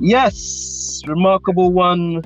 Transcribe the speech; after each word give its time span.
Yes, 0.00 1.02
remarkable 1.06 1.72
one 1.72 2.22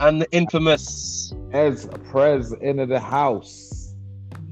and 0.00 0.22
the 0.22 0.30
infamous. 0.32 1.32
as 1.52 1.86
Prez 2.10 2.52
into 2.62 2.86
the 2.86 2.98
house. 3.00 3.94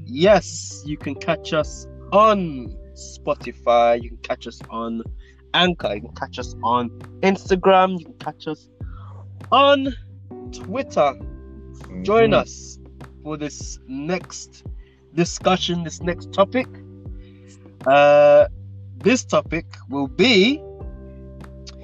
Yes, 0.05 0.83
you 0.85 0.97
can 0.97 1.15
catch 1.15 1.53
us 1.53 1.87
on 2.11 2.75
Spotify. 2.93 4.01
You 4.01 4.09
can 4.09 4.17
catch 4.19 4.47
us 4.47 4.61
on 4.69 5.01
Anchor. 5.53 5.95
You 5.95 6.01
can 6.01 6.15
catch 6.15 6.37
us 6.39 6.55
on 6.63 6.89
Instagram. 7.21 7.99
You 7.99 8.05
can 8.05 8.17
catch 8.19 8.47
us 8.47 8.69
on 9.51 9.93
Twitter. 10.51 11.13
Join 12.03 12.29
Mhm. 12.31 12.41
us 12.41 12.79
for 13.23 13.37
this 13.37 13.79
next 13.87 14.63
discussion, 15.15 15.83
this 15.83 16.01
next 16.01 16.31
topic. 16.31 16.67
Uh, 17.85 18.47
this 18.99 19.23
topic 19.25 19.65
will 19.89 20.07
be 20.07 20.61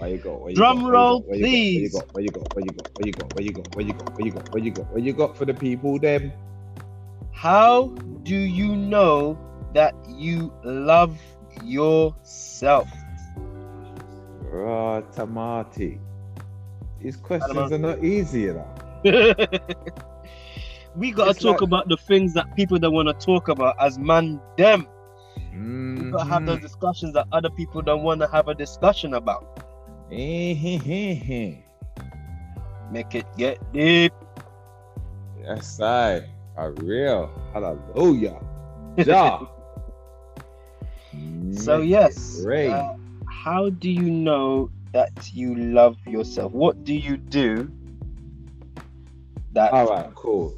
Where 0.03 0.11
you 0.11 0.17
go? 0.17 0.35
Where 0.35 0.49
you 0.49 0.55
Drum 0.57 0.83
go? 0.83 0.89
roll, 0.89 1.21
Where 1.21 1.37
you 1.37 1.47
you 1.47 1.89
go? 1.89 1.99
Where 2.11 2.23
you 2.25 2.31
go? 2.31 2.39
Where 2.51 2.65
you 2.65 2.73
go? 2.73 2.83
Where 2.93 3.05
you 3.05 3.13
go? 3.13 3.23
Where 3.31 3.45
you 3.45 3.53
go? 3.53 3.63
Where 3.71 3.85
you 3.85 3.93
go? 3.93 4.01
Where 4.11 4.25
you 4.25 4.33
go? 4.33 4.41
Where 4.51 4.63
you 4.63 4.71
go? 4.71 4.81
Where 4.83 4.99
you 5.01 5.13
go 5.13 5.33
for 5.33 5.45
the 5.45 5.53
people? 5.53 5.97
Them. 5.97 6.33
how 7.31 7.87
do 8.23 8.35
you 8.35 8.75
know 8.75 9.37
that 9.73 9.95
you 10.09 10.51
love 10.65 11.17
yourself? 11.63 12.89
Raw 14.41 15.01
tamati. 15.15 15.99
These 16.99 17.15
questions 17.15 17.71
are 17.71 17.77
not 17.77 18.03
easy, 18.03 18.41
you 18.41 18.53
know. 18.55 18.67
we 20.97 21.11
gotta 21.11 21.31
It's 21.31 21.39
talk 21.39 21.53
like- 21.53 21.61
about 21.61 21.87
the 21.87 21.95
things 21.97 22.33
that 22.33 22.53
people 22.57 22.77
don't 22.77 22.93
want 22.93 23.07
to 23.07 23.25
talk 23.25 23.47
about 23.47 23.75
as 23.79 23.97
man 23.97 24.41
them. 24.57 24.85
We 25.37 26.11
gotta 26.11 26.29
have 26.29 26.45
those 26.45 26.57
Mhm. 26.57 26.61
discussions 26.61 27.13
that 27.13 27.27
other 27.31 27.49
people 27.49 27.81
don't 27.81 28.03
want 28.03 28.19
to 28.21 28.27
have 28.27 28.49
a 28.49 28.53
discussion 28.53 29.13
about. 29.13 29.62
Eh-heh-heh-heh. 30.11 31.55
Make 32.91 33.15
it 33.15 33.25
get 33.37 33.57
deep. 33.73 34.13
Yes, 35.41 35.79
I. 35.81 36.23
For 36.55 36.71
real. 36.81 37.29
Hallelujah. 37.53 38.39
Ja. 38.97 39.41
So 41.51 41.81
yes, 41.81 42.41
rain. 42.45 42.69
uh, 42.71 42.93
how 43.25 43.69
do 43.69 43.89
you 43.89 44.09
know 44.11 44.69
that 44.93 45.33
you 45.33 45.55
love 45.55 45.97
yourself? 46.05 46.51
What 46.53 46.83
do 46.83 46.93
you 46.93 47.17
do 47.17 47.69
that? 49.53 49.73
All 49.73 49.87
right, 49.89 50.13
cool. 50.13 50.53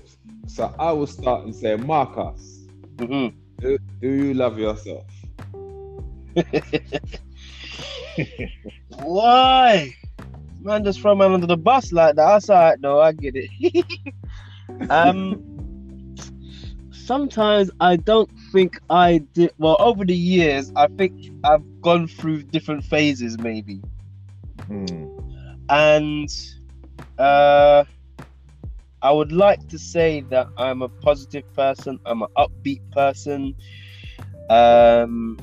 So 0.47 0.73
I 0.79 0.91
will 0.91 1.07
start 1.07 1.45
and 1.45 1.55
say, 1.55 1.75
Marcus, 1.77 2.67
Mhm. 2.97 3.33
do, 3.59 3.77
do 4.01 4.09
you 4.09 4.33
love 4.33 4.59
yourself? 4.59 5.07
Why? 8.89 9.93
Man, 10.61 10.83
just 10.83 11.01
throw 11.01 11.15
man 11.15 11.31
under 11.31 11.47
the 11.47 11.57
bus 11.57 11.91
like 11.91 12.15
that. 12.15 12.25
That's 12.25 12.49
alright, 12.49 12.81
though. 12.81 13.01
I 13.01 13.11
get 13.11 13.35
it. 13.35 13.85
um, 14.89 16.15
sometimes 16.91 17.69
I 17.79 17.97
don't 17.97 18.29
think 18.51 18.79
I 18.89 19.19
did. 19.33 19.51
Well, 19.57 19.77
over 19.79 20.05
the 20.05 20.15
years, 20.15 20.71
I 20.75 20.87
think 20.97 21.13
I've 21.43 21.63
gone 21.81 22.07
through 22.07 22.43
different 22.43 22.83
phases, 22.83 23.37
maybe, 23.37 23.81
Hmm. 24.67 25.05
and 25.69 26.29
uh, 27.19 27.83
I 29.01 29.11
would 29.11 29.31
like 29.31 29.67
to 29.69 29.77
say 29.77 30.21
that 30.31 30.47
I'm 30.57 30.81
a 30.81 30.89
positive 30.89 31.43
person. 31.53 31.99
I'm 32.05 32.23
an 32.23 32.29
upbeat 32.37 32.81
person. 32.91 33.55
Um, 34.49 35.37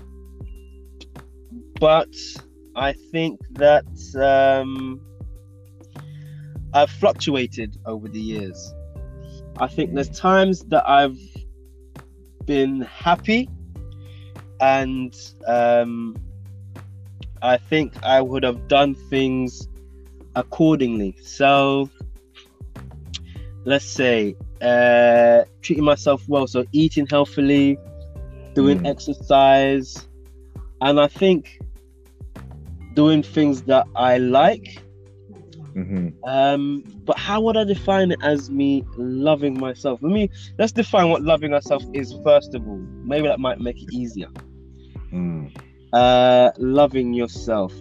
but 1.78 2.08
I 2.74 2.94
think 3.12 3.40
that 3.52 3.84
um, 4.16 5.00
I've 6.72 6.90
fluctuated 6.90 7.76
over 7.84 8.08
the 8.08 8.20
years. 8.20 8.74
I 9.58 9.66
think 9.68 9.94
there's 9.94 10.08
times 10.08 10.60
that 10.68 10.88
I've 10.88 11.18
been 12.46 12.80
happy, 12.82 13.48
and 14.60 15.14
um, 15.46 16.16
I 17.42 17.58
think 17.58 17.92
I 18.02 18.22
would 18.22 18.42
have 18.42 18.68
done 18.68 18.94
things 19.10 19.68
accordingly. 20.34 21.14
So, 21.22 21.90
let's 23.64 23.84
say 23.84 24.34
uh, 24.62 25.44
treating 25.60 25.84
myself 25.84 26.24
well, 26.26 26.46
so 26.46 26.64
eating 26.72 27.06
healthily, 27.06 27.78
doing 28.54 28.78
Mm. 28.80 28.88
exercise, 28.88 30.08
and 30.80 30.98
I 30.98 31.08
think 31.08 31.61
doing 32.94 33.22
things 33.22 33.62
that 33.64 33.86
I 33.96 34.18
like. 34.18 34.66
hmm 35.74 36.08
Um, 36.26 36.84
but 37.04 37.18
how 37.18 37.40
would 37.40 37.56
I 37.56 37.64
define 37.64 38.12
it 38.12 38.18
as 38.22 38.50
me 38.50 38.84
loving 38.96 39.58
myself? 39.58 40.00
Let 40.02 40.12
me 40.12 40.28
let's 40.58 40.72
define 40.72 41.08
what 41.10 41.22
loving 41.22 41.52
ourselves 41.52 41.86
is 41.94 42.14
first 42.24 42.54
of 42.54 42.66
all. 42.66 42.80
Maybe 43.04 43.26
that 43.28 43.40
might 43.40 43.60
make 43.60 43.76
it 43.82 43.92
easier. 43.92 44.28
Mm. 45.12 45.50
Uh, 45.92 46.50
loving 46.58 47.12
yourself, 47.12 47.72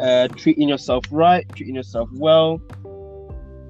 uh, 0.00 0.28
treating 0.36 0.68
yourself 0.68 1.04
right, 1.10 1.44
treating 1.54 1.74
yourself 1.74 2.08
well, 2.14 2.60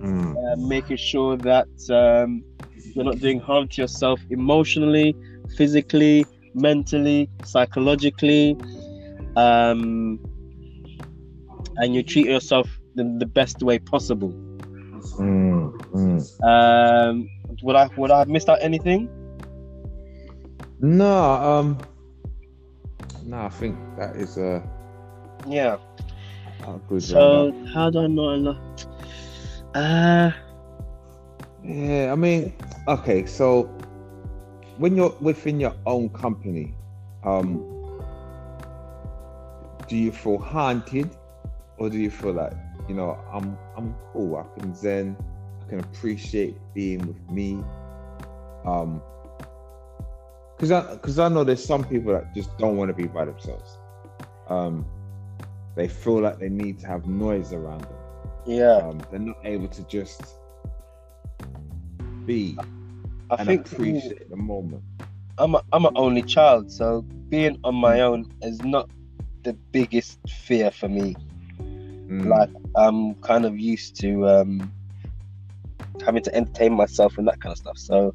Mm. 0.02 0.34
uh, 0.36 0.56
making 0.68 0.96
sure 0.96 1.36
that 1.38 1.68
um, 1.90 2.42
you're 2.94 3.04
not 3.04 3.18
doing 3.18 3.40
harm 3.40 3.68
to 3.68 3.82
yourself 3.82 4.20
emotionally, 4.30 5.14
physically, 5.56 6.26
mentally, 6.54 7.28
psychologically, 7.42 8.56
um, 9.36 10.20
and 11.76 11.94
you 11.94 12.02
treat 12.02 12.26
yourself 12.26 12.68
the, 12.94 13.04
the 13.18 13.26
best 13.26 13.62
way 13.62 13.78
possible. 13.78 14.34
Mm. 15.18 15.72
Mm. 15.94 16.22
Um, 16.42 17.28
would 17.62 17.76
I 17.76 17.88
would 17.96 18.10
I 18.10 18.18
have 18.20 18.28
missed 18.28 18.48
out 18.48 18.58
anything? 18.62 19.08
No, 20.80 21.12
um, 21.12 21.78
no, 23.24 23.38
I 23.38 23.48
think 23.48 23.76
that 23.98 24.16
is 24.16 24.36
a, 24.38 24.62
Yeah. 25.46 25.78
a 26.66 26.78
good 26.88 27.08
So 27.08 27.18
roundup. 27.18 27.54
how 27.74 27.90
do 27.90 28.00
I 28.00 28.06
know 28.08 28.22
love? 28.36 28.58
Uh, 29.74 30.30
Yeah, 31.62 32.12
I 32.12 32.16
mean, 32.16 32.52
okay, 32.88 33.26
so 33.26 33.64
when 34.78 34.96
you're 34.96 35.14
within 35.20 35.60
your 35.60 35.74
own 35.86 36.08
company, 36.10 36.74
um, 37.24 37.64
do 39.88 39.96
you 39.96 40.12
feel 40.12 40.38
haunted, 40.38 41.10
or 41.78 41.88
do 41.90 41.98
you 41.98 42.10
feel 42.10 42.32
like 42.32 42.52
you 42.88 42.94
know 42.94 43.18
I'm 43.32 43.56
I'm 43.76 43.94
cool? 44.12 44.36
I 44.36 44.60
can 44.60 44.74
zen, 44.74 45.16
I 45.64 45.68
can 45.68 45.80
appreciate 45.80 46.56
being 46.74 47.06
with 47.06 47.30
me. 47.30 47.62
Um, 48.64 49.02
because 50.56 50.72
I 50.72 50.94
because 50.94 51.18
I 51.18 51.28
know 51.28 51.44
there's 51.44 51.64
some 51.64 51.84
people 51.84 52.12
that 52.12 52.34
just 52.34 52.56
don't 52.58 52.76
want 52.76 52.88
to 52.88 52.94
be 52.94 53.06
by 53.06 53.24
themselves. 53.24 53.78
Um, 54.48 54.86
they 55.74 55.88
feel 55.88 56.20
like 56.20 56.38
they 56.38 56.48
need 56.48 56.78
to 56.80 56.86
have 56.86 57.06
noise 57.06 57.52
around 57.52 57.82
them 57.82 57.96
yeah. 58.46 58.76
um, 58.76 59.00
they're 59.10 59.20
not 59.20 59.38
able 59.44 59.68
to 59.68 59.82
just 59.84 60.36
be 62.24 62.56
I 63.30 63.36
and 63.38 63.46
think 63.46 63.72
appreciate 63.72 64.30
the 64.30 64.36
moment. 64.36 64.82
I'm 65.38 65.54
a, 65.54 65.62
I'm 65.72 65.84
an 65.84 65.92
only 65.96 66.22
child, 66.22 66.70
so 66.70 67.02
being 67.28 67.58
on 67.64 67.74
my 67.74 68.00
own 68.00 68.32
is 68.42 68.62
not 68.62 68.88
the 69.46 69.54
biggest 69.70 70.18
fear 70.28 70.70
for 70.70 70.88
me. 70.88 71.16
Mm, 71.60 72.26
Like 72.26 72.50
I'm 72.74 73.14
kind 73.16 73.44
of 73.44 73.58
used 73.58 73.98
to 74.00 74.28
um, 74.28 74.72
having 76.04 76.22
to 76.24 76.34
entertain 76.34 76.74
myself 76.74 77.16
and 77.16 77.26
that 77.28 77.40
kind 77.40 77.52
of 77.52 77.58
stuff. 77.58 77.78
So 77.78 78.14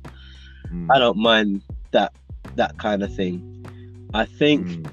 mm, 0.71 0.87
I 0.91 0.99
don't 0.99 1.17
mind 1.17 1.63
that 1.91 2.13
that 2.55 2.77
kind 2.77 3.01
of 3.01 3.15
thing. 3.15 3.35
I 4.13 4.25
think 4.25 4.67
mm, 4.67 4.91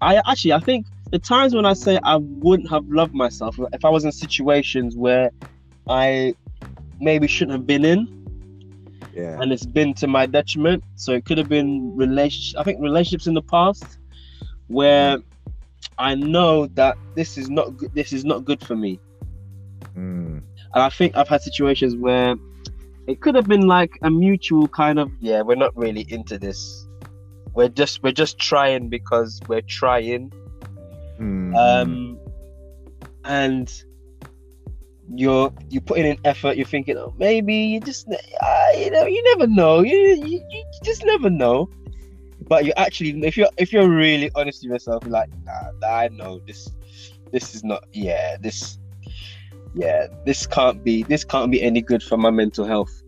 I 0.00 0.16
actually 0.30 0.52
I 0.52 0.60
think 0.60 0.86
the 1.10 1.18
times 1.18 1.54
when 1.54 1.64
I 1.64 1.72
say 1.72 1.98
I 2.02 2.16
wouldn't 2.16 2.68
have 2.68 2.86
loved 2.88 3.14
myself 3.14 3.58
if 3.72 3.84
I 3.84 3.88
was 3.88 4.04
in 4.04 4.12
situations 4.12 4.94
where 4.94 5.30
I 5.88 6.34
maybe 7.00 7.26
shouldn't 7.26 7.52
have 7.52 7.66
been 7.66 7.84
in 7.84 8.00
yeah. 9.14 9.38
and 9.40 9.52
it's 9.52 9.66
been 9.66 9.94
to 9.94 10.06
my 10.06 10.26
detriment. 10.26 10.84
So 10.96 11.12
it 11.12 11.24
could 11.24 11.38
have 11.38 11.48
been 11.48 11.96
relationship. 11.96 12.60
I 12.60 12.62
think 12.62 12.80
relationships 12.80 13.26
in 13.26 13.34
the 13.34 13.42
past 13.42 13.98
where 14.68 15.18
I 15.98 16.14
know 16.14 16.66
that 16.74 16.96
this 17.14 17.36
is 17.38 17.50
not 17.50 17.76
good. 17.76 17.92
This 17.94 18.12
is 18.12 18.24
not 18.24 18.44
good 18.44 18.60
for 18.64 18.76
me, 18.76 19.00
Mm, 19.96 20.42
and 20.74 20.82
I 20.82 20.88
think 20.90 21.16
I've 21.16 21.28
had 21.28 21.42
situations 21.42 21.96
where 21.96 22.36
it 23.06 23.20
could 23.20 23.34
have 23.34 23.48
been 23.48 23.66
like 23.66 23.90
a 24.02 24.10
mutual 24.10 24.68
kind 24.68 24.98
of 24.98 25.10
yeah, 25.20 25.42
we're 25.42 25.56
not 25.56 25.76
really 25.76 26.06
into 26.08 26.38
this. 26.38 26.86
We're 27.54 27.68
just 27.68 28.02
we're 28.02 28.12
just 28.12 28.38
trying 28.38 28.88
because 28.88 29.40
we're 29.48 29.62
trying. 29.62 30.32
mm, 31.18 31.56
Um, 31.56 32.18
and 33.24 33.72
you're 35.14 35.52
you're 35.70 35.82
putting 35.82 36.06
in 36.06 36.18
effort. 36.24 36.56
You're 36.56 36.66
thinking, 36.66 36.96
oh, 36.98 37.14
maybe 37.18 37.54
you 37.54 37.80
just 37.80 38.06
uh, 38.08 38.70
you 38.76 38.90
know 38.90 39.06
you 39.06 39.22
never 39.34 39.46
know. 39.46 39.80
You, 39.80 39.96
you 39.96 40.44
you 40.50 40.64
just 40.84 41.04
never 41.04 41.30
know. 41.30 41.68
But 42.48 42.64
you 42.64 42.72
actually, 42.76 43.10
if 43.26 43.36
you're 43.36 43.50
if 43.58 43.72
you're 43.72 43.88
really 43.88 44.30
honest 44.34 44.62
with 44.62 44.72
yourself, 44.72 45.04
you're 45.04 45.12
like, 45.12 45.30
nah, 45.44 45.70
nah, 45.80 45.86
I 45.88 46.08
know 46.08 46.40
this. 46.46 46.68
this 47.32 47.54
is 47.54 47.62
not. 47.64 47.84
Yeah, 47.92 48.36
this. 48.40 48.78
Yeah, 49.74 50.06
this 50.24 50.46
can't 50.46 50.82
be. 50.82 51.02
This 51.04 51.24
can't 51.24 51.50
be 51.52 51.62
any 51.62 51.82
good 51.82 52.02
for 52.02 52.16
my 52.16 52.30
mental 52.30 52.64
health. 52.64 53.02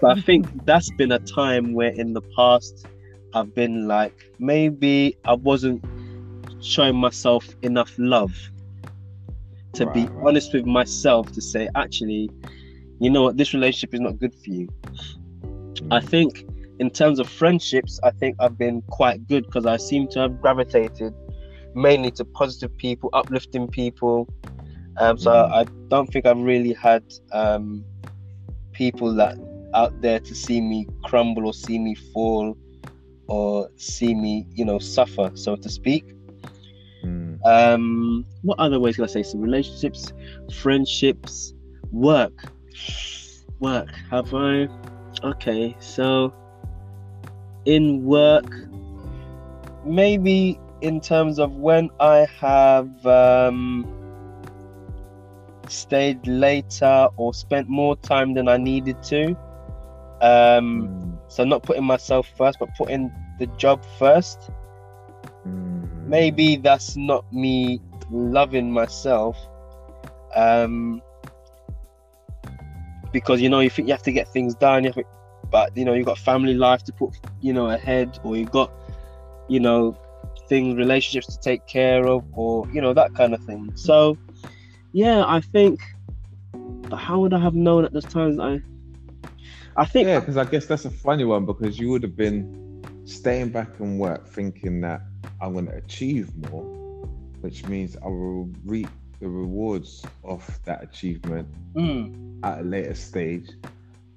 But 0.00 0.18
I 0.18 0.20
think 0.22 0.46
that's 0.64 0.90
been 0.92 1.12
a 1.12 1.18
time 1.18 1.74
where 1.74 1.90
in 1.90 2.14
the 2.14 2.22
past 2.36 2.86
I've 3.34 3.54
been 3.54 3.86
like 3.86 4.14
maybe 4.38 5.16
I 5.24 5.34
wasn't 5.34 5.84
showing 6.60 6.96
myself 6.96 7.48
enough 7.62 7.94
love 7.98 8.32
to 9.74 9.86
Right, 9.86 9.94
be 9.94 10.08
right. 10.08 10.26
honest 10.26 10.52
with 10.52 10.66
myself 10.66 11.30
to 11.32 11.40
say 11.40 11.68
actually 11.74 12.30
you 12.98 13.10
know 13.10 13.22
what 13.22 13.36
this 13.36 13.54
relationship 13.54 13.94
is 13.94 14.00
not 14.00 14.18
good 14.18 14.34
for 14.34 14.50
you 14.50 14.68
i 15.90 16.00
think 16.00 16.44
in 16.80 16.90
terms 16.90 17.18
of 17.20 17.28
friendships 17.28 18.00
i 18.02 18.10
think 18.10 18.34
i've 18.40 18.58
been 18.58 18.82
quite 18.88 19.26
good 19.28 19.44
because 19.46 19.66
i 19.66 19.76
seem 19.76 20.08
to 20.08 20.18
have 20.18 20.40
gravitated 20.40 21.14
mainly 21.74 22.10
to 22.10 22.24
positive 22.24 22.76
people 22.76 23.10
uplifting 23.12 23.68
people. 23.68 24.28
Um, 24.98 25.16
so 25.16 25.30
Mm. 25.30 25.52
I, 25.52 25.64
don't 25.88 26.06
think 26.12 26.26
i've 26.26 26.38
really 26.38 26.72
had 26.72 27.02
um, 27.32 27.84
people 28.72 29.14
that 29.14 29.38
out 29.74 30.00
there 30.00 30.20
to 30.20 30.34
see 30.34 30.60
me 30.60 30.86
crumble 31.04 31.46
or 31.46 31.54
see 31.54 31.78
me 31.78 31.94
fall 31.94 32.56
or 33.28 33.70
see 33.76 34.14
me 34.14 34.46
you 34.52 34.64
know 34.64 34.78
suffer 34.78 35.30
so 35.34 35.56
to 35.56 35.68
speak. 35.68 36.04
Mm. 37.04 37.38
um 37.46 38.26
what 38.42 38.58
other 38.58 38.78
ways 38.78 38.96
can 38.96 39.04
i 39.04 39.08
say? 39.08 39.22
Some 39.22 39.40
relationships 39.40 40.12
friendships 40.54 41.54
work. 41.92 42.52
Work. 43.60 43.90
Have 44.10 44.34
i? 44.34 44.68
Okay 45.22 45.76
so 45.80 46.32
in 47.64 48.02
work 48.04 48.44
maybe 49.84 50.60
in 50.80 51.00
terms 51.00 51.38
of 51.38 51.52
when 51.52 51.88
i 52.00 52.26
have 52.40 52.88
um 53.06 53.86
stayed 55.68 56.26
later 56.26 57.08
or 57.16 57.32
spent 57.34 57.68
more 57.68 57.96
time 57.96 58.34
than 58.34 58.48
i 58.48 58.56
needed 58.56 58.96
to 59.02 59.36
um 60.20 60.90
Mm. 60.90 61.18
so 61.28 61.44
not 61.44 61.64
putting 61.64 61.84
myself 61.84 62.26
first 62.36 62.58
but 62.58 62.68
putting 62.76 63.10
the 63.38 63.46
job 63.58 63.84
first 63.98 64.50
Mm. 65.46 65.86
maybe 66.04 66.56
that's 66.56 66.96
not 66.96 67.24
me 67.32 67.80
loving 68.10 68.72
myself 68.72 69.36
um 70.34 71.00
because 73.12 73.40
you 73.40 73.48
know 73.48 73.60
you 73.60 73.70
think 73.70 73.88
you 73.88 73.94
have 73.94 74.02
to 74.02 74.12
get 74.12 74.28
things 74.28 74.54
done 74.56 74.84
you 74.84 74.88
have 74.88 74.94
to, 74.96 75.04
but 75.50 75.76
you 75.76 75.84
know 75.84 75.92
you've 75.94 76.06
got 76.06 76.18
family 76.18 76.54
life 76.54 76.82
to 76.84 76.92
put 76.92 77.10
you 77.40 77.52
know 77.52 77.70
ahead 77.70 78.18
or 78.24 78.36
you've 78.36 78.50
got 78.50 78.72
you 79.48 79.60
know 79.60 79.96
things 80.48 80.76
relationships 80.76 81.26
to 81.26 81.40
take 81.40 81.66
care 81.66 82.06
of 82.06 82.24
or 82.34 82.66
you 82.72 82.80
know 82.80 82.92
that 82.92 83.12
kind 83.14 83.34
of 83.34 83.42
thing 83.44 83.70
so 83.74 84.16
yeah 84.92 85.24
i 85.26 85.40
think 85.40 85.80
but 86.88 86.96
how 86.96 87.18
would 87.20 87.32
i 87.32 87.38
have 87.38 87.54
known 87.54 87.84
at 87.84 87.92
those 87.92 88.06
times 88.06 88.38
i 88.38 88.60
i 89.76 89.84
think 89.84 90.08
Yeah, 90.08 90.20
because 90.20 90.36
I 90.36 90.44
guess 90.44 90.66
that's 90.66 90.84
a 90.84 90.90
funny 90.90 91.24
one 91.24 91.46
because 91.46 91.78
you 91.78 91.90
would 91.90 92.02
have 92.02 92.16
been 92.16 93.04
staying 93.06 93.50
back 93.50 93.68
in 93.80 93.98
work 93.98 94.28
thinking 94.28 94.80
that 94.82 95.00
I'm 95.40 95.52
going 95.52 95.66
to 95.66 95.76
achieve 95.76 96.36
more, 96.36 96.64
which 97.40 97.64
means 97.64 97.96
I 97.96 98.06
will 98.08 98.50
reap 98.64 98.90
the 99.20 99.28
rewards 99.28 100.06
of 100.24 100.46
that 100.64 100.82
achievement 100.82 101.48
mm, 101.74 102.44
at 102.44 102.60
a 102.60 102.62
later 102.62 102.94
stage. 102.94 103.50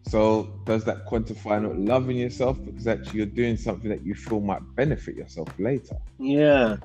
So 0.04 0.60
does 0.66 0.84
that 0.86 1.06
quantify 1.08 1.62
not 1.62 1.78
loving 1.78 2.18
yourself 2.18 2.64
because 2.64 2.88
actually 2.88 3.18
you're 3.18 3.26
doing 3.26 3.58
something 3.58 3.90
that 3.90 4.06
you 4.06 4.16
feel 4.16 4.42
might 4.42 4.62
benefit 4.76 5.16
yourself 5.16 5.48
later? 5.58 5.98
Yeah. 6.20 6.78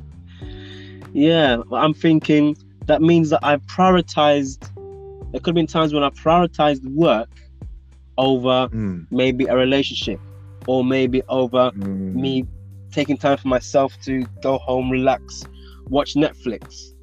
Yeah. 1.12 1.58
I'm 1.72 1.94
thinking 1.94 2.56
that 2.86 3.02
means 3.02 3.30
that 3.30 3.40
I've 3.42 3.62
prioritized. 3.62 4.60
There 5.32 5.40
could 5.40 5.48
have 5.48 5.54
been 5.54 5.66
times 5.66 5.92
when 5.92 6.02
I 6.02 6.10
prioritized 6.10 6.84
work 6.94 7.28
over 8.16 8.68
Mm, 8.68 9.06
maybe 9.10 9.46
a 9.46 9.56
relationship 9.56 10.20
or 10.66 10.84
maybe 10.84 11.22
over 11.28 11.70
mm, 11.72 12.14
me 12.14 12.44
taking 12.92 13.16
time 13.16 13.36
for 13.36 13.48
myself 13.48 13.94
to 14.04 14.26
go 14.42 14.58
home, 14.58 14.90
relax, 14.90 15.44
watch 15.88 16.14
Netflix. 16.14 16.94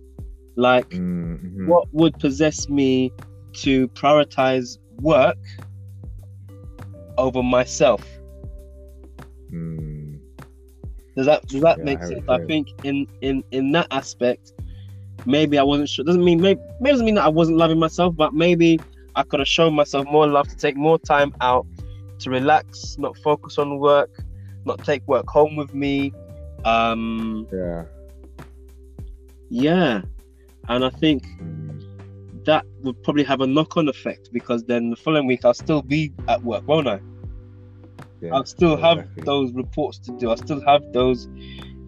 Like, 0.56 0.89
mm, 0.89 1.39
mhm. 1.44 1.68
what 1.68 1.88
would 1.94 2.18
possess 2.19 2.69
me 2.69 3.11
to 3.53 3.88
prioritize 3.89 4.77
work 5.00 5.38
over 7.17 7.41
myself? 7.44 8.03
Mm, 9.51 10.19
Does 11.15 11.25
that 11.25 11.41
does 11.47 11.62
that 11.62 11.79
Yeah, 11.79 11.83
make 11.83 12.03
I 12.03 12.06
sense? 12.06 12.23
I 12.27 12.38
think 12.47 12.67
in 12.83 13.06
in 13.21 13.44
in 13.51 13.71
that 13.71 13.88
aspect, 13.91 14.51
maybe 15.25 15.57
I 15.57 15.63
wasn't 15.63 15.89
sure. 15.89 16.03
Doesn't 16.06 16.23
mean 16.23 16.41
maybe, 16.41 16.59
maybe 16.79 16.91
doesn't 16.94 17.06
mean 17.06 17.15
that 17.15 17.25
I 17.25 17.29
wasn't 17.29 17.57
loving 17.57 17.79
myself, 17.79 18.15
but 18.15 18.33
maybe 18.33 18.81
I 19.15 19.23
could 19.23 19.39
have 19.39 19.47
shown 19.47 19.73
myself 19.73 20.06
more 20.12 20.27
love 20.27 20.47
to 20.47 20.56
take 20.56 20.75
more 20.75 21.00
time 21.00 21.31
out 21.41 21.65
to 22.19 22.29
relax, 22.29 22.95
not 22.97 23.18
focus 23.18 23.57
on 23.57 23.79
work, 23.79 24.09
not 24.65 24.83
take 24.83 25.06
work 25.07 25.25
home 25.27 25.56
with 25.56 25.73
me. 25.73 26.13
Um, 26.63 27.47
yeah. 27.51 27.85
yeah, 29.50 30.01
and 30.68 30.83
I 30.83 30.89
think 30.89 31.23
Mm, 31.41 31.64
that 32.45 32.65
would 32.81 33.01
probably 33.03 33.24
have 33.24 33.42
a 33.42 33.47
knock-on 33.47 33.88
effect 33.89 34.30
because 34.31 34.63
then 34.63 34.89
the 34.89 34.95
following 34.95 35.27
week 35.27 35.44
I'll 35.45 35.53
still 35.53 35.81
be 35.81 36.13
at 36.27 36.44
work, 36.44 36.68
won't 36.68 36.88
I? 36.88 37.00
yeah, 38.21 38.33
I'll 38.33 38.45
still 38.45 38.77
have 38.77 39.07
those 39.18 39.51
reports 39.53 40.00
to 40.00 40.12
do. 40.18 40.31
I 40.31 40.36
still 40.36 40.62
have 40.65 40.81
those 40.94 41.27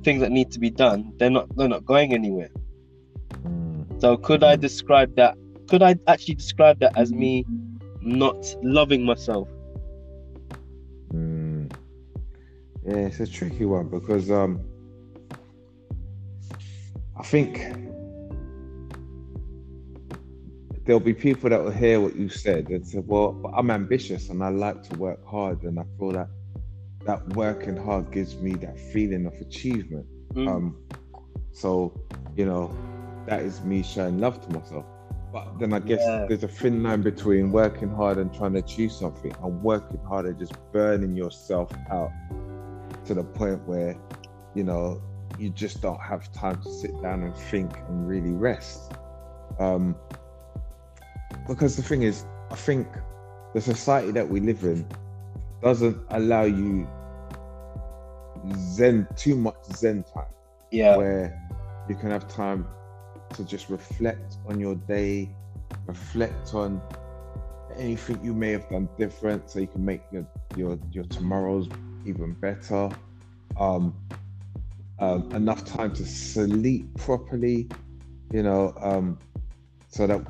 things 0.03 0.21
that 0.21 0.31
need 0.31 0.51
to 0.51 0.59
be 0.59 0.69
done. 0.69 1.13
They're 1.17 1.29
not 1.29 1.55
they're 1.55 1.67
not 1.67 1.85
going 1.85 2.13
anywhere. 2.13 2.49
Mm, 3.43 4.01
So 4.01 4.17
could 4.17 4.43
I 4.43 4.55
describe 4.55 5.15
that? 5.15 5.37
Could 5.69 5.83
I 5.83 5.95
actually 6.07 6.35
describe 6.35 6.79
that 6.79 6.93
as 6.97 7.11
me 7.11 7.45
not 8.01 8.37
loving 8.63 9.05
myself? 9.05 9.47
Mm. 11.13 11.71
Yeah, 12.85 12.95
it's 12.95 13.19
a 13.19 13.27
tricky 13.27 13.65
one 13.65 13.89
because 13.89 14.31
um, 14.31 14.61
I 17.17 17.23
think 17.23 17.86
there'll 20.87 21.01
be 21.01 21.13
people 21.13 21.49
that 21.49 21.61
will 21.61 21.69
hear 21.71 21.99
what 22.01 22.15
you 22.15 22.29
said 22.29 22.69
and 22.69 22.87
say, 22.87 22.99
"Well, 23.05 23.39
I'm 23.55 23.69
ambitious 23.69 24.29
and 24.29 24.41
I 24.43 24.49
like 24.49 24.81
to 24.83 24.95
work 24.95 25.23
hard, 25.25 25.63
and 25.63 25.79
I 25.79 25.83
feel 25.99 26.13
that 26.13 26.29
that 27.05 27.27
working 27.29 27.75
hard 27.77 28.11
gives 28.11 28.35
me 28.39 28.55
that 28.55 28.79
feeling 28.79 29.25
of 29.27 29.33
achievement." 29.33 30.07
Mm, 30.33 30.47
Um, 30.47 30.75
so 31.51 31.93
you 32.35 32.45
know, 32.45 32.71
that 33.27 33.41
is 33.41 33.61
me 33.63 33.83
showing 33.83 34.19
love 34.19 34.39
to 34.45 34.51
myself. 34.53 34.85
But 35.33 35.59
then 35.59 35.73
I 35.73 35.79
guess 35.79 36.01
Yeah. 36.01 36.25
there's 36.27 36.43
a 36.43 36.47
thin 36.47 36.83
line 36.83 37.01
between 37.01 37.51
working 37.51 37.89
hard 37.89 38.17
and 38.17 38.33
trying 38.33 38.53
to 38.53 38.59
achieve 38.59 38.91
something, 38.91 39.33
and 39.43 39.61
working 39.63 39.99
hard 40.07 40.25
and 40.25 40.39
just 40.39 40.53
burning 40.71 41.15
yourself 41.15 41.71
out 41.91 42.11
to 43.05 43.13
the 43.13 43.23
point 43.23 43.67
where, 43.67 43.95
you 44.55 44.63
know, 44.63 45.01
you 45.37 45.49
just 45.49 45.81
don't 45.81 45.99
have 45.99 46.31
time 46.31 46.61
to 46.61 46.71
sit 46.71 46.91
down 47.01 47.23
and 47.23 47.35
think 47.35 47.71
and 47.89 48.07
really 48.07 48.31
rest. 48.31 48.93
Um, 49.59 49.95
because 51.47 51.75
the 51.75 51.83
thing 51.83 52.03
is, 52.03 52.25
I 52.51 52.55
think 52.55 52.87
the 53.53 53.61
society 53.61 54.11
that 54.11 54.27
we 54.27 54.39
live 54.39 54.63
in 54.63 54.87
doesn't 55.61 55.97
allow 56.11 56.43
you 56.43 56.87
zen 58.55 59.07
too 59.15 59.35
much 59.35 59.55
zen 59.73 60.03
time 60.03 60.25
yeah, 60.71 60.95
where 60.95 61.41
you 61.89 61.95
can 61.95 62.11
have 62.11 62.27
time 62.27 62.67
to 63.33 63.43
just 63.43 63.69
reflect 63.69 64.37
on 64.47 64.59
your 64.59 64.75
day, 64.75 65.29
reflect 65.85 66.53
on 66.53 66.81
anything 67.77 68.23
you 68.23 68.33
may 68.33 68.51
have 68.51 68.69
done 68.69 68.87
different, 68.97 69.49
so 69.49 69.59
you 69.59 69.67
can 69.67 69.83
make 69.83 70.01
your 70.11 70.25
your 70.55 70.77
your 70.91 71.03
tomorrows 71.05 71.67
even 72.05 72.33
better. 72.33 72.89
Um, 73.59 73.95
um, 74.99 75.31
enough 75.35 75.63
time 75.63 75.93
to 75.93 76.05
sleep 76.05 76.87
properly, 76.97 77.67
you 78.31 78.43
know, 78.43 78.73
um, 78.81 79.19
so 79.89 80.07
that 80.07 80.21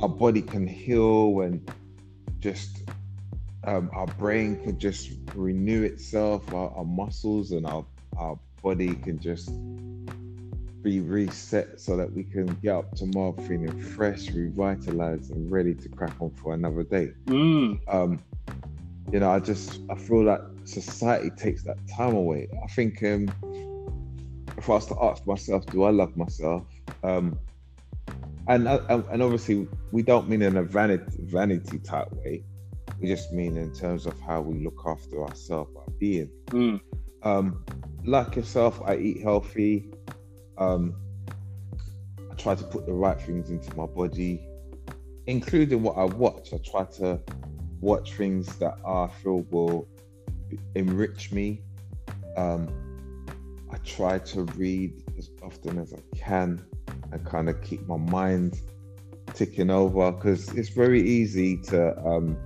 our 0.00 0.08
body 0.08 0.42
can 0.42 0.66
heal 0.66 1.40
and 1.40 1.60
just 2.40 2.82
um, 3.66 3.90
our 3.94 4.06
brain 4.06 4.62
can 4.62 4.78
just 4.78 5.12
renew 5.34 5.82
itself, 5.82 6.52
our, 6.52 6.70
our 6.76 6.84
muscles 6.84 7.52
and 7.52 7.66
our, 7.66 7.86
our 8.18 8.38
body 8.62 8.94
can 8.94 9.18
just 9.18 9.50
be 10.82 11.00
reset 11.00 11.80
so 11.80 11.96
that 11.96 12.12
we 12.12 12.24
can 12.24 12.46
get 12.62 12.74
up 12.74 12.94
tomorrow 12.94 13.32
feeling 13.32 13.80
fresh, 13.80 14.30
revitalized, 14.30 15.30
and 15.30 15.50
ready 15.50 15.74
to 15.74 15.88
crack 15.88 16.12
on 16.20 16.30
for 16.30 16.52
another 16.52 16.82
day. 16.82 17.10
mm, 17.26 17.80
Um, 17.88 18.22
you 19.10 19.20
know, 19.20 19.30
I 19.30 19.40
just 19.40 19.80
I 19.90 19.94
feel 19.94 20.24
that 20.24 20.42
society 20.64 21.30
takes 21.30 21.62
that 21.64 21.78
time 21.96 22.14
away. 22.14 22.48
I 22.62 22.66
think 22.68 23.02
um, 23.02 23.28
if 24.58 24.68
I 24.68 24.74
was 24.74 24.86
to 24.86 24.96
ask 25.02 25.26
myself, 25.26 25.66
do 25.70 25.84
I 25.84 25.90
love 25.90 26.14
myself? 26.16 26.66
Um, 27.02 27.38
and 28.48 28.68
uh, 28.68 28.80
and 28.88 29.04
and 29.10 29.22
obviously 29.22 29.66
we 29.92 30.02
don't 30.02 30.28
mean 30.28 30.42
in 30.42 30.56
a 30.56 30.62
vanity 30.62 31.18
vanity 31.20 31.78
type 31.78 32.08
way. 32.12 32.44
We 33.00 33.08
just 33.08 33.32
mean 33.32 33.56
in 33.56 33.72
terms 33.74 34.06
of 34.06 34.18
how 34.20 34.40
we 34.40 34.62
look 34.62 34.82
after 34.86 35.22
ourselves, 35.24 35.70
our 35.76 35.84
being. 35.98 36.30
mm, 36.48 36.80
Um, 37.22 37.64
like 38.04 38.36
yourself, 38.36 38.80
I 38.84 38.96
eat 38.96 39.22
healthy. 39.22 39.90
Um, 40.58 40.94
I 42.30 42.34
try 42.36 42.54
to 42.54 42.64
put 42.64 42.86
the 42.86 42.92
right 42.92 43.20
things 43.20 43.50
into 43.50 43.74
my 43.76 43.86
body, 43.86 44.46
including 45.26 45.82
what 45.82 45.96
I 45.96 46.04
watch. 46.04 46.52
I 46.52 46.58
try 46.58 46.84
to 46.98 47.20
watch 47.80 48.12
things 48.14 48.56
that 48.56 48.74
I 48.86 49.08
feel 49.22 49.40
will 49.50 49.88
enrich 50.74 51.32
me. 51.32 51.62
Um, 52.36 52.68
I 53.74 53.78
try 53.78 54.20
to 54.20 54.42
read 54.56 55.02
as 55.18 55.30
often 55.42 55.80
as 55.80 55.92
I 55.92 56.16
can 56.16 56.64
and 57.10 57.26
kind 57.26 57.48
of 57.48 57.60
keep 57.60 57.84
my 57.88 57.96
mind 57.96 58.60
ticking 59.34 59.68
over 59.68 60.12
because 60.12 60.54
it's 60.54 60.68
very 60.68 61.02
easy 61.02 61.56
to, 61.62 61.98
um, 62.06 62.36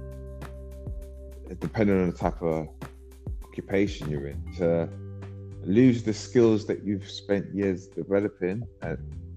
depending 1.60 2.00
on 2.00 2.06
the 2.10 2.16
type 2.16 2.40
of 2.40 2.68
occupation 3.44 4.10
you're 4.10 4.28
in, 4.28 4.42
to 4.56 4.88
lose 5.64 6.02
the 6.02 6.14
skills 6.14 6.64
that 6.64 6.82
you've 6.82 7.10
spent 7.10 7.54
years 7.54 7.88
developing 7.88 8.66
and, 8.80 8.96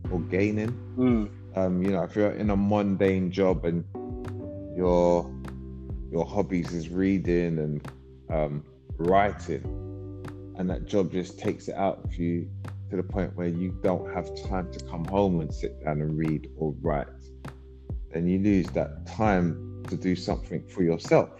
or 0.09 0.21
gaining. 0.21 0.71
Mm. 0.97 1.29
Um, 1.57 1.83
you 1.83 1.91
know, 1.91 2.03
if 2.03 2.15
you're 2.15 2.31
in 2.31 2.51
a 2.51 2.55
mundane 2.55 3.33
job 3.33 3.65
and 3.65 3.83
your 4.77 5.29
your 6.09 6.25
hobbies 6.25 6.71
is 6.73 6.87
reading 6.87 7.59
and 7.59 7.91
um, 8.29 8.63
writing, 8.97 9.90
and 10.61 10.69
that 10.69 10.85
job 10.85 11.11
just 11.11 11.39
takes 11.39 11.67
it 11.69 11.75
out 11.75 11.99
of 12.03 12.13
you 12.13 12.47
to 12.91 12.95
the 12.95 13.01
point 13.01 13.35
where 13.35 13.47
you 13.47 13.75
don't 13.81 14.13
have 14.13 14.29
time 14.47 14.71
to 14.71 14.79
come 14.85 15.03
home 15.05 15.41
and 15.41 15.51
sit 15.51 15.83
down 15.83 15.99
and 16.01 16.15
read 16.15 16.47
or 16.55 16.75
write, 16.81 17.07
then 18.13 18.27
you 18.27 18.37
lose 18.37 18.67
that 18.67 19.07
time 19.07 19.83
to 19.89 19.95
do 19.95 20.15
something 20.15 20.63
for 20.67 20.83
yourself. 20.83 21.31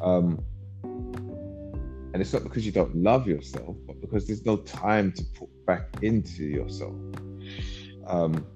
Um, 0.00 0.40
and 0.84 2.22
it's 2.22 2.32
not 2.32 2.44
because 2.44 2.64
you 2.64 2.70
don't 2.70 2.94
love 2.94 3.26
yourself, 3.26 3.74
but 3.84 4.00
because 4.00 4.28
there's 4.28 4.46
no 4.46 4.58
time 4.58 5.10
to 5.10 5.24
put 5.36 5.48
back 5.66 5.88
into 6.00 6.44
yourself. 6.44 6.94
Um, 8.06 8.46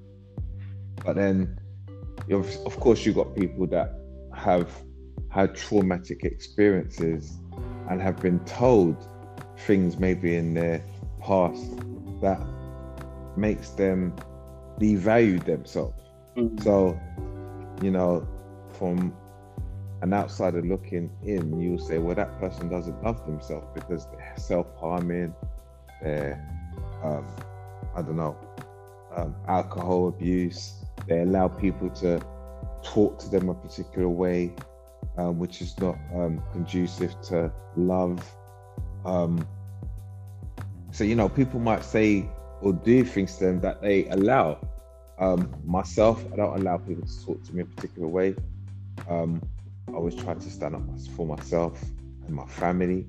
but 1.04 1.16
then, 1.16 1.58
of 2.30 2.78
course, 2.78 3.04
you've 3.04 3.16
got 3.16 3.34
people 3.34 3.66
that 3.66 3.92
have 4.36 4.70
had 5.30 5.56
traumatic 5.56 6.22
experiences 6.22 7.40
and 7.90 8.00
have 8.00 8.18
been 8.20 8.38
told 8.44 9.08
things 9.58 9.98
maybe 9.98 10.36
in 10.36 10.54
their 10.54 10.82
past 11.20 11.76
that 12.20 12.40
makes 13.36 13.70
them 13.70 14.14
devalue 14.78 15.42
themselves. 15.44 16.00
Mm-hmm. 16.36 16.58
So, 16.62 16.98
you 17.82 17.90
know, 17.90 18.26
from 18.72 19.14
an 20.02 20.12
outsider 20.12 20.62
looking 20.62 21.10
in, 21.22 21.60
you'll 21.60 21.78
say, 21.78 21.98
well, 21.98 22.14
that 22.14 22.38
person 22.38 22.68
doesn't 22.68 23.02
love 23.02 23.24
themselves 23.26 23.66
because 23.74 24.06
they're 24.06 24.34
self 24.36 24.66
harming, 24.78 25.34
they're, 26.02 26.40
um, 27.02 27.26
I 27.94 28.02
don't 28.02 28.16
know, 28.16 28.36
um, 29.16 29.34
alcohol 29.48 30.08
abuse, 30.08 30.84
they 31.06 31.20
allow 31.20 31.48
people 31.48 31.90
to 31.90 32.20
talk 32.82 33.18
to 33.20 33.28
them 33.28 33.48
a 33.48 33.54
particular 33.54 34.08
way, 34.08 34.52
um, 35.16 35.38
which 35.38 35.62
is 35.62 35.78
not 35.78 35.96
um, 36.14 36.42
conducive 36.52 37.18
to 37.22 37.52
love. 37.76 38.22
Um, 39.04 39.46
so, 40.90 41.04
you 41.04 41.14
know, 41.14 41.28
people 41.28 41.60
might 41.60 41.84
say 41.84 42.28
or 42.60 42.72
do 42.72 43.04
things 43.04 43.36
to 43.36 43.44
them 43.44 43.60
that 43.60 43.82
they 43.82 44.06
allow. 44.08 44.58
Um, 45.18 45.54
myself, 45.64 46.24
I 46.32 46.36
don't 46.36 46.58
allow 46.58 46.78
people 46.78 47.06
to 47.06 47.24
talk 47.24 47.42
to 47.44 47.54
me 47.54 47.62
a 47.62 47.66
particular 47.66 48.08
way. 48.08 48.34
Um, 49.08 49.42
I 49.88 49.92
always 49.92 50.14
try 50.14 50.34
to 50.34 50.50
stand 50.50 50.74
up 50.74 50.82
for 51.16 51.26
myself 51.26 51.80
and 52.26 52.34
my 52.34 52.46
family. 52.46 53.06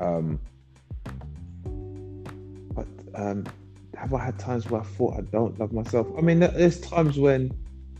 Um, 0.00 0.40
but 2.74 2.86
um, 3.14 3.44
have 3.96 4.14
I 4.14 4.24
had 4.24 4.38
times 4.38 4.68
where 4.70 4.80
I 4.80 4.84
thought 4.84 5.18
I 5.18 5.20
don't 5.20 5.58
love 5.60 5.72
myself? 5.72 6.06
I 6.16 6.22
mean, 6.22 6.40
there's 6.40 6.80
times 6.80 7.18
when, 7.18 7.50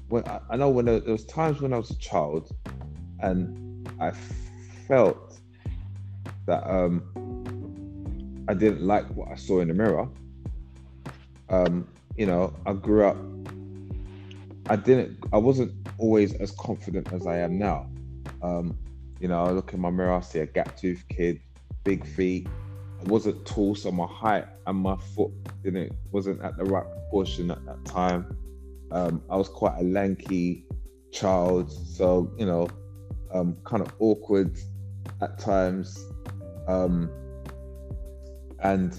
when 0.08 0.26
I, 0.26 0.40
I 0.50 0.56
know 0.56 0.70
when 0.70 0.86
there, 0.86 1.00
there 1.00 1.12
was 1.12 1.24
times 1.26 1.60
when 1.60 1.72
I 1.72 1.78
was 1.78 1.90
a 1.90 1.98
child, 1.98 2.50
and 3.20 3.88
I 4.00 4.12
felt 4.88 5.31
that 6.46 6.68
um, 6.68 7.02
I 8.48 8.54
didn't 8.54 8.82
like 8.82 9.06
what 9.10 9.28
I 9.28 9.36
saw 9.36 9.60
in 9.60 9.68
the 9.68 9.74
mirror. 9.74 10.08
Um, 11.48 11.86
you 12.16 12.26
know, 12.26 12.54
I 12.66 12.72
grew 12.72 13.04
up. 13.06 13.16
I 14.68 14.76
didn't. 14.76 15.18
I 15.32 15.38
wasn't 15.38 15.72
always 15.98 16.34
as 16.34 16.50
confident 16.52 17.12
as 17.12 17.26
I 17.26 17.38
am 17.38 17.58
now. 17.58 17.90
Um, 18.42 18.78
you 19.20 19.28
know, 19.28 19.44
I 19.44 19.50
look 19.50 19.72
in 19.72 19.80
my 19.80 19.90
mirror, 19.90 20.14
I 20.14 20.20
see 20.20 20.40
a 20.40 20.46
gap 20.46 20.76
tooth 20.76 21.04
kid, 21.08 21.40
big 21.84 22.04
feet. 22.04 22.48
I 23.00 23.04
wasn't 23.04 23.44
tall, 23.46 23.74
so 23.74 23.90
my 23.92 24.06
height 24.06 24.46
and 24.66 24.78
my 24.78 24.96
foot 25.14 25.30
didn't 25.62 25.92
wasn't 26.10 26.42
at 26.42 26.56
the 26.56 26.64
right 26.64 26.84
proportion 26.84 27.50
at 27.50 27.64
that 27.66 27.84
time. 27.84 28.36
Um, 28.90 29.22
I 29.30 29.36
was 29.36 29.48
quite 29.48 29.78
a 29.78 29.84
lanky 29.84 30.64
child, 31.12 31.70
so 31.72 32.32
you 32.36 32.46
know, 32.46 32.68
um, 33.32 33.56
kind 33.64 33.82
of 33.82 33.92
awkward 33.98 34.58
at 35.20 35.38
times. 35.38 36.04
Um, 36.66 37.10
and 38.60 38.98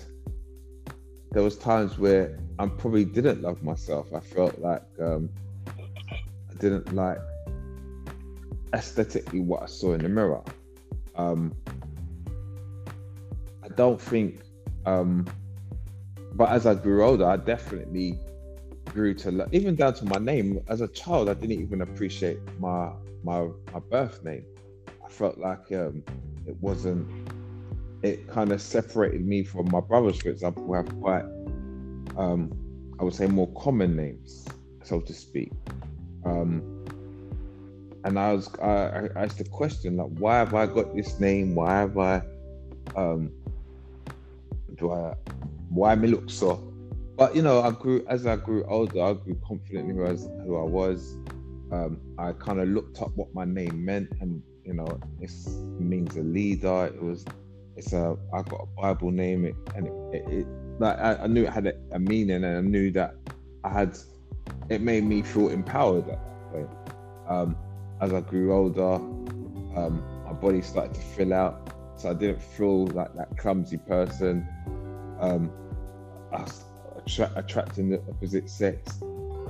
there 1.32 1.42
was 1.44 1.58
times 1.58 1.98
where 1.98 2.38
I 2.60 2.68
probably 2.68 3.06
didn't 3.06 3.42
love 3.42 3.64
myself. 3.64 4.14
I 4.14 4.20
felt 4.20 4.60
like 4.60 4.84
um, 5.02 5.30
I 5.68 6.54
didn't 6.60 6.94
like 6.94 7.18
aesthetically 8.74 9.40
what 9.40 9.64
I 9.64 9.66
saw 9.66 9.94
in 9.94 10.02
the 10.02 10.10
mirror. 10.10 10.44
Um, 11.16 11.54
I 13.64 13.68
don't 13.70 14.00
think, 14.00 14.42
um, 14.86 15.26
but 16.34 16.50
as 16.50 16.66
I 16.66 16.74
grew 16.76 17.04
older, 17.04 17.26
I 17.26 17.38
definitely 17.38 18.20
grew 18.86 19.14
to 19.16 19.32
lo- 19.32 19.48
even 19.52 19.76
down 19.76 19.94
to 19.96 20.06
my 20.06 20.20
name. 20.20 20.60
As 20.68 20.82
a 20.82 20.88
child, 20.90 21.30
I 21.30 21.34
didn't 21.34 21.62
even 21.62 21.82
appreciate 21.82 22.40
my 22.60 22.92
my 23.24 23.48
my 23.74 23.80
birth 23.80 24.24
name. 24.24 24.46
I 25.04 25.10
felt 25.10 25.38
like 25.38 25.72
um, 25.72 26.04
it 26.46 26.56
wasn't. 26.62 27.08
It 28.04 28.28
kind 28.28 28.52
of 28.52 28.62
separated 28.62 29.26
me 29.26 29.44
from 29.44 29.72
my 29.72 29.80
brothers, 29.80 30.20
for 30.20 30.30
example, 30.30 30.66
who 30.66 30.74
have 30.74 31.00
quite, 31.00 31.24
um, 32.18 32.52
I 33.00 33.04
would 33.04 33.16
say, 33.16 33.28
more 33.28 33.48
common 33.54 33.96
names, 33.96 34.46
so 34.84 35.00
to 35.00 35.14
speak. 35.14 35.52
Um, 36.26 36.62
and 38.04 38.20
I 38.20 38.34
was 38.34 38.54
I, 38.62 39.08
I 39.16 39.24
asked 39.24 39.38
the 39.38 39.46
question 39.46 39.98
like, 39.98 40.10
why 40.20 40.38
have 40.38 40.54
I 40.54 40.66
got 40.66 40.96
this 40.96 41.20
name? 41.20 41.56
Why 41.56 41.80
have 41.80 41.98
I 41.98 42.22
um 42.96 43.32
do 44.76 44.92
I 44.92 45.14
why 45.70 45.96
me 45.96 46.10
look 46.10 46.30
so? 46.30 46.56
But 47.18 47.36
you 47.36 47.42
know, 47.42 47.62
I 47.62 47.72
grew 47.72 48.06
as 48.10 48.26
I 48.26 48.36
grew 48.36 48.66
older, 48.66 49.02
I 49.02 49.14
grew 49.14 49.40
confident 49.48 49.90
in 49.90 49.96
who 49.96 50.06
I 50.06 50.12
was. 50.12 50.30
Who 50.46 50.58
I 50.58 50.64
was. 50.64 51.18
Um, 51.72 52.00
I 52.20 52.34
kind 52.34 52.60
of 52.60 52.68
looked 52.68 53.02
up 53.02 53.12
what 53.16 53.34
my 53.34 53.46
name 53.46 53.84
meant, 53.84 54.10
and 54.22 54.44
you 54.64 54.74
know, 54.74 55.00
it 55.20 55.32
means 55.80 56.16
a 56.18 56.22
leader. 56.22 56.92
It 56.94 57.02
was, 57.02 57.26
it's 57.76 57.94
a. 57.94 58.16
I 58.34 58.42
got 58.44 58.62
a 58.62 58.82
Bible 58.82 59.12
name, 59.12 59.46
it, 59.46 59.56
and 59.76 59.88
it, 59.88 59.94
it, 60.16 60.34
it 60.40 60.48
like 60.80 60.98
I, 60.98 61.16
I, 61.16 61.28
knew 61.28 61.44
it 61.44 61.54
had 61.54 61.68
a, 61.68 61.74
a, 61.92 62.00
meaning, 62.00 62.44
and 62.44 62.58
I 62.58 62.62
knew 62.62 62.92
that 62.92 63.16
I 63.64 63.70
had. 63.70 63.98
It 64.70 64.82
made 64.82 65.04
me 65.04 65.22
feel 65.22 65.50
empowered 65.50 66.08
that 66.08 66.20
point. 66.52 66.70
Um, 67.28 67.56
as 68.02 68.14
I 68.14 68.22
grew 68.22 68.54
older, 68.54 68.96
um, 69.76 70.04
my 70.26 70.34
body 70.34 70.62
started 70.62 70.94
to 70.94 71.02
fill 71.02 71.34
out, 71.34 71.74
so 71.96 72.10
I 72.10 72.14
didn't 72.14 72.42
feel 72.42 72.88
like 72.88 73.16
that 73.16 73.38
clumsy 73.38 73.78
person. 73.78 74.48
Um, 75.20 75.52
I 76.32 76.46
attra- 76.98 77.32
attracting 77.36 77.90
the 77.90 78.02
opposite 78.10 78.50
sex. 78.50 79.02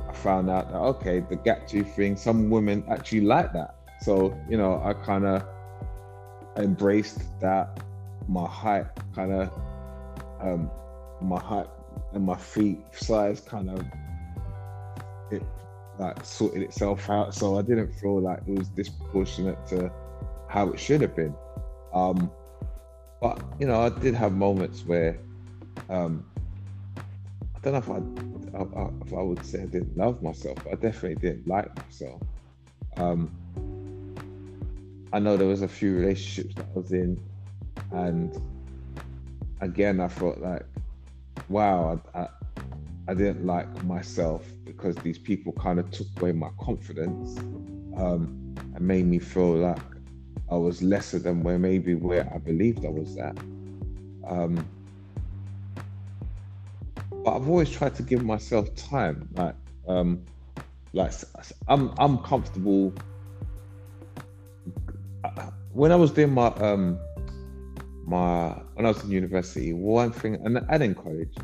I 0.07 0.13
found 0.13 0.49
out 0.49 0.71
that 0.71 0.77
okay, 0.77 1.19
the 1.21 1.35
gap 1.35 1.67
tooth 1.67 1.95
thing, 1.95 2.15
some 2.15 2.49
women 2.49 2.83
actually 2.89 3.21
like 3.21 3.53
that. 3.53 3.75
So 4.01 4.37
you 4.49 4.57
know, 4.57 4.81
I 4.83 4.93
kind 4.93 5.25
of 5.25 5.43
embraced 6.57 7.39
that. 7.39 7.83
My 8.27 8.47
height, 8.47 8.85
kind 9.15 9.31
of, 9.31 9.51
um, 10.39 10.71
my 11.21 11.39
height 11.39 11.67
and 12.13 12.25
my 12.25 12.37
feet 12.37 12.79
size, 12.91 13.41
kind 13.41 13.69
of, 13.69 13.85
it 15.31 15.43
like 15.99 16.23
sorted 16.25 16.61
itself 16.61 17.09
out. 17.09 17.33
So 17.33 17.57
I 17.57 17.61
didn't 17.61 17.93
feel 17.93 18.19
like 18.21 18.39
it 18.47 18.57
was 18.57 18.69
disproportionate 18.69 19.65
to 19.67 19.91
how 20.49 20.69
it 20.69 20.79
should 20.79 21.01
have 21.01 21.15
been. 21.15 21.35
Um, 21.93 22.31
but 23.21 23.41
you 23.59 23.67
know, 23.67 23.81
I 23.81 23.89
did 23.89 24.13
have 24.15 24.33
moments 24.33 24.85
where 24.85 25.19
um, 25.89 26.25
I 27.55 27.59
don't 27.61 27.73
know 27.73 27.79
if 27.79 27.89
I, 27.89 29.05
if 29.05 29.13
I 29.13 29.21
would 29.21 29.45
say 29.45 29.63
I 29.63 29.65
didn't 29.65 29.95
love 29.97 30.21
myself, 30.21 30.57
but 30.63 30.73
I 30.73 30.75
definitely 30.75 31.15
didn't 31.15 31.47
like 31.47 31.75
myself. 31.75 32.21
Um, 32.97 33.31
I 35.13 35.19
know 35.19 35.37
there 35.37 35.47
was 35.47 35.61
a 35.61 35.67
few 35.67 35.95
relationships 35.95 36.55
that 36.55 36.65
I 36.75 36.79
was 36.79 36.91
in, 36.91 37.19
and 37.93 38.35
again, 39.61 39.99
I 39.99 40.07
felt 40.07 40.39
like, 40.39 40.65
wow, 41.47 42.01
I, 42.13 42.19
I, 42.19 42.27
I 43.09 43.13
didn't 43.13 43.45
like 43.45 43.83
myself 43.83 44.45
because 44.65 44.95
these 44.97 45.19
people 45.19 45.53
kind 45.53 45.79
of 45.79 45.89
took 45.91 46.07
away 46.19 46.31
my 46.31 46.49
confidence 46.59 47.37
um, 47.97 48.71
and 48.75 48.81
made 48.81 49.05
me 49.05 49.19
feel 49.19 49.55
like 49.57 49.77
I 50.49 50.55
was 50.55 50.81
lesser 50.81 51.19
than 51.19 51.43
where 51.43 51.59
maybe 51.59 51.95
where 51.95 52.29
I 52.33 52.37
believed 52.37 52.85
I 52.85 52.89
was 52.89 53.17
at. 53.17 53.35
Um, 54.27 54.65
but 57.23 57.35
I've 57.35 57.47
always 57.47 57.69
tried 57.69 57.95
to 57.95 58.03
give 58.03 58.23
myself 58.23 58.73
time. 58.75 59.29
Like, 59.33 59.55
um, 59.87 60.23
like 60.93 61.11
I'm 61.67 61.93
I'm 61.97 62.17
comfortable. 62.19 62.93
When 65.71 65.91
I 65.91 65.95
was 65.95 66.11
doing 66.11 66.31
my 66.31 66.47
um 66.47 66.99
my 68.05 68.49
when 68.73 68.85
I 68.85 68.89
was 68.89 69.03
in 69.03 69.11
university, 69.11 69.73
one 69.73 70.11
thing 70.11 70.35
and, 70.43 70.59
and 70.69 70.83
in 70.83 70.95
college, 70.95 71.35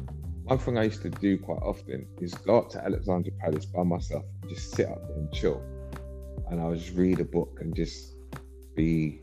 one 0.43 0.57
thing 0.57 0.77
I 0.77 0.83
used 0.83 1.01
to 1.03 1.09
do 1.09 1.37
quite 1.37 1.61
often 1.61 2.07
is 2.19 2.33
go 2.33 2.57
up 2.59 2.69
to 2.71 2.83
Alexandra 2.83 3.31
Palace 3.39 3.65
by 3.65 3.83
myself, 3.83 4.25
and 4.41 4.49
just 4.49 4.71
sit 4.71 4.87
up 4.87 5.07
there 5.07 5.17
and 5.17 5.31
chill, 5.31 5.61
and 6.49 6.59
I 6.61 6.65
would 6.65 6.79
just 6.79 6.95
read 6.95 7.19
a 7.19 7.25
book 7.25 7.59
and 7.61 7.75
just 7.75 8.13
be 8.75 9.21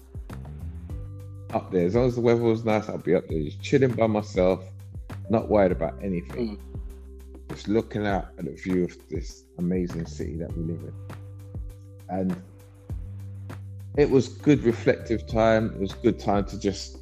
up 1.52 1.70
there. 1.70 1.86
As 1.86 1.94
long 1.94 2.06
as 2.06 2.14
the 2.14 2.20
weather 2.20 2.42
was 2.42 2.64
nice, 2.64 2.88
I'd 2.88 3.02
be 3.02 3.14
up 3.14 3.28
there 3.28 3.42
just 3.42 3.62
chilling 3.62 3.92
by 3.92 4.06
myself, 4.06 4.64
not 5.30 5.48
worried 5.48 5.72
about 5.72 5.94
anything. 6.02 6.56
Mm. 6.56 6.60
Just 7.50 7.68
looking 7.68 8.06
out 8.06 8.28
at 8.38 8.44
the 8.44 8.52
view 8.52 8.84
of 8.84 8.96
this 9.08 9.44
amazing 9.58 10.06
city 10.06 10.36
that 10.36 10.56
we 10.56 10.64
live 10.64 10.80
in. 10.80 10.92
And 12.08 12.42
it 13.96 14.10
was 14.10 14.28
good 14.28 14.64
reflective 14.64 15.26
time. 15.26 15.72
It 15.74 15.80
was 15.80 15.94
good 15.94 16.18
time 16.18 16.44
to 16.46 16.58
just 16.58 16.98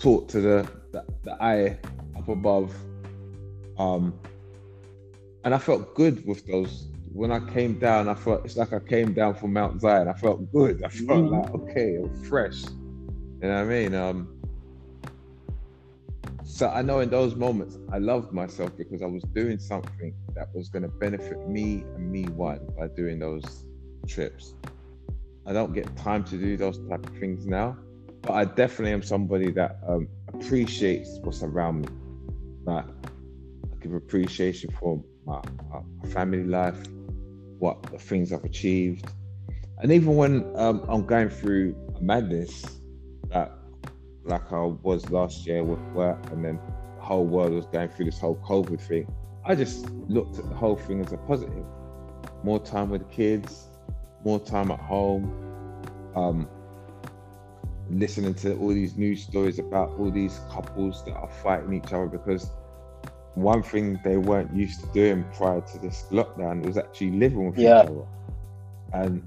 talk 0.00 0.28
to 0.28 0.40
the 0.40 0.70
the, 0.92 1.04
the 1.22 1.42
eye 1.42 1.78
up 2.16 2.28
above. 2.28 2.74
Um 3.78 4.14
and 5.44 5.54
I 5.54 5.58
felt 5.58 5.94
good 5.94 6.26
with 6.26 6.46
those 6.46 6.86
when 7.12 7.32
I 7.32 7.40
came 7.40 7.78
down, 7.78 8.08
I 8.08 8.14
felt 8.14 8.44
it's 8.44 8.56
like 8.56 8.72
I 8.72 8.78
came 8.78 9.12
down 9.12 9.34
from 9.34 9.52
Mount 9.52 9.80
Zion. 9.80 10.08
I 10.08 10.12
felt 10.12 10.50
good. 10.52 10.84
I 10.84 10.88
felt 10.88 11.24
mm. 11.24 11.42
like 11.42 11.54
okay, 11.54 11.96
I'm 11.96 12.14
fresh. 12.24 12.62
You 12.62 13.48
know 13.48 13.54
what 13.54 13.60
I 13.60 13.64
mean? 13.64 13.94
Um, 13.94 14.40
so 16.44 16.68
I 16.68 16.82
know 16.82 17.00
in 17.00 17.10
those 17.10 17.34
moments 17.34 17.78
I 17.92 17.98
loved 17.98 18.32
myself 18.32 18.76
because 18.76 19.02
I 19.02 19.06
was 19.06 19.22
doing 19.34 19.58
something 19.58 20.14
that 20.34 20.54
was 20.54 20.68
going 20.68 20.82
to 20.82 20.88
benefit 20.88 21.48
me 21.48 21.84
and 21.94 22.10
me 22.10 22.24
one 22.24 22.60
by 22.78 22.88
doing 22.88 23.18
those 23.18 23.64
trips. 24.06 24.54
I 25.46 25.52
don't 25.52 25.72
get 25.72 25.96
time 25.96 26.22
to 26.24 26.36
do 26.36 26.56
those 26.56 26.78
type 26.88 27.06
of 27.06 27.16
things 27.16 27.46
now, 27.46 27.78
but 28.22 28.32
I 28.32 28.44
definitely 28.44 28.92
am 28.92 29.02
somebody 29.02 29.50
that 29.52 29.78
um, 29.86 30.08
appreciates 30.28 31.18
what's 31.22 31.42
around 31.42 31.82
me. 31.82 31.88
Like 32.64 32.84
I 32.84 33.76
give 33.82 33.94
appreciation 33.94 34.70
for 34.78 35.02
my, 35.24 35.40
my 35.72 36.08
family 36.10 36.44
life, 36.44 36.78
what 37.58 37.82
the 37.84 37.98
things 37.98 38.32
I've 38.32 38.44
achieved, 38.44 39.06
and 39.78 39.92
even 39.92 40.16
when 40.16 40.44
um, 40.56 40.84
I'm 40.88 41.06
going 41.06 41.30
through 41.30 41.74
madness, 42.00 42.80
that 43.30 43.52
like 44.24 44.52
I 44.52 44.60
was 44.60 45.10
last 45.10 45.46
year 45.46 45.64
with 45.64 45.80
work, 45.94 46.18
and 46.30 46.44
then 46.44 46.60
the 46.96 47.02
whole 47.02 47.26
world 47.26 47.52
was 47.52 47.66
going 47.66 47.88
through 47.88 48.06
this 48.06 48.18
whole 48.18 48.36
COVID 48.36 48.80
thing. 48.80 49.10
I 49.44 49.54
just 49.54 49.88
looked 50.08 50.38
at 50.38 50.48
the 50.48 50.54
whole 50.54 50.76
thing 50.76 51.00
as 51.00 51.12
a 51.12 51.16
positive. 51.16 51.64
More 52.44 52.60
time 52.60 52.90
with 52.90 53.08
the 53.08 53.14
kids, 53.14 53.68
more 54.24 54.38
time 54.38 54.70
at 54.70 54.80
home, 54.80 55.32
um, 56.14 56.46
listening 57.90 58.34
to 58.34 58.56
all 58.58 58.68
these 58.68 58.96
news 58.96 59.22
stories 59.22 59.58
about 59.58 59.90
all 59.98 60.10
these 60.10 60.40
couples 60.50 61.04
that 61.04 61.14
are 61.14 61.30
fighting 61.42 61.74
each 61.74 61.92
other 61.92 62.06
because 62.06 62.50
one 63.34 63.62
thing 63.62 63.98
they 64.04 64.16
weren't 64.16 64.54
used 64.54 64.80
to 64.80 64.86
doing 64.92 65.24
prior 65.34 65.60
to 65.60 65.78
this 65.78 66.06
lockdown 66.10 66.64
was 66.64 66.76
actually 66.76 67.12
living 67.12 67.50
with 67.50 67.58
yeah. 67.58 67.82
each 67.82 67.88
other. 67.90 68.06
And 68.92 69.22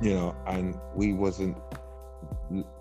you 0.00 0.14
know, 0.14 0.36
and 0.46 0.78
we 0.94 1.12
wasn't 1.12 1.56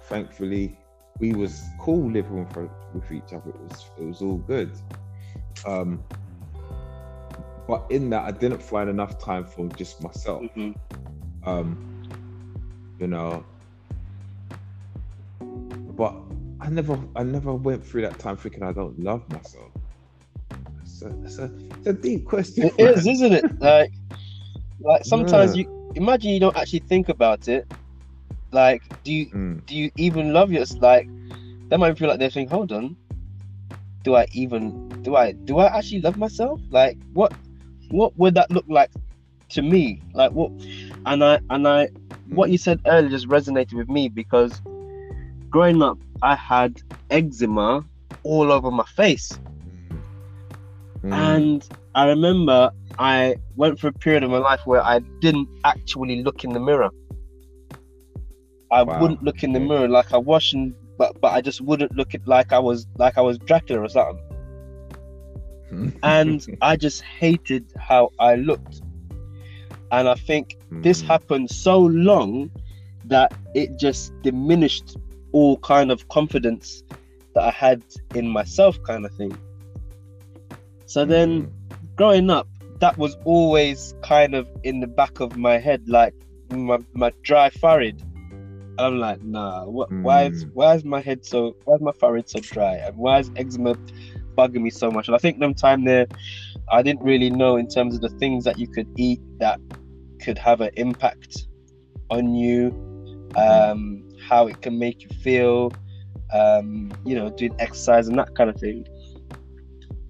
thankfully 0.04 0.78
we 1.20 1.34
was 1.34 1.64
cool 1.80 2.10
living 2.12 2.48
with, 2.48 2.70
with 2.94 3.12
each 3.12 3.34
other. 3.34 3.50
It 3.50 3.60
was 3.60 3.86
it 3.98 4.04
was 4.04 4.22
all 4.22 4.38
good. 4.38 4.72
Um, 5.66 6.04
but 7.68 7.86
in 7.90 8.10
that, 8.12 8.24
I 8.24 8.32
didn't 8.32 8.62
find 8.62 8.90
enough 8.90 9.20
time 9.20 9.46
for 9.46 9.68
just 9.70 10.02
myself. 10.02 10.44
Mm-hmm. 10.44 11.50
Um, 11.50 12.04
you 13.00 13.08
know, 13.08 13.44
but 15.98 16.16
I 16.62 16.70
never 16.70 16.98
I 17.16 17.24
never 17.24 17.54
went 17.54 17.86
through 17.86 18.04
that 18.04 18.20
time 18.20 18.38
thinking 18.38 18.64
I 18.64 18.72
don't 18.72 18.98
love 19.00 19.28
myself. 19.30 19.72
It's 20.84 21.02
a, 21.02 21.22
it's 21.24 21.38
a, 21.40 21.52
it's 21.78 21.88
a 21.88 21.94
deep 21.94 22.26
question. 22.26 22.68
It 22.68 22.78
man. 22.78 22.94
is, 22.94 23.08
isn't 23.08 23.34
it? 23.34 23.46
Like, 23.60 23.92
like 24.80 25.04
sometimes 25.04 25.56
yeah. 25.56 25.64
you 25.64 25.92
imagine 25.96 26.32
you 26.32 26.40
don't 26.40 26.56
actually 26.56 26.80
think 26.80 27.10
about 27.10 27.48
it, 27.48 27.70
like, 28.52 28.82
do 29.04 29.12
you 29.12 29.26
mm. 29.28 29.66
do 29.66 29.76
you 29.76 29.92
even 29.98 30.34
love 30.34 30.52
yourself? 30.52 30.82
like? 30.82 31.10
That 31.70 31.80
might 31.80 31.98
feel 31.98 32.08
like 32.08 32.20
they 32.20 32.30
think, 32.30 32.50
hold 32.50 32.72
on, 32.72 32.96
do 34.04 34.16
I 34.16 34.26
even 34.32 34.88
do 35.02 35.16
I 35.16 35.34
do 35.34 35.58
I 35.60 35.78
actually 35.78 36.02
love 36.02 36.18
myself? 36.18 36.62
Like, 36.70 36.98
what 37.14 37.34
what 37.90 38.18
would 38.18 38.36
that 38.36 38.50
look 38.52 38.66
like 38.70 38.92
to 39.50 39.62
me? 39.62 40.02
Like, 40.14 40.32
what? 40.32 40.52
And 41.06 41.24
I 41.24 41.40
and 41.50 41.68
I, 41.68 41.90
what 42.30 42.50
you 42.50 42.58
said 42.58 42.82
earlier 42.86 43.10
just 43.10 43.28
resonated 43.28 43.74
with 43.74 43.90
me 43.90 44.08
because 44.08 44.62
growing 45.50 45.82
up, 45.82 45.98
I 46.22 46.36
had 46.36 46.82
eczema 47.10 47.86
all 48.24 48.52
over 48.52 48.72
my 48.72 48.86
face, 48.96 49.38
mm. 51.02 51.14
and 51.14 51.68
I 51.96 52.08
remember 52.08 52.72
I 53.00 53.36
went 53.56 53.80
through 53.80 53.92
a 53.92 53.94
period 53.94 54.24
of 54.24 54.30
my 54.30 54.38
life 54.38 54.62
where 54.66 54.82
I 54.84 55.00
didn't 55.22 55.50
actually 55.64 56.24
look 56.24 56.44
in 56.44 56.52
the 56.52 56.60
mirror. 56.60 56.90
I 58.72 58.84
wow. 58.84 59.00
wouldn't 59.00 59.24
look 59.24 59.44
in 59.44 59.54
the 59.54 59.60
mirror 59.60 59.88
like 59.88 60.14
I 60.14 60.18
was, 60.18 60.54
and, 60.54 60.74
but 60.98 61.20
but 61.22 61.34
I 61.34 61.42
just 61.42 61.62
wouldn't 61.62 61.96
look 61.96 62.14
at 62.14 62.28
like 62.28 62.52
I 62.52 62.60
was 62.60 62.88
like 62.98 63.18
I 63.18 63.22
was 63.22 63.38
Dracula 63.38 63.82
or 63.82 63.90
something. 63.90 64.24
and 66.04 66.58
I 66.62 66.76
just 66.76 67.02
hated 67.02 67.72
how 67.78 68.12
I 68.20 68.36
looked. 68.36 68.82
And 69.92 70.08
I 70.10 70.16
think 70.16 70.58
this 70.72 71.02
hmm. 71.02 71.08
happened 71.08 71.50
so 71.50 71.80
long 71.80 72.52
that 73.06 73.34
it 73.56 73.78
just 73.80 74.14
diminished 74.22 74.98
all 75.32 75.58
kind 75.58 75.92
of 75.92 76.08
confidence 76.10 76.84
that 77.34 77.44
I 77.44 77.52
had 77.52 77.84
in 78.16 78.28
myself, 78.28 78.82
kind 78.84 79.06
of 79.06 79.14
thing. 79.16 79.38
So 80.86 81.06
then, 81.06 81.42
hmm. 81.42 81.86
growing 81.96 82.30
up, 82.30 82.48
that 82.80 82.98
was 82.98 83.18
always 83.26 83.94
kind 84.04 84.36
of 84.36 84.48
in 84.64 84.80
the 84.80 84.88
back 84.88 85.20
of 85.20 85.38
my 85.38 85.58
head, 85.58 85.88
like 85.90 86.14
my, 86.50 86.80
my 86.94 87.12
dry 87.24 87.50
forehead 87.50 88.02
I'm 88.80 89.00
like, 89.00 89.24
nah. 89.24 89.66
What? 89.66 89.90
Mm. 89.90 90.04
Why 90.04 90.26
is 90.26 90.44
hmm. 90.44 90.50
why 90.50 90.76
is 90.76 90.84
my 90.84 91.02
head 91.02 91.26
so? 91.26 91.56
Why 91.66 91.76
is 91.76 91.82
my 91.82 91.92
forehead 91.92 92.30
so 92.30 92.40
dry? 92.40 92.76
And 92.76 92.96
why 92.98 93.20
is 93.20 93.32
eczema 93.36 93.76
bugging 94.36 94.62
me 94.62 94.70
so 94.70 94.92
much? 94.92 95.08
And 95.08 95.16
I 95.16 95.18
think 95.18 95.40
them 95.40 95.54
time 95.54 95.86
there, 95.86 96.08
I 96.72 96.82
didn't 96.82 97.04
really 97.04 97.30
know 97.30 97.58
in 97.58 97.68
terms 97.68 97.96
of 97.96 98.02
the 98.02 98.10
things 98.10 98.44
that 98.44 98.60
you 98.60 98.68
could 98.68 98.88
eat 98.98 99.22
that 99.40 99.60
could 100.22 100.38
have 100.38 100.62
an 100.62 100.72
impact 100.76 101.48
on 102.10 102.36
you, 102.36 102.68
um, 103.36 104.07
how 104.28 104.48
it 104.48 104.62
can 104.62 104.78
make 104.78 105.02
you 105.04 105.10
feel, 105.22 105.72
um, 106.34 106.92
you 107.06 107.16
know, 107.16 107.30
doing 107.30 107.56
exercise 107.60 108.08
and 108.08 108.18
that 108.18 108.36
kind 108.36 108.50
of 108.50 108.58
thing. 108.60 108.86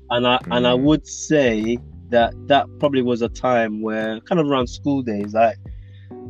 And 0.10 0.28
I 0.28 0.38
mm. 0.38 0.56
and 0.56 0.68
I 0.68 0.76
hmm. 0.76 0.84
would 0.84 1.08
say 1.08 1.78
that 2.10 2.34
that 2.48 2.66
probably 2.80 3.02
was 3.02 3.22
a 3.22 3.30
time 3.30 3.82
where, 3.82 4.20
kind 4.22 4.40
of 4.40 4.48
around 4.48 4.68
school 4.68 5.02
days, 5.02 5.34
like 5.34 5.58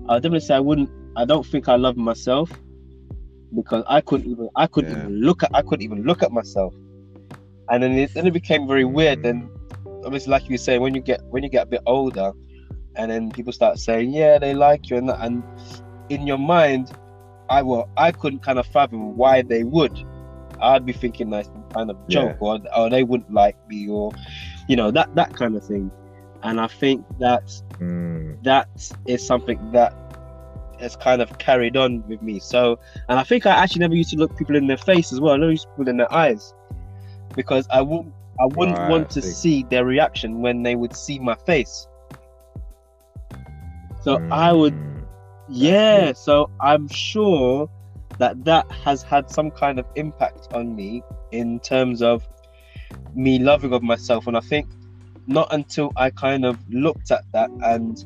I 0.10 0.15
definitely 0.15 0.39
say 0.41 0.56
I 0.56 0.60
wouldn't 0.60 0.89
I 1.15 1.26
don't 1.26 1.45
think 1.45 1.67
I 1.69 1.76
love 1.76 1.97
myself 1.97 2.52
because 3.56 3.84
I 3.88 4.02
couldn't 4.02 4.30
even 4.30 4.50
I 4.56 4.67
couldn't 4.67 4.91
yeah. 4.91 5.00
even 5.00 5.21
look 5.21 5.43
at 5.43 5.52
I 5.54 5.62
couldn't 5.62 5.84
even 5.84 6.04
look 6.04 6.23
at 6.23 6.32
myself. 6.32 6.73
And 7.69 7.84
then 7.84 7.91
it, 7.93 8.13
then 8.13 8.26
it 8.26 8.32
became 8.32 8.67
very 8.67 8.86
weird. 8.86 9.23
Then 9.23 9.50
obviously, 10.06 10.32
like 10.32 10.50
you 10.50 10.58
say, 10.58 10.80
when 10.80 10.95
you 10.95 11.02
get 11.02 11.21
when 11.30 11.43
you 11.43 11.50
get 11.50 11.63
a 11.63 11.69
bit 11.69 11.82
older, 11.86 12.32
and 12.95 13.12
then 13.12 13.32
people 13.32 13.54
start 13.54 13.78
saying, 13.78 14.12
yeah, 14.12 14.39
they 14.39 14.54
like 14.54 14.89
you, 14.89 14.97
and 14.97 15.10
that, 15.10 15.19
and 15.21 15.43
in 16.10 16.26
your 16.26 16.38
mind, 16.38 16.91
I 17.49 17.62
well, 17.62 17.89
I 17.97 18.12
couldn't 18.12 18.39
kind 18.39 18.60
of 18.60 18.67
fathom 18.67 19.17
why 19.17 19.41
they 19.41 19.63
would. 19.63 19.97
I'd 20.60 20.86
be 20.86 20.93
thinking 20.93 21.29
like 21.29 21.47
kind 21.73 21.89
of 21.89 21.97
joke, 22.07 22.38
yeah. 22.41 22.47
or 22.47 22.60
or 22.75 22.89
they 22.89 23.03
wouldn't 23.03 23.33
like 23.33 23.55
me, 23.67 23.88
or 23.88 24.12
you 24.67 24.75
know 24.75 24.91
that 24.91 25.13
that 25.15 25.36
kind 25.36 25.55
of 25.55 25.65
thing. 25.65 25.91
And 26.43 26.62
I 26.62 26.67
think 26.67 27.05
that 27.19 27.45
mm. 27.79 28.41
that 28.43 28.67
is 29.05 29.25
something 29.25 29.71
that 29.71 29.93
has 30.79 30.95
kind 30.95 31.21
of 31.21 31.38
carried 31.38 31.75
on 31.75 32.07
with 32.07 32.21
me. 32.21 32.39
So, 32.39 32.79
and 33.10 33.19
I 33.19 33.23
think 33.23 33.45
I 33.45 33.51
actually 33.51 33.79
never 33.79 33.95
used 33.95 34.12
to 34.12 34.17
look 34.17 34.38
people 34.38 34.55
in 34.55 34.67
their 34.67 34.77
face 34.77 35.12
as 35.12 35.19
well. 35.19 35.33
I 35.33 35.38
never 35.38 35.51
used 35.51 35.63
to 35.63 35.69
put 35.69 35.88
in 35.88 35.97
their 35.97 36.13
eyes 36.13 36.53
because 37.36 37.67
I 37.69 37.81
wouldn't, 37.81 38.13
I 38.39 38.45
wouldn't 38.45 38.77
right, 38.77 38.89
want 38.89 39.10
to 39.12 39.21
see 39.21 39.63
their 39.63 39.86
reaction 39.86 40.41
when 40.41 40.63
they 40.63 40.75
would 40.75 40.95
see 40.95 41.19
my 41.19 41.36
face. 41.36 41.88
So 44.01 44.17
mm. 44.17 44.31
I 44.31 44.53
would, 44.53 44.73
hmm. 44.73 44.96
Yeah. 45.49 46.13
So 46.13 46.49
I'm 46.62 46.88
sure 46.88 47.69
that 48.19 48.43
that 48.45 48.65
has 48.71 49.03
had 49.03 49.29
some 49.29 49.51
kind 49.51 49.79
of 49.79 49.86
impact 49.95 50.47
on 50.53 50.75
me 50.75 51.03
in 51.31 51.60
terms 51.60 52.01
of 52.01 52.25
me 53.15 53.39
loving 53.39 53.73
of 53.73 53.83
myself. 53.83 54.27
And 54.27 54.38
I 54.38 54.41
think 54.41 54.67
not 55.27 55.47
until 55.53 55.91
I 55.95 56.10
kind 56.12 56.45
of 56.45 56.57
looked 56.69 57.12
at 57.12 57.23
that 57.33 57.49
and 57.63 57.97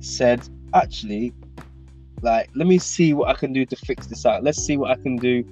said, 0.00 0.44
actually, 0.74 1.32
like 2.22 2.48
let 2.54 2.66
me 2.66 2.78
see 2.78 3.12
what 3.14 3.28
I 3.28 3.34
can 3.34 3.52
do 3.52 3.66
to 3.66 3.76
fix 3.76 4.06
this 4.06 4.24
out. 4.26 4.42
Let's 4.44 4.58
see 4.58 4.76
what 4.76 4.90
I 4.90 4.96
can 5.02 5.18
do 5.18 5.44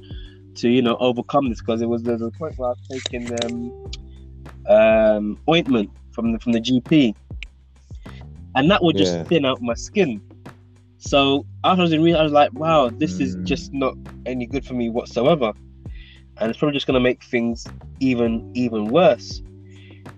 to 0.56 0.68
you 0.68 0.82
know 0.82 0.96
overcome 1.00 1.48
this 1.48 1.60
because 1.60 1.80
it 1.80 1.86
was 1.88 2.02
there's 2.02 2.22
a 2.22 2.30
point 2.32 2.54
where 2.58 2.68
I 2.68 2.72
was 2.72 2.88
taking 2.90 3.32
um 3.44 3.72
um, 4.68 5.38
ointment 5.48 5.90
from 6.12 6.32
the, 6.32 6.38
from 6.38 6.52
the 6.52 6.60
GP, 6.60 7.14
and 8.54 8.70
that 8.70 8.82
would 8.82 8.96
just 8.96 9.12
Yeah. 9.12 9.24
thin 9.24 9.44
out 9.44 9.60
my 9.60 9.74
skin. 9.74 10.20
So 11.02 11.46
after 11.64 11.80
I 11.80 11.84
was 11.84 11.92
in 11.92 12.02
rehab, 12.02 12.20
I 12.20 12.24
was 12.24 12.32
like, 12.32 12.52
wow, 12.54 12.90
this 12.98 13.20
is 13.20 13.36
Mm. 13.36 13.46
just 13.46 13.72
not 13.74 13.94
any 14.24 14.46
good 14.46 14.64
for 14.64 14.74
me 14.74 14.88
whatsoever, 14.88 15.52
and 16.40 16.50
it's 16.50 16.58
probably 16.58 16.74
just 16.74 16.86
gonna 16.86 17.00
make 17.00 17.22
things 17.24 17.66
even 18.00 18.42
even 18.54 18.90
worse. 18.90 19.42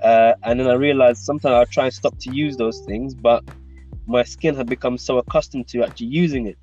Uh, 0.02 0.34
and 0.44 0.60
then 0.60 0.68
I 0.68 0.74
realized 0.74 1.22
sometimes 1.22 1.54
I 1.54 1.64
try 1.72 1.84
and 1.86 1.94
stop 1.94 2.14
to 2.20 2.30
use 2.30 2.56
those 2.56 2.80
things, 2.80 3.14
but 3.14 3.42
my 4.06 4.22
skin 4.22 4.54
had 4.54 4.68
become 4.68 4.98
so 4.98 5.18
accustomed 5.18 5.68
to 5.68 5.82
actually 5.82 6.08
using 6.08 6.46
it. 6.46 6.58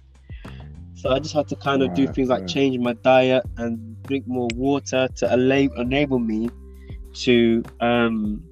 So 0.93 1.11
I 1.11 1.19
just 1.19 1.33
had 1.33 1.47
to 1.47 1.55
kind 1.55 1.81
of 1.81 1.93
do 1.95 2.07
things 2.07 2.29
like 2.29 2.41
right. 2.41 2.47
change 2.47 2.77
my 2.77 2.93
diet 3.03 3.43
and 3.57 3.97
drink 4.07 4.25
more 4.27 4.49
water 4.53 5.09
to 5.17 5.33
enable, 5.33 5.75
enable 5.81 6.19
me 6.19 6.51
to 7.23 7.65
um, 7.79 8.43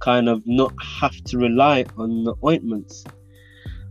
kind 0.00 0.28
of 0.28 0.42
not 0.46 0.72
have 1.00 1.14
to 1.26 1.38
rely 1.38 1.86
on 1.96 2.24
the 2.24 2.34
ointments. 2.44 3.04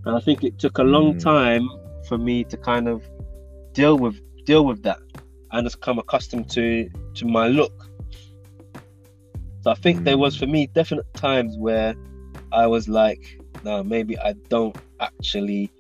And 0.06 0.16
I 0.16 0.20
think 0.20 0.44
it 0.44 0.58
took 0.60 0.78
a 0.80 0.84
long 0.84 1.16
Mm. 1.16 1.24
time 1.24 1.70
for 2.08 2.18
me 2.18 2.44
to 2.46 2.58
kind 2.58 2.88
of 2.88 3.04
deal 3.74 3.98
with 3.98 4.20
deal 4.46 4.66
with 4.66 4.82
that 4.84 4.98
and 5.52 5.66
just 5.66 5.80
come 5.82 6.00
accustomed 6.00 6.50
to 6.52 6.90
to 7.16 7.26
my 7.28 7.48
look. 7.48 7.74
So 9.62 9.70
I 9.72 9.76
think 9.76 10.04
there 10.04 10.18
was 10.18 10.36
for 10.36 10.48
me 10.48 10.68
definite 10.74 11.06
times 11.14 11.56
where 11.58 11.94
I 12.52 12.66
was 12.66 12.90
like, 12.90 13.22
no, 13.64 13.84
maybe 13.84 14.18
I 14.18 14.34
don't 14.50 14.76
actually 15.00 15.72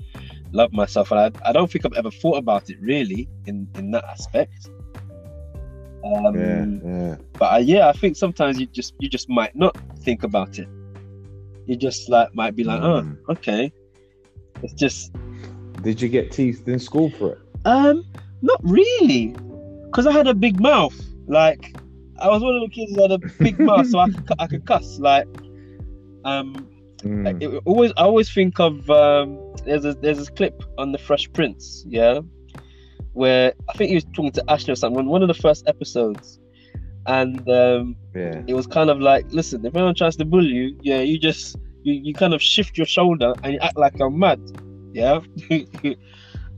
love 0.53 0.71
myself, 0.71 1.11
and 1.11 1.19
I, 1.19 1.49
I 1.49 1.51
don't 1.51 1.71
think 1.71 1.85
I've 1.85 1.93
ever 1.93 2.11
thought 2.11 2.37
about 2.37 2.69
it 2.69 2.77
really 2.79 3.27
in 3.47 3.67
in 3.75 3.89
that 3.91 4.03
aspect. 4.05 4.69
Um, 6.05 6.35
Yeah, 6.35 6.65
yeah. 6.83 7.15
But 7.39 7.53
uh, 7.53 7.57
yeah, 7.57 7.87
I 7.89 7.93
think 7.93 8.15
sometimes 8.17 8.59
you 8.59 8.67
just 8.67 8.93
you 8.99 9.09
just 9.09 9.29
might 9.29 9.55
not 9.55 9.75
think 10.03 10.23
about 10.23 10.59
it. 10.59 10.67
You 11.65 11.75
just 11.75 12.09
like 12.09 12.33
might 12.35 12.55
be 12.55 12.63
like, 12.63 12.81
Mm. 12.81 13.17
oh, 13.27 13.33
okay. 13.33 13.71
It's 14.63 14.73
just 14.73 15.11
Did 15.81 16.01
you 16.01 16.09
get 16.09 16.31
teased 16.31 16.67
in 16.67 16.79
school 16.79 17.09
for 17.11 17.33
it? 17.33 17.39
um 17.65 18.03
not 18.41 18.59
really, 18.63 19.35
because 19.85 20.07
I 20.07 20.11
had 20.11 20.27
a 20.27 20.33
big 20.33 20.59
mouth. 20.59 20.99
Like 21.27 21.75
I 22.19 22.27
was 22.29 22.41
one 22.41 22.55
of 22.55 22.61
the 22.61 22.69
kids 22.69 22.93
that 22.93 23.11
had 23.11 23.23
a 23.23 23.43
big 23.43 23.59
mouth, 23.69 23.85
so 23.87 23.99
I 23.99 24.09
could, 24.09 24.23
I 24.39 24.47
could 24.47 24.65
cuss. 24.65 24.99
Like 24.99 25.27
um, 26.25 26.67
Mm. 27.03 27.41
it, 27.41 27.61
always 27.65 27.91
I 27.97 28.03
always 28.03 28.31
think 28.31 28.59
of 28.59 28.87
um, 28.91 29.39
there's 29.65 29.85
a 29.85 29.95
there's 29.95 30.19
this 30.19 30.29
clip 30.29 30.61
on 30.77 30.91
the 30.91 30.99
Fresh 30.99 31.33
Prince, 31.33 31.83
yeah, 31.87 32.19
where 33.13 33.53
I 33.69 33.73
think 33.73 33.89
he 33.89 33.95
was 33.95 34.03
talking 34.13 34.31
to 34.33 34.43
Ashley 34.47 34.73
or 34.73 34.75
something. 34.75 35.07
One 35.07 35.23
of 35.23 35.27
the 35.27 35.33
first 35.33 35.67
episodes, 35.67 36.39
and 37.07 37.39
um, 37.49 37.95
Yeah. 38.13 38.43
it 38.45 38.53
was 38.53 38.67
kind 38.67 38.91
of 38.91 38.99
like, 38.99 39.25
listen, 39.31 39.65
if 39.65 39.75
anyone 39.75 39.95
tries 39.95 40.15
to 40.17 40.25
bully 40.25 40.49
you, 40.49 40.77
yeah, 40.83 41.01
you 41.01 41.17
just 41.17 41.55
you, 41.83 41.93
you 41.93 42.13
kind 42.13 42.33
of 42.33 42.41
shift 42.41 42.77
your 42.77 42.85
shoulder 42.87 43.33
and 43.43 43.53
you 43.53 43.59
act 43.59 43.77
like 43.77 43.99
I'm 43.99 44.17
mad, 44.19 44.39
yeah. 44.93 45.19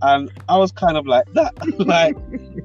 and 0.02 0.30
I 0.50 0.58
was 0.58 0.72
kind 0.72 0.98
of 0.98 1.06
like 1.08 1.26
that, 1.34 1.54
like 1.80 2.16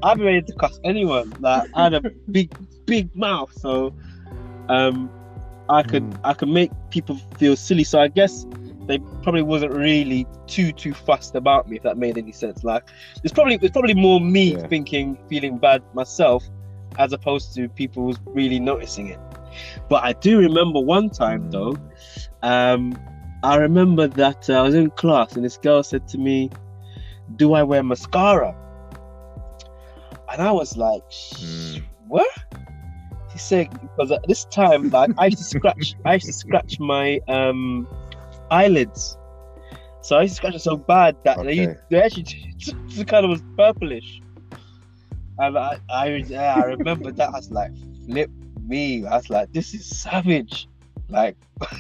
I'm 0.03 0.21
ready 0.21 0.43
to 0.43 0.53
cuss 0.55 0.79
anyone. 0.85 1.35
Like 1.41 1.69
I 1.75 1.85
had 1.85 1.95
a 1.95 2.03
big 2.31 2.51
big 2.87 3.15
mouth, 3.15 3.53
so 3.57 3.95
um, 4.69 5.11
I 5.69 5.83
could 5.83 6.03
Mm. 6.05 6.21
I 6.25 6.35
could 6.35 6.49
make 6.49 6.71
people 6.91 7.17
feel 7.39 7.57
silly. 7.57 7.85
So 7.85 8.01
I 8.01 8.09
guess 8.09 8.47
they 8.87 8.99
probably 9.23 9.43
wasn't 9.43 9.73
really 9.73 10.27
too 10.47 10.73
too 10.73 10.95
fussed 10.95 11.35
about 11.35 11.69
me, 11.69 11.77
if 11.77 11.83
that 11.83 11.99
made 11.99 12.17
any 12.19 12.33
sense. 12.33 12.65
Like 12.65 12.85
it's 13.23 13.33
probably 13.33 13.59
it's 13.61 13.73
probably 13.73 13.95
more 13.95 14.21
me 14.21 14.55
Yeah. 14.55 14.67
thinking 14.67 15.19
feeling 15.29 15.59
bad 15.59 15.83
myself 15.95 16.45
as 16.99 17.13
opposed 17.13 17.55
to 17.55 17.69
people 17.69 18.15
really 18.27 18.59
noticing 18.59 19.09
it. 19.09 19.21
But 19.89 20.03
I 20.05 20.13
do 20.15 20.39
remember 20.39 20.81
one 20.81 21.11
time 21.11 21.45
Mm. 21.45 21.53
though, 21.53 21.77
um, 22.43 22.99
I 23.43 23.57
remember 23.57 24.09
that 24.09 24.49
uh, 24.49 24.55
I 24.55 24.63
was 24.63 24.75
in 24.75 24.91
class 24.91 25.37
and 25.37 25.45
this 25.45 25.57
girl 25.59 25.83
said 25.83 26.07
to 26.09 26.19
me, 26.19 26.51
"Do 27.37 27.55
I 27.55 27.63
wear 27.63 27.83
mascara?" 27.83 28.55
And 30.33 30.43
I 30.43 30.53
was 30.53 30.77
like, 30.77 31.03
Mm. 31.11 31.85
"What?" 32.09 32.31
She 33.33 33.39
said, 33.39 33.69
"Because 33.81 34.11
at 34.11 34.23
this 34.27 34.45
time, 34.47 34.91
like 34.91 35.11
I 35.19 35.27
used 35.27 35.39
to 35.39 35.45
scratch, 35.45 35.95
I 36.05 36.15
used 36.15 36.27
to 36.27 36.33
scratch 36.33 36.79
my 36.81 37.21
um 37.29 37.87
eyelids." 38.51 39.17
So 40.03 40.17
I 40.17 40.23
used 40.23 40.33
to 40.33 40.37
scratch 40.37 40.55
it 40.55 40.61
so 40.61 40.77
bad 40.77 41.17
that 41.25 41.37
they, 41.43 41.67
Okay. 41.67 41.75
they 41.91 42.03
actually 42.03 42.25
just 42.57 43.07
kind 43.07 43.25
of 43.25 43.31
was 43.31 43.43
purplish. 43.57 44.23
And 45.39 45.57
I, 45.59 45.79
I, 45.91 46.07
yeah, 46.27 46.57
I 46.57 46.65
remember 46.65 47.13
that. 47.13 47.29
I 47.29 47.33
was 47.33 47.51
like, 47.51 47.71
flip 48.07 48.31
me. 48.67 49.07
I 49.07 49.17
was 49.17 49.29
like, 49.31 49.53
this 49.53 49.75
is 49.75 49.87
savage. 49.87 50.67
Like, 51.09 51.37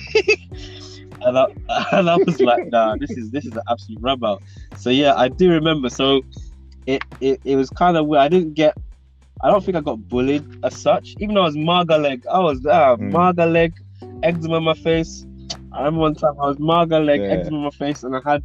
and 1.20 1.38
I, 1.38 1.46
and 1.92 2.10
I 2.10 2.16
was 2.16 2.40
like, 2.40 2.70
nah, 2.70 2.96
this 2.96 3.10
is 3.16 3.30
this 3.30 3.44
is 3.44 3.54
an 3.54 3.62
absolute 3.70 4.00
rub 4.02 4.24
out. 4.24 4.42
So 4.76 4.90
yeah, 4.90 5.14
I 5.14 5.28
do 5.28 5.50
remember. 5.50 5.88
So 5.88 6.22
it 6.86 7.02
it, 7.20 7.40
it 7.44 7.56
was 7.56 7.70
kind 7.70 7.96
of 7.96 8.06
weird. 8.06 8.22
I 8.22 8.28
didn't 8.28 8.54
get. 8.54 8.74
I 9.42 9.50
don't 9.50 9.64
think 9.64 9.76
I 9.76 9.80
got 9.80 10.08
bullied 10.08 10.44
as 10.64 10.80
such. 10.82 11.14
Even 11.20 11.34
though 11.34 11.42
I 11.42 11.46
was 11.46 11.56
marga 11.56 12.00
leg, 12.00 12.22
I 12.32 12.38
was 12.40 12.64
ah, 12.66 12.96
Mm. 12.96 13.12
marga 13.12 13.50
leg, 13.52 13.72
eczema 14.22 14.56
on 14.56 14.64
my 14.64 14.74
face. 14.74 15.24
I 15.72 15.78
remember 15.78 16.00
one 16.00 16.14
time 16.14 16.34
I 16.42 16.46
was 16.48 16.56
marga 16.56 17.04
leg, 17.04 17.20
Yeah. 17.20 17.34
eczema 17.34 17.58
on 17.58 17.64
my 17.64 17.70
face, 17.70 18.02
and 18.02 18.16
I 18.16 18.20
had, 18.24 18.42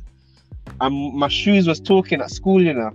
um, 0.82 1.18
my 1.18 1.30
shoes 1.30 1.68
was 1.68 1.80
talking 1.80 2.22
at 2.22 2.30
school. 2.30 2.62
You 2.62 2.74
know, 2.74 2.92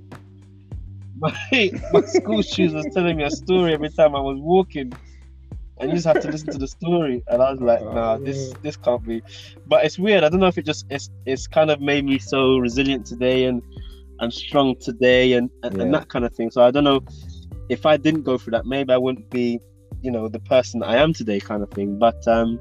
my 1.17 1.33
my 1.93 2.01
school 2.03 2.43
shoes 2.43 2.73
was 2.73 2.87
telling 2.95 3.17
me 3.17 3.25
a 3.25 3.31
story 3.31 3.73
every 3.75 3.91
time 3.91 4.15
I 4.15 4.21
was 4.21 4.39
walking. 4.41 4.97
And 5.81 5.91
you 5.91 5.97
just 5.97 6.07
have 6.07 6.21
to 6.21 6.29
listen 6.29 6.51
to 6.51 6.59
the 6.59 6.67
story, 6.67 7.23
and 7.29 7.41
I 7.41 7.53
was 7.53 7.61
like, 7.61 7.83
"Nah, 7.83 8.19
this 8.19 8.53
this 8.63 8.77
can't 8.77 9.05
be." 9.07 9.23
But 9.67 9.85
it's 9.85 9.99
weird. 9.99 10.25
I 10.25 10.29
don't 10.29 10.41
know 10.41 10.49
if 10.49 10.59
it 10.59 10.67
just 10.67 10.87
it's 10.91 11.09
it's 11.25 11.47
kind 11.47 11.71
of 11.71 11.81
made 11.81 12.05
me 12.05 12.19
so 12.19 12.59
resilient 12.59 13.07
today 13.07 13.45
and 13.45 13.63
and 14.21 14.33
strong 14.33 14.75
today 14.81 15.35
and 15.35 15.51
and, 15.63 15.81
and 15.81 15.95
that 15.95 16.09
kind 16.09 16.25
of 16.25 16.35
thing. 16.35 16.51
So 16.51 16.63
I 16.63 16.73
don't 16.73 16.85
know 16.85 17.01
if 17.69 17.87
I 17.87 17.97
didn't 17.97 18.23
go 18.23 18.39
through 18.39 18.53
that, 18.53 18.67
maybe 18.67 18.93
I 18.93 18.97
wouldn't 18.97 19.31
be, 19.31 19.61
you 20.03 20.11
know, 20.11 20.29
the 20.29 20.41
person 20.41 20.83
I 20.83 20.97
am 20.97 21.13
today, 21.13 21.39
kind 21.39 21.63
of 21.63 21.71
thing. 21.71 21.99
But 21.99 22.27
um, 22.27 22.59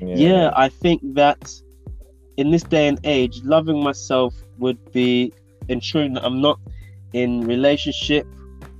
yeah. 0.00 0.50
I 0.56 0.68
think 0.68 1.00
that 1.14 1.52
in 2.36 2.50
this 2.50 2.62
day 2.62 2.88
and 2.88 2.98
age, 3.04 3.40
loving 3.44 3.82
myself 3.82 4.34
would 4.58 4.92
be 4.92 5.32
ensuring 5.68 6.14
that 6.14 6.24
I'm 6.24 6.40
not 6.40 6.58
in 7.12 7.46
relationship 7.46 8.26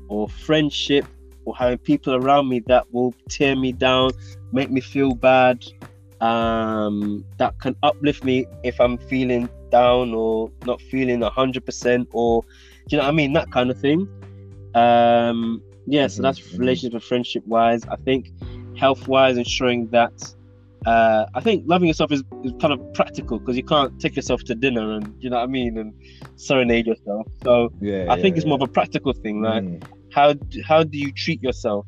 or 0.08 0.28
friendship 0.28 1.06
or 1.48 1.56
having 1.56 1.78
people 1.78 2.14
around 2.14 2.48
me 2.48 2.60
that 2.68 2.84
will 2.92 3.14
tear 3.30 3.56
me 3.56 3.72
down, 3.72 4.10
make 4.52 4.70
me 4.70 4.80
feel 4.80 5.14
bad, 5.14 5.64
um, 6.20 7.24
that 7.38 7.58
can 7.60 7.74
uplift 7.82 8.24
me 8.24 8.46
if 8.64 8.80
I'm 8.80 8.98
feeling 8.98 9.48
down 9.70 10.14
or 10.14 10.50
not 10.64 10.80
feeling 10.82 11.22
hundred 11.22 11.64
percent, 11.64 12.08
or 12.12 12.42
do 12.88 12.96
you 12.96 12.98
know 12.98 13.04
what 13.04 13.10
I 13.10 13.16
mean? 13.16 13.32
That 13.32 13.50
kind 13.52 13.70
of 13.70 13.78
thing. 13.80 14.06
Um, 14.74 15.62
yeah, 15.86 16.06
so 16.06 16.22
Mhm, 16.22 16.22
that's 16.22 16.40
mhm. 16.40 16.58
relationship 16.58 16.94
and 16.94 17.02
friendship 17.04 17.42
wise. 17.46 17.86
I 17.90 17.96
think 18.04 18.30
health 18.76 19.06
wise, 19.08 19.38
ensuring 19.38 19.88
that 19.90 20.12
uh, 20.86 21.26
I 21.34 21.40
think 21.40 21.64
loving 21.66 21.88
yourself 21.88 22.12
is, 22.12 22.22
is 22.44 22.52
kind 22.60 22.72
of 22.72 22.80
practical 22.94 23.38
because 23.38 23.56
you 23.56 23.64
can't 23.64 23.98
take 24.00 24.16
yourself 24.16 24.42
to 24.44 24.54
dinner 24.54 24.92
and 24.96 25.14
you 25.20 25.30
know 25.30 25.36
what 25.38 25.44
I 25.44 25.46
mean 25.46 25.78
and 25.78 25.94
serenade 26.36 26.86
yourself. 26.86 27.26
So 27.42 27.72
yeah, 27.80 28.06
I 28.08 28.16
think 28.16 28.36
yeah, 28.36 28.38
it's 28.38 28.46
more 28.46 28.56
of 28.56 28.62
a 28.62 28.68
practical 28.68 29.12
thing. 29.12 29.42
Like 29.42 29.64
Mm. 29.64 29.97
How 30.12 30.32
d- 30.32 30.62
how 30.66 30.82
do 30.82 30.96
you 30.98 31.12
treat 31.12 31.42
yourself? 31.42 31.86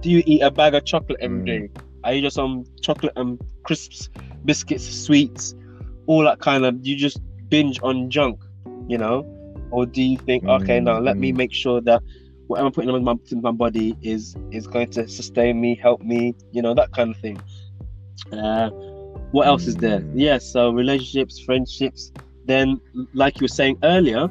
Do 0.00 0.10
you 0.10 0.22
eat 0.26 0.40
a 0.42 0.50
bag 0.50 0.74
of 0.74 0.84
chocolate 0.84 1.18
every 1.20 1.40
Mm. 1.40 1.46
day? 1.46 1.68
Are 2.04 2.12
you 2.14 2.22
just 2.22 2.38
on 2.38 2.64
chocolate 2.82 3.12
and 3.16 3.38
crisps, 3.64 4.08
biscuits, 4.44 4.84
sweets, 5.04 5.54
all 6.06 6.24
that 6.24 6.40
kind 6.40 6.64
of? 6.64 6.74
You 6.82 6.96
just 6.96 7.20
binge 7.48 7.78
on 7.82 8.10
junk, 8.10 8.40
you 8.88 8.98
know? 8.98 9.24
Or 9.70 9.86
do 9.86 10.02
you 10.02 10.18
think, 10.18 10.44
okay, 10.44 10.80
now 10.80 10.98
let 10.98 11.16
me 11.18 11.32
Mm. 11.32 11.36
make 11.36 11.52
sure 11.52 11.80
that 11.82 12.02
whatever 12.48 12.66
I'm 12.66 12.72
putting 12.72 12.94
in 12.94 13.04
my, 13.04 13.14
in 13.30 13.40
my 13.40 13.52
body 13.52 13.96
is 14.02 14.36
is 14.50 14.66
going 14.66 14.88
to 14.90 15.08
sustain 15.08 15.60
me, 15.60 15.76
help 15.76 16.00
me, 16.02 16.34
you 16.50 16.60
know, 16.60 16.74
that 16.74 16.90
kind 16.92 17.10
of 17.10 17.16
thing. 17.18 17.40
Uh, 18.32 18.68
what 19.30 19.46
else 19.46 19.66
is 19.66 19.76
there? 19.76 20.00
Mm. 20.00 20.12
Yeah, 20.14 20.38
so 20.38 20.70
relationships, 20.70 21.38
friendships. 21.40 22.12
Then, 22.44 22.80
like 23.14 23.40
you 23.40 23.44
were 23.44 23.48
saying 23.48 23.78
earlier, 23.84 24.28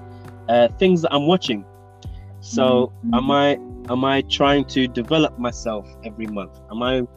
uh, 0.50 0.68
things 0.78 1.02
that 1.02 1.14
I'm 1.14 1.28
watching. 1.28 1.64
So, 2.42 2.92
am 3.14 3.30
I 3.32 3.58
am 3.90 4.04
I 4.04 4.22
trying 4.24 4.66
to 4.66 4.88
develop 4.88 5.38
myself 5.38 5.88
every 6.04 6.26
month? 6.28 6.60
Am 6.72 6.82
I 6.82 7.08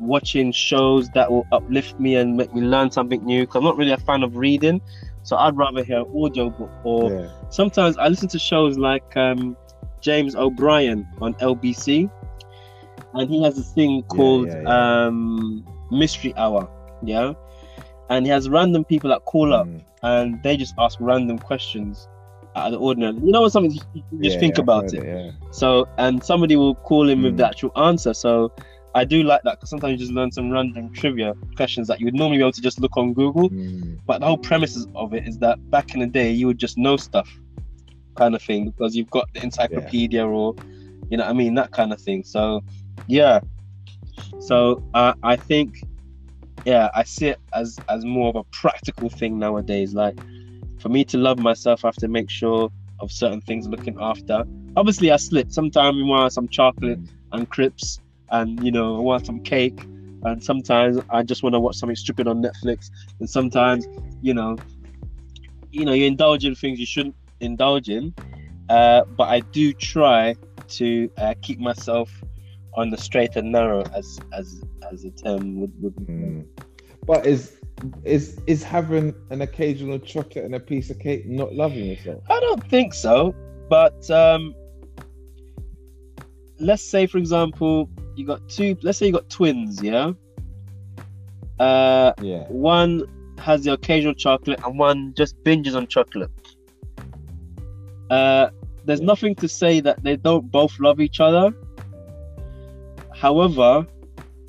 watching 0.00 0.50
shows 0.52 1.08
that 1.10 1.30
will 1.30 1.46
uplift 1.52 1.98
me 2.00 2.16
and 2.16 2.36
make 2.36 2.52
me 2.54 2.60
learn 2.60 2.90
something 2.90 3.24
new? 3.24 3.42
Because 3.42 3.56
I'm 3.56 3.64
not 3.64 3.76
really 3.76 3.92
a 3.92 3.98
fan 3.98 4.22
of 4.24 4.36
reading, 4.36 4.80
so 5.22 5.36
I'd 5.36 5.56
rather 5.56 5.84
hear 5.84 6.00
an 6.00 6.06
audiobook 6.14 6.70
or 6.82 7.10
yeah. 7.10 7.28
sometimes 7.50 7.96
I 7.98 8.08
listen 8.08 8.28
to 8.28 8.38
shows 8.38 8.76
like 8.76 9.16
um, 9.16 9.56
James 10.00 10.34
O'Brien 10.34 11.06
on 11.20 11.34
LBC, 11.34 12.10
and 13.14 13.30
he 13.30 13.42
has 13.44 13.54
this 13.56 13.72
thing 13.72 14.02
called 14.02 14.48
yeah, 14.48 14.60
yeah. 14.62 15.06
Um, 15.06 15.64
Mystery 15.92 16.34
Hour, 16.36 16.68
yeah, 17.02 17.32
and 18.10 18.26
he 18.26 18.30
has 18.30 18.48
random 18.48 18.84
people 18.84 19.10
that 19.10 19.24
call 19.24 19.54
up 19.54 19.68
Mm. 19.68 19.82
and 20.02 20.42
they 20.42 20.56
just 20.56 20.74
ask 20.78 20.98
random 21.00 21.38
questions, 21.38 22.08
out 22.56 22.66
of 22.66 22.72
the 22.72 22.78
ordinary. 22.78 23.14
You 23.16 23.32
know 23.32 23.42
what? 23.42 23.52
Something 23.52 23.72
you 23.72 23.80
just 24.22 24.34
Yeah, 24.34 24.40
think 24.40 24.54
I've 24.58 24.64
about 24.64 24.84
heard 24.84 24.94
it. 24.94 25.06
Yeah. 25.06 25.30
So, 25.50 25.88
and 25.98 26.22
somebody 26.22 26.56
will 26.56 26.74
call 26.74 27.08
in 27.08 27.22
with 27.22 27.34
Mm. 27.34 27.38
the 27.38 27.46
actual 27.48 27.72
answer. 27.76 28.14
So, 28.14 28.52
I 28.96 29.04
do 29.04 29.24
like 29.24 29.42
that 29.42 29.56
because 29.56 29.70
sometimes 29.70 29.92
you 29.92 29.98
just 29.98 30.12
learn 30.12 30.30
some 30.30 30.50
random 30.50 30.92
trivia 30.92 31.34
questions 31.56 31.88
that 31.88 31.98
you 31.98 32.06
would 32.06 32.14
normally 32.14 32.38
be 32.38 32.44
able 32.44 32.52
to 32.52 32.62
just 32.62 32.78
look 32.80 32.96
on 32.96 33.12
Google. 33.12 33.50
Mm. 33.50 33.98
But 34.06 34.20
the 34.20 34.26
whole 34.26 34.38
premise 34.38 34.86
of 34.94 35.14
it 35.14 35.26
is 35.26 35.36
that 35.38 35.58
back 35.70 35.94
in 35.94 36.00
the 36.00 36.06
day, 36.06 36.30
you 36.30 36.46
would 36.46 36.58
just 36.58 36.78
know 36.78 36.96
stuff, 36.96 37.28
kind 38.14 38.36
of 38.36 38.42
thing, 38.42 38.66
because 38.70 38.94
you've 38.94 39.10
got 39.10 39.26
the 39.34 39.42
encyclopedia 39.42 40.24
or, 40.24 40.54
you 41.10 41.16
know, 41.16 41.24
what 41.24 41.30
I 41.30 41.32
mean 41.32 41.54
that 41.54 41.72
kind 41.72 41.92
of 41.92 42.00
thing. 42.00 42.22
So, 42.22 42.62
yeah. 43.08 43.40
So 44.38 44.84
uh, 44.94 45.14
I 45.24 45.34
think, 45.34 45.82
yeah, 46.64 46.88
I 46.94 47.02
see 47.02 47.28
it 47.28 47.40
as 47.52 47.78
as 47.88 48.04
more 48.04 48.28
of 48.28 48.36
a 48.36 48.44
practical 48.44 49.08
thing 49.08 49.40
nowadays. 49.40 49.92
Like 49.92 50.16
for 50.84 50.90
me 50.90 51.02
to 51.02 51.16
love 51.16 51.38
myself, 51.38 51.82
I 51.82 51.88
have 51.88 51.96
to 51.96 52.08
make 52.08 52.28
sure 52.28 52.70
of 53.00 53.10
certain 53.10 53.40
things 53.40 53.66
looking 53.66 53.96
after. 53.98 54.44
Obviously, 54.76 55.10
I 55.10 55.16
slip. 55.16 55.50
Sometimes 55.50 55.96
we 55.96 56.02
want 56.02 56.30
some 56.34 56.46
chocolate 56.46 56.98
and 57.32 57.48
crips, 57.48 57.98
and 58.30 58.62
you 58.62 58.70
know, 58.70 58.98
I 58.98 59.00
want 59.00 59.24
some 59.24 59.40
cake. 59.40 59.80
And 60.24 60.44
sometimes 60.44 60.98
I 61.08 61.22
just 61.22 61.42
want 61.42 61.54
to 61.54 61.60
watch 61.60 61.76
something 61.76 61.96
stupid 61.96 62.28
on 62.28 62.42
Netflix. 62.42 62.90
And 63.18 63.28
sometimes, 63.28 63.86
you 64.20 64.34
know, 64.34 64.58
you 65.70 65.86
know, 65.86 65.94
you 65.94 66.04
indulge 66.04 66.44
in 66.44 66.54
things 66.54 66.78
you 66.78 66.86
shouldn't 66.86 67.16
indulge 67.40 67.88
in. 67.88 68.14
Uh, 68.68 69.04
but 69.16 69.30
I 69.30 69.40
do 69.40 69.72
try 69.72 70.36
to 70.68 71.10
uh, 71.16 71.32
keep 71.40 71.60
myself 71.60 72.10
on 72.74 72.90
the 72.90 72.98
straight 72.98 73.36
and 73.36 73.50
narrow, 73.52 73.84
as 73.94 74.20
as 74.34 74.62
as 74.92 75.06
a 75.06 75.10
term 75.12 75.60
would. 75.60 75.72
would 75.82 75.96
Mm. 75.96 76.44
But 77.06 77.26
is 77.26 77.56
is 78.04 78.40
is 78.46 78.62
having 78.62 79.14
an 79.30 79.42
occasional 79.42 79.98
chocolate 79.98 80.44
and 80.44 80.54
a 80.54 80.60
piece 80.60 80.90
of 80.90 80.98
cake 80.98 81.26
not 81.26 81.54
loving 81.54 81.86
yourself? 81.86 82.22
I 82.30 82.40
don't 82.40 82.68
think 82.70 82.94
so. 82.94 83.34
But 83.68 84.08
um, 84.10 84.54
let's 86.58 86.82
say, 86.82 87.06
for 87.06 87.18
example, 87.18 87.88
you 88.16 88.26
got 88.26 88.46
two. 88.48 88.76
Let's 88.82 88.98
say 88.98 89.06
you 89.06 89.12
got 89.12 89.28
twins, 89.28 89.82
yeah. 89.82 90.12
Uh, 91.58 92.12
Yeah. 92.20 92.44
one 92.48 93.02
has 93.38 93.64
the 93.64 93.72
occasional 93.72 94.14
chocolate 94.14 94.60
and 94.64 94.78
one 94.78 95.12
just 95.16 95.36
binges 95.44 95.76
on 95.76 95.86
chocolate. 95.86 96.30
Uh, 98.10 98.48
there's 98.84 99.00
Yeah. 99.00 99.06
nothing 99.06 99.34
to 99.36 99.48
say 99.48 99.80
that 99.80 100.02
they 100.02 100.16
don't 100.16 100.50
both 100.50 100.78
love 100.80 101.00
each 101.00 101.20
other. 101.20 101.52
However, 103.14 103.86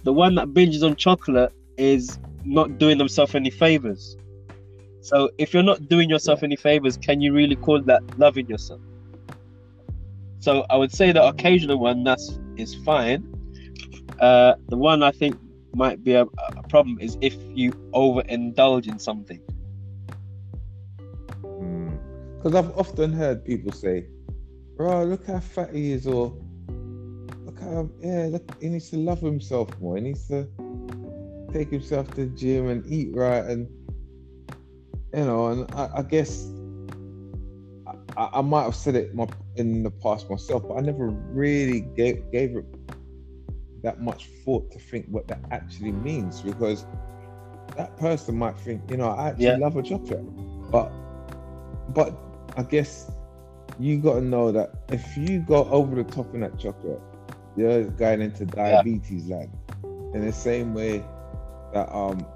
the 0.03 0.13
one 0.13 0.35
that 0.35 0.49
binges 0.49 0.83
on 0.83 0.95
chocolate 0.95 1.51
is 1.77 2.17
not 2.45 2.77
doing 2.77 2.97
themselves 2.97 3.36
any 3.36 3.49
favors. 3.49 4.15
So 5.01 5.29
if 5.38 5.53
you're 5.53 5.63
not 5.63 5.88
doing 5.88 6.10
yourself 6.10 6.43
any 6.43 6.55
favors, 6.55 6.97
can 6.97 7.21
you 7.21 7.34
really 7.34 7.55
call 7.55 7.81
that 7.84 8.01
loving 8.17 8.47
yourself? 8.47 8.81
So 10.39 10.65
I 10.69 10.77
would 10.77 10.91
say 10.91 11.12
the 11.12 11.23
occasional 11.25 11.79
one 11.79 12.03
that's 12.03 12.39
is 12.58 12.75
fine. 12.75 13.27
Uh, 14.19 14.53
the 14.69 14.77
one 14.77 15.03
I 15.03 15.12
think 15.12 15.38
might 15.73 16.03
be 16.03 16.13
a, 16.13 16.23
a 16.23 16.63
problem 16.69 16.97
is 17.01 17.17
if 17.21 17.36
you 17.53 17.71
overindulge 17.93 18.88
in 18.88 18.97
something. 18.99 19.41
Because 22.38 22.53
Hmm. 22.53 22.58
I've 22.58 22.77
often 22.77 23.12
heard 23.12 23.43
people 23.43 23.71
say, 23.71 24.08
"Bro, 24.77 25.05
look 25.05 25.25
how 25.25 25.39
fat 25.39 25.73
he 25.73 25.91
is," 25.91 26.08
or 26.08 26.34
"Look 27.45 27.60
how 27.60 27.89
yeah, 28.01 28.27
look, 28.31 28.43
he 28.62 28.69
needs 28.69 28.89
to 28.91 28.97
love 28.97 29.21
himself 29.21 29.69
more. 29.79 29.97
He 29.97 30.01
needs 30.03 30.27
to 30.29 30.47
take 31.55 31.71
himself 31.71 32.13
to 32.15 32.25
the 32.25 32.35
gym 32.35 32.69
and 32.69 32.85
eat 32.91 33.15
right." 33.15 33.45
And 33.45 33.69
you 35.13 35.25
know, 35.25 35.47
and 35.47 35.67
I, 35.73 35.89
I 35.99 36.03
guess 36.03 36.51
I, 38.17 38.29
I 38.35 38.41
might 38.41 38.63
have 38.63 38.75
said 38.75 38.95
it 38.95 39.15
my, 39.15 39.27
in 39.55 39.83
the 39.83 39.91
past 39.91 40.29
myself, 40.29 40.63
but 40.67 40.75
I 40.75 40.81
never 40.81 41.09
really 41.09 41.81
gave 41.95 42.31
gave 42.31 42.55
it 42.57 42.65
that 43.83 44.01
much 44.01 44.27
thought 44.43 44.71
to 44.71 44.79
think 44.79 45.05
what 45.09 45.27
that 45.27 45.41
actually 45.51 45.91
means 45.91 46.41
because 46.41 46.85
that 47.75 47.95
person 47.97 48.35
might 48.35 48.57
think, 48.59 48.81
you 48.89 48.97
know, 48.97 49.09
I 49.09 49.29
actually 49.29 49.55
Yeah. 49.55 49.57
love 49.57 49.75
a 49.75 49.83
chocolate, 49.83 50.25
but 50.71 50.91
but 51.89 52.17
I 52.57 52.63
guess 52.63 53.11
you 53.77 53.99
got 54.01 54.15
to 54.15 54.21
know 54.21 54.51
that 54.51 54.71
if 54.91 55.17
you 55.17 55.39
go 55.41 55.65
over 55.65 55.95
the 55.95 56.03
top 56.03 56.33
in 56.33 56.41
that 56.41 56.57
chocolate, 56.57 57.01
you're 57.55 57.89
going 57.91 58.21
into 58.21 58.45
diabetes 58.45 59.27
land. 59.29 59.51
In 60.13 60.25
the 60.25 60.31
same 60.33 60.73
way 60.73 61.03
that 61.75 61.93
um, 61.95 62.27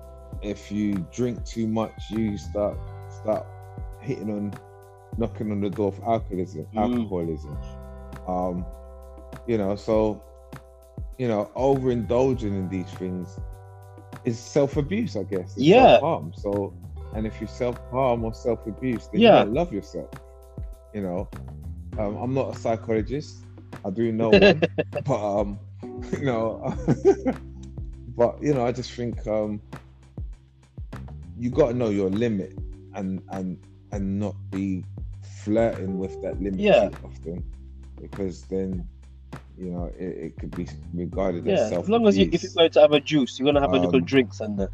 if 0.41 0.71
you 0.71 1.08
drink 1.12 1.45
too 1.45 1.67
much, 1.67 2.12
you 2.12 2.38
start 2.38 2.80
start 3.10 3.47
hitting 4.02 4.32
on, 4.32 4.58
knocking 5.17 5.52
on 5.52 5.62
the 5.62 5.69
door 5.71 5.93
for 5.93 6.10
alcoholism. 6.13 6.67
Mm. 6.73 7.13
Alcoholism. 7.15 7.60
Um, 8.28 8.67
you 9.47 9.58
know, 9.58 9.75
so 9.75 10.23
you 11.17 11.28
know, 11.28 11.52
overindulging 11.56 12.54
in 12.58 12.69
these 12.69 12.93
things 12.93 13.39
is 14.23 14.39
self 14.39 14.78
abuse, 14.78 15.15
I 15.17 15.23
guess. 15.23 15.58
It's 15.58 15.71
Yeah. 15.71 15.99
self-harm. 15.99 16.34
So, 16.36 16.75
and 17.13 17.28
if 17.28 17.41
you 17.41 17.47
self 17.47 17.78
harm 17.91 18.23
or 18.25 18.34
self 18.34 18.60
abuse, 18.67 19.10
then 19.13 19.23
Yeah. 19.23 19.25
you 19.25 19.32
don't 19.32 19.54
love 19.54 19.71
yourself. 19.73 20.10
You 20.93 21.02
know, 21.04 21.32
um, 21.97 22.15
I'm 22.17 22.34
not 22.34 22.52
a 22.52 22.56
psychologist. 22.56 23.45
I 23.86 23.91
do 23.91 24.12
know 24.12 24.34
one, 24.34 24.65
but 25.06 25.39
um, 25.41 25.60
you 26.12 26.25
know, 26.25 26.62
but 28.19 28.36
you 28.43 28.53
know, 28.53 28.65
I 28.65 28.73
just 28.73 28.91
think 28.91 29.25
um, 29.27 29.62
you 31.38 31.49
got 31.49 31.69
to 31.69 31.73
know 31.73 31.89
your 31.89 32.10
limit 32.10 32.53
and 32.95 33.21
and 33.32 33.58
and 33.93 34.19
not 34.19 34.36
be 34.51 34.84
flirting 35.45 35.97
with 35.97 36.21
that 36.21 36.39
limit 36.41 36.60
Yeah. 36.60 36.89
too 36.89 36.95
often, 37.05 37.43
because 38.01 38.43
then 38.43 38.86
you 39.58 39.71
know 39.71 39.86
it, 39.97 40.12
it 40.25 40.38
could 40.38 40.53
be 40.55 40.67
regarded 40.93 41.47
Yeah, 41.47 41.53
as 41.53 41.69
self. 41.69 41.86
as 41.86 41.89
long 41.89 42.08
as 42.08 42.17
you, 42.17 42.29
if 42.32 42.43
you're 42.43 42.51
going 42.55 42.71
to 42.71 42.82
have 42.82 42.91
a 42.91 42.99
juice, 42.99 43.39
you're 43.39 43.45
gonna 43.45 43.62
have 43.62 43.73
a 43.73 43.79
little 43.79 43.99
Um, 43.99 44.05
drinks 44.05 44.41
and 44.41 44.60
that. 44.60 44.69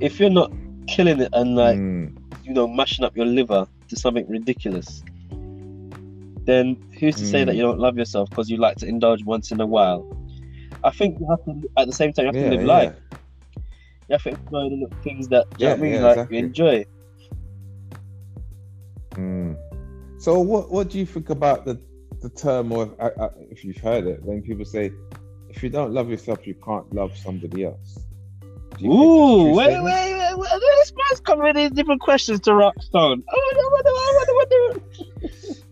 If 0.00 0.20
you're 0.20 0.30
not 0.30 0.52
killing 0.86 1.20
it 1.20 1.30
and 1.32 1.56
like 1.56 1.76
Mm. 1.76 2.16
you 2.44 2.54
know 2.54 2.68
mashing 2.68 3.04
up 3.04 3.16
your 3.16 3.26
liver 3.26 3.66
to 3.88 3.96
something 3.96 4.26
ridiculous, 4.28 5.02
then 6.44 6.76
who's 7.00 7.16
to 7.16 7.26
say 7.26 7.44
that 7.44 7.54
Mm. 7.54 7.56
you 7.56 7.62
don't 7.62 7.80
love 7.80 7.98
yourself 7.98 8.30
because 8.30 8.48
you 8.48 8.56
like 8.56 8.76
to 8.76 8.86
indulge 8.86 9.24
once 9.24 9.50
in 9.50 9.60
a 9.60 9.66
while? 9.66 10.06
I 10.84 10.90
think 10.90 11.18
you 11.20 11.26
have 11.28 11.44
to 11.44 11.68
at 11.76 11.86
the 11.86 11.92
same 11.92 12.12
time 12.12 12.26
you 12.26 12.32
have 12.32 12.36
yeah, 12.36 12.50
to 12.50 12.56
live 12.56 12.60
yeah. 12.66 12.66
life. 12.66 12.94
You 14.08 14.12
have 14.12 14.22
to 14.22 14.28
enjoy 14.30 14.68
the 14.70 14.88
things 15.02 15.28
that 15.28 15.46
you 15.58 15.66
know 15.66 15.70
what 15.70 15.72
I 15.72 15.76
Yeah, 15.76 15.82
mean, 15.82 15.92
yeah, 15.92 16.00
like 16.02 16.16
exactly. 16.16 16.38
you 16.38 16.44
enjoy. 16.44 16.84
Mm. 19.12 19.56
So, 20.20 20.40
what 20.40 20.70
what 20.70 20.88
do 20.90 20.98
you 20.98 21.06
think 21.06 21.30
about 21.30 21.64
the 21.64 21.80
the 22.20 22.28
term, 22.30 22.72
or 22.72 22.84
if, 22.84 22.90
I- 23.00 23.24
I- 23.24 23.30
if 23.50 23.64
you've 23.64 23.76
heard 23.78 24.06
it, 24.06 24.22
when 24.24 24.42
people 24.42 24.64
say, 24.64 24.92
"If 25.48 25.62
you 25.62 25.70
don't 25.70 25.92
love 25.92 26.10
yourself, 26.10 26.46
you 26.46 26.54
can't 26.54 26.92
love 26.92 27.16
somebody 27.16 27.64
else"? 27.64 27.98
Do 28.76 28.84
you 28.84 28.90
think 28.90 28.90
that's 28.90 28.90
a 28.90 28.90
Ooh, 28.90 29.54
wait, 29.54 29.82
wait, 29.82 29.84
wait, 29.84 30.38
wait, 30.38 30.50
this 30.78 30.92
man's 30.96 31.20
coming 31.20 31.44
with 31.44 31.56
these 31.56 31.70
different 31.70 32.00
questions 32.00 32.40
to 32.40 32.50
Rockstone. 32.52 33.22
Oh. 33.32 34.74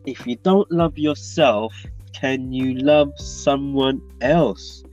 If 0.06 0.26
you 0.26 0.36
don't 0.36 0.70
love 0.70 0.96
yourself, 0.98 1.74
can 2.12 2.52
you 2.52 2.74
love 2.74 3.12
someone 3.18 4.00
else? 4.20 4.84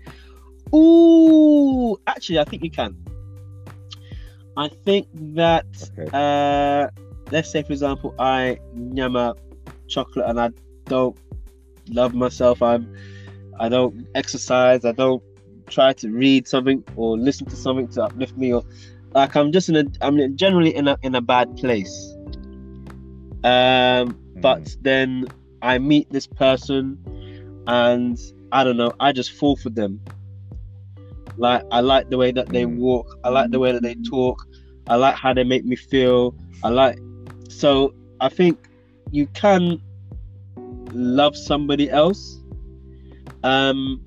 Ooh, 0.75 1.97
actually, 2.07 2.39
I 2.39 2.45
think 2.45 2.63
you 2.63 2.71
can. 2.71 2.95
I 4.57 4.69
think 4.85 5.07
that, 5.35 5.65
Okay. 5.99 6.09
uh, 6.15 6.87
let's 7.31 7.51
say, 7.51 7.63
for 7.63 7.73
example, 7.73 8.13
I 8.19 8.57
nyama 8.75 9.35
chocolate 9.87 10.25
and 10.29 10.39
I 10.39 10.49
don't 10.87 11.15
love 11.89 12.13
myself. 12.13 12.61
I'm, 12.61 12.87
I 13.59 13.69
don't 13.69 14.07
exercise. 14.15 14.85
I 14.85 14.91
don't 14.91 15.23
try 15.69 15.93
to 15.93 16.09
read 16.09 16.47
something 16.47 16.83
or 16.95 17.17
listen 17.17 17.47
to 17.47 17.55
something 17.55 17.87
to 17.89 18.03
uplift 18.03 18.37
me 18.37 18.53
or 18.53 18.63
like 19.13 19.35
I'm 19.35 19.51
just 19.51 19.69
in 19.69 19.75
a 19.77 19.85
I'm 20.01 20.35
generally 20.35 20.75
in 20.75 20.87
a 20.87 20.97
in 21.03 21.15
a 21.15 21.21
bad 21.21 21.55
place. 21.57 22.15
Um 23.43 24.17
but 24.41 24.61
Mm. 24.61 24.83
then 24.83 25.27
I 25.61 25.79
meet 25.79 26.11
this 26.11 26.27
person 26.27 26.97
and 27.67 28.17
I 28.51 28.63
don't 28.63 28.77
know, 28.77 28.93
I 28.99 29.11
just 29.11 29.31
fall 29.31 29.55
for 29.55 29.69
them. 29.69 29.99
Like 31.37 31.63
I 31.71 31.81
like 31.81 32.09
the 32.09 32.17
way 32.17 32.31
that 32.31 32.51
they 32.51 32.65
Mm. 32.65 32.77
walk, 32.77 33.07
I 33.23 33.29
like 33.29 33.51
the 33.51 33.59
way 33.59 33.71
that 33.71 33.83
they 33.83 33.95
talk, 34.09 34.37
I 34.87 34.95
like 34.95 35.15
how 35.15 35.33
they 35.33 35.43
make 35.43 35.65
me 35.65 35.75
feel. 35.75 36.35
I 36.63 36.69
like 36.69 36.97
so 37.49 37.93
I 38.19 38.29
think 38.29 38.57
you 39.11 39.27
can 39.27 39.79
love 40.93 41.35
somebody 41.35 41.89
else. 41.89 42.39
Um 43.43 44.01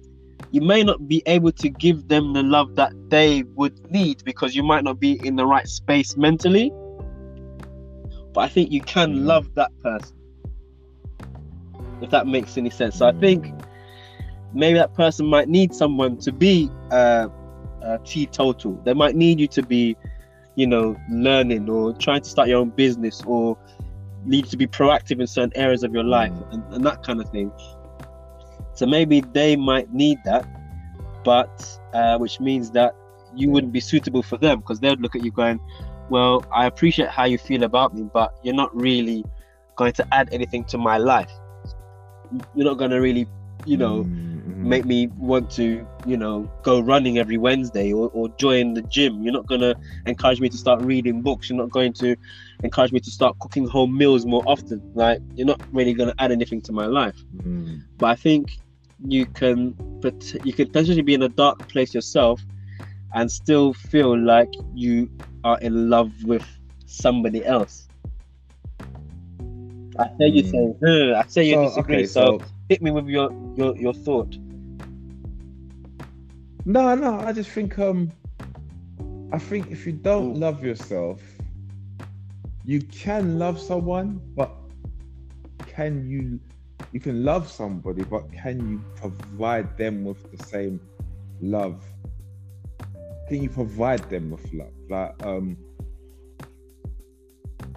you 0.52 0.60
may 0.62 0.82
not 0.82 1.06
be 1.08 1.22
able 1.26 1.52
to 1.52 1.68
give 1.68 2.08
them 2.08 2.32
the 2.32 2.42
love 2.42 2.74
that 2.76 2.92
they 3.10 3.42
would 3.56 3.74
need 3.90 4.22
because 4.24 4.54
you 4.54 4.62
might 4.62 4.84
not 4.84 5.00
be 5.00 5.12
in 5.26 5.36
the 5.36 5.44
right 5.44 5.66
space 5.66 6.16
mentally. 6.16 6.70
But 8.32 8.42
I 8.42 8.48
think 8.48 8.70
you 8.70 8.80
can 8.82 9.14
Mhm. 9.14 9.26
love 9.26 9.48
that 9.56 9.70
person. 9.82 10.16
If 12.00 12.10
that 12.10 12.26
makes 12.26 12.56
any 12.56 12.70
sense. 12.70 12.96
So 12.96 13.06
I 13.06 13.12
think 13.12 13.46
maybe 14.56 14.78
that 14.78 14.94
person 14.94 15.26
might 15.26 15.48
need 15.48 15.74
someone 15.74 16.16
to 16.18 16.32
be 16.32 16.70
uh, 16.90 17.28
uh, 17.84 17.98
teetotal. 18.04 18.80
They 18.84 18.94
might 18.94 19.14
need 19.14 19.38
you 19.38 19.46
to 19.48 19.62
be, 19.62 19.96
you 20.54 20.66
know, 20.66 20.96
learning 21.10 21.68
or 21.68 21.92
trying 21.92 22.22
to 22.22 22.28
start 22.28 22.48
your 22.48 22.58
own 22.58 22.70
business 22.70 23.22
or 23.26 23.56
need 24.24 24.46
to 24.46 24.56
be 24.56 24.66
proactive 24.66 25.20
in 25.20 25.26
certain 25.26 25.52
areas 25.54 25.84
of 25.84 25.92
your 25.92 26.04
life 26.04 26.32
and, 26.50 26.62
and 26.74 26.84
that 26.84 27.02
kind 27.02 27.20
of 27.20 27.28
thing. 27.30 27.52
So 28.74 28.86
maybe 28.86 29.20
they 29.20 29.56
might 29.56 29.92
need 29.92 30.18
that, 30.24 30.46
but 31.24 31.78
uh, 31.92 32.18
which 32.18 32.40
means 32.40 32.70
that 32.72 32.94
you 33.34 33.50
wouldn't 33.50 33.72
be 33.72 33.80
suitable 33.80 34.22
for 34.22 34.38
them 34.38 34.60
because 34.60 34.80
they'd 34.80 35.00
look 35.00 35.14
at 35.14 35.22
you 35.22 35.30
going, 35.30 35.60
"Well, 36.08 36.44
I 36.52 36.66
appreciate 36.66 37.08
how 37.08 37.24
you 37.24 37.38
feel 37.38 37.62
about 37.62 37.94
me, 37.94 38.08
but 38.12 38.34
you're 38.42 38.54
not 38.54 38.74
really 38.74 39.24
going 39.76 39.92
to 39.92 40.14
add 40.14 40.28
anything 40.32 40.64
to 40.64 40.78
my 40.78 40.98
life. 40.98 41.30
You're 42.54 42.66
not 42.66 42.78
going 42.78 42.90
to 42.90 43.00
really, 43.00 43.26
you 43.64 43.76
know, 43.76 44.06
Mm-hmm. 44.46 44.68
make 44.68 44.84
me 44.84 45.08
want 45.18 45.50
to, 45.52 45.86
you 46.06 46.16
know, 46.16 46.48
go 46.62 46.78
running 46.78 47.18
every 47.18 47.36
Wednesday 47.36 47.92
or, 47.92 48.10
or 48.14 48.28
join 48.38 48.74
the 48.74 48.82
gym. 48.82 49.22
You're 49.22 49.32
not 49.32 49.46
going 49.46 49.60
to 49.60 49.76
encourage 50.06 50.40
me 50.40 50.48
to 50.48 50.56
start 50.56 50.80
reading 50.80 51.20
books. 51.20 51.50
You're 51.50 51.58
not 51.58 51.70
going 51.70 51.92
to 51.94 52.14
encourage 52.62 52.92
me 52.92 53.00
to 53.00 53.10
start 53.10 53.36
cooking 53.40 53.66
home 53.66 53.96
meals 53.96 54.24
more 54.24 54.42
often. 54.46 54.80
Like, 54.94 55.20
you're 55.34 55.46
not 55.48 55.60
really 55.72 55.94
going 55.94 56.10
to 56.10 56.22
add 56.22 56.30
anything 56.30 56.60
to 56.62 56.72
my 56.72 56.86
life. 56.86 57.16
Mm. 57.36 57.82
But 57.98 58.06
I 58.06 58.14
think 58.14 58.52
you 59.04 59.26
can, 59.26 59.74
but 60.00 60.14
you 60.44 60.52
can 60.52 60.66
potentially 60.66 61.02
be 61.02 61.14
in 61.14 61.22
a 61.22 61.28
dark 61.28 61.68
place 61.68 61.92
yourself 61.92 62.40
and 63.14 63.30
still 63.30 63.72
feel 63.72 64.16
like 64.18 64.52
you 64.74 65.10
are 65.44 65.58
in 65.60 65.90
love 65.90 66.12
with 66.24 66.46
somebody 66.86 67.44
else. 67.44 67.88
I 69.98 70.08
hear 70.18 70.28
you 70.28 70.42
Mm. 70.42 70.76
"Huh," 70.84 71.18
I 71.18 71.26
say 71.28 71.44
you 71.44 71.54
So, 71.54 71.64
disagree. 71.64 71.96
okay, 71.96 72.06
so, 72.06 72.38
so 72.38 72.44
hit 72.68 72.82
me 72.82 72.90
with 72.90 73.06
your 73.06 73.30
your 73.56 73.76
your 73.76 73.94
thought. 73.94 74.36
No, 76.64 76.94
no, 76.94 77.20
I 77.20 77.32
just 77.32 77.50
think 77.50 77.78
um 77.78 78.10
I 79.32 79.38
think 79.38 79.70
if 79.70 79.86
you 79.86 79.92
don't 79.92 80.34
Mm. 80.34 80.40
love 80.40 80.64
yourself, 80.64 81.20
you 82.64 82.80
can 82.82 83.38
love 83.38 83.60
someone, 83.60 84.20
but 84.34 84.50
can 85.66 86.08
you 86.08 86.40
you 86.92 87.00
can 87.00 87.24
love 87.24 87.48
somebody, 87.48 88.04
but 88.04 88.32
can 88.32 88.66
you 88.68 88.80
provide 88.94 89.76
them 89.76 90.04
with 90.04 90.30
the 90.30 90.38
same 90.38 90.80
love? 91.40 91.84
Can 93.28 93.42
you 93.42 93.50
provide 93.50 94.08
them 94.08 94.30
with 94.30 94.52
love? 94.52 94.72
Like 94.88 95.14
um 95.22 95.56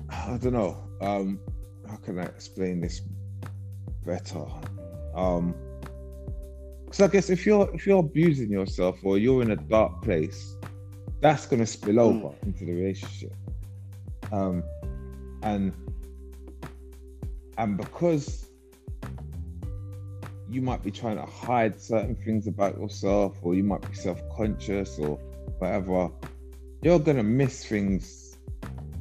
I 0.10 0.38
don't 0.38 0.54
know. 0.54 0.78
Um 1.02 1.39
how 1.88 1.97
can 1.97 2.19
I 2.19 2.25
explain 2.25 2.82
this 2.82 3.02
better? 4.06 4.45
Um 5.15 5.56
because 6.86 7.02
I 7.02 7.08
guess 7.08 7.30
if 7.30 7.45
you're 7.45 7.69
if 7.74 7.86
you're 7.86 8.00
abusing 8.00 8.50
yourself 8.52 9.00
or 9.04 9.17
you're 9.17 9.41
in 9.43 9.52
a 9.52 9.56
dark 9.56 10.02
place, 10.02 10.56
that's 11.22 11.45
gonna 11.45 11.65
spill 11.65 11.95
Mm. 11.95 12.24
over 12.24 12.36
into 12.43 12.65
the 12.65 12.74
relationship. 12.74 13.34
Um, 14.32 14.63
and 15.43 15.74
and 17.58 17.78
because 17.78 18.50
you 20.50 20.62
might 20.62 20.82
be 20.84 20.89
trying 20.91 21.17
to 21.17 21.26
hide 21.26 21.80
certain 21.80 22.15
things 22.15 22.48
about 22.48 22.80
yourself, 22.80 23.38
or 23.43 23.54
you 23.54 23.63
might 23.63 23.88
be 23.88 23.93
self-conscious 23.93 24.98
or 24.98 25.17
whatever, 25.60 26.10
you're 26.82 27.00
gonna 27.00 27.24
miss 27.24 27.65
things. 27.65 28.38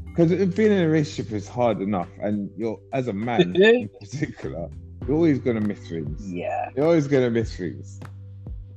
Because 0.04 0.30
being 0.54 0.72
in 0.72 0.82
a 0.82 0.88
relationship 0.88 1.32
is 1.32 1.48
hard 1.48 1.80
enough, 1.80 2.10
and 2.20 2.50
you're 2.56 2.78
as 2.92 3.08
a 3.08 3.12
man 3.14 3.62
in 3.78 3.88
particular, 4.00 4.68
you're 5.06 5.16
always 5.16 5.38
gonna 5.38 5.60
miss 5.60 5.88
things. 5.88 6.30
Yeah. 6.30 6.70
You're 6.76 6.86
always 6.86 7.06
gonna 7.06 7.30
miss 7.30 7.56
things. 7.56 8.00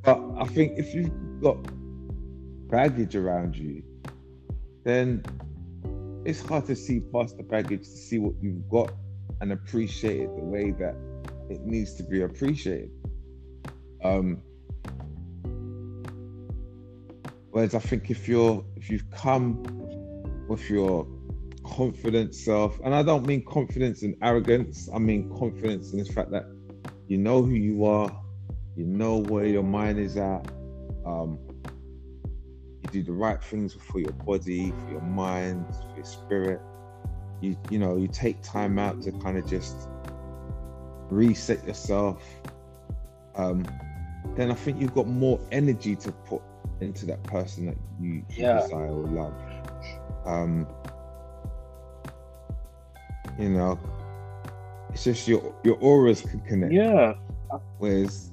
But 0.03 0.19
I 0.37 0.45
think 0.45 0.77
if 0.77 0.93
you've 0.93 1.11
got 1.41 1.57
baggage 2.69 3.15
around 3.15 3.55
you, 3.55 3.83
then 4.83 5.23
it's 6.25 6.41
hard 6.41 6.65
to 6.67 6.75
see 6.75 6.99
past 6.99 7.37
the 7.37 7.43
baggage 7.43 7.81
to 7.81 7.85
see 7.85 8.19
what 8.19 8.33
you've 8.41 8.67
got 8.69 8.91
and 9.41 9.51
appreciate 9.51 10.21
it 10.21 10.35
the 10.35 10.43
way 10.43 10.71
that 10.71 10.95
it 11.49 11.61
needs 11.65 11.95
to 11.95 12.03
be 12.03 12.21
appreciated. 12.21 12.91
Um 14.03 14.41
whereas 17.51 17.75
I 17.75 17.79
think 17.79 18.09
if 18.09 18.27
you're 18.27 18.63
if 18.75 18.89
you've 18.89 19.09
come 19.11 19.63
with 20.47 20.69
your 20.69 21.05
confident 21.63 22.33
self, 22.35 22.79
and 22.83 22.93
I 22.93 23.03
don't 23.03 23.25
mean 23.25 23.43
confidence 23.45 24.03
and 24.03 24.15
arrogance, 24.21 24.89
I 24.93 24.99
mean 24.99 25.29
confidence 25.37 25.93
in 25.93 25.99
the 25.99 26.05
fact 26.05 26.31
that 26.31 26.45
you 27.07 27.17
know 27.17 27.41
who 27.43 27.53
you 27.53 27.85
are, 27.85 28.11
you 28.75 28.85
know 28.85 29.17
where 29.17 29.45
your 29.45 29.63
mind 29.63 29.99
is 29.99 30.17
at, 30.17 30.41
um, 31.05 31.39
you 32.81 32.89
do 32.89 33.03
the 33.03 33.13
right 33.13 33.41
things 33.43 33.73
for 33.73 33.99
your 33.99 34.13
body, 34.13 34.71
for 34.71 34.91
your 34.91 35.01
mind, 35.01 35.65
for 35.75 35.95
your 35.95 36.05
spirit. 36.05 36.61
You 37.41 37.57
you 37.69 37.79
know, 37.79 37.97
you 37.97 38.07
take 38.07 38.41
time 38.41 38.77
out 38.79 39.01
to 39.01 39.11
kind 39.11 39.37
of 39.37 39.45
just 39.45 39.89
reset 41.09 41.65
yourself. 41.65 42.23
Um, 43.35 43.65
then 44.35 44.51
I 44.51 44.55
think 44.55 44.79
you've 44.79 44.93
got 44.93 45.07
more 45.07 45.39
energy 45.51 45.95
to 45.97 46.11
put 46.11 46.41
into 46.81 47.05
that 47.07 47.23
person 47.23 47.65
that 47.67 47.77
you, 47.99 48.23
you 48.35 48.45
Yeah. 48.45 48.51
desire 48.51 48.91
or 48.91 49.07
love. 49.07 49.33
Um, 50.25 50.67
you 53.41 53.49
know, 53.49 53.79
it's 54.93 55.03
just 55.03 55.27
your 55.27 55.55
your 55.63 55.77
auras 55.79 56.21
can 56.21 56.39
connect. 56.41 56.73
Yeah. 56.73 57.13
Whereas 57.79 58.29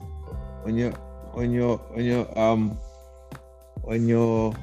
when 0.62 0.76
you're 0.76 0.92
when 1.32 1.52
you're 1.52 1.78
when 1.94 2.04
you're 2.04 2.38
um 2.38 2.70
when 3.82 4.06
you're 4.06 4.54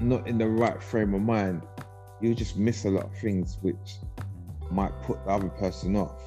not 0.00 0.26
in 0.26 0.38
the 0.38 0.48
right 0.48 0.82
frame 0.82 1.14
of 1.14 1.22
mind, 1.22 1.62
you 2.20 2.34
just 2.34 2.56
miss 2.56 2.84
a 2.84 2.90
lot 2.90 3.04
of 3.04 3.16
things 3.18 3.58
which 3.62 3.98
might 4.70 4.92
put 5.02 5.24
the 5.24 5.30
other 5.30 5.48
person 5.50 5.94
off 5.94 6.20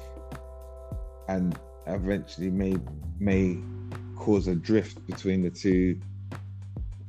and 1.28 1.54
eventually 1.86 2.50
may 2.50 2.78
may 3.18 3.58
cause 4.16 4.48
a 4.48 4.54
drift 4.54 5.06
between 5.06 5.42
the 5.42 5.50
two 5.50 6.00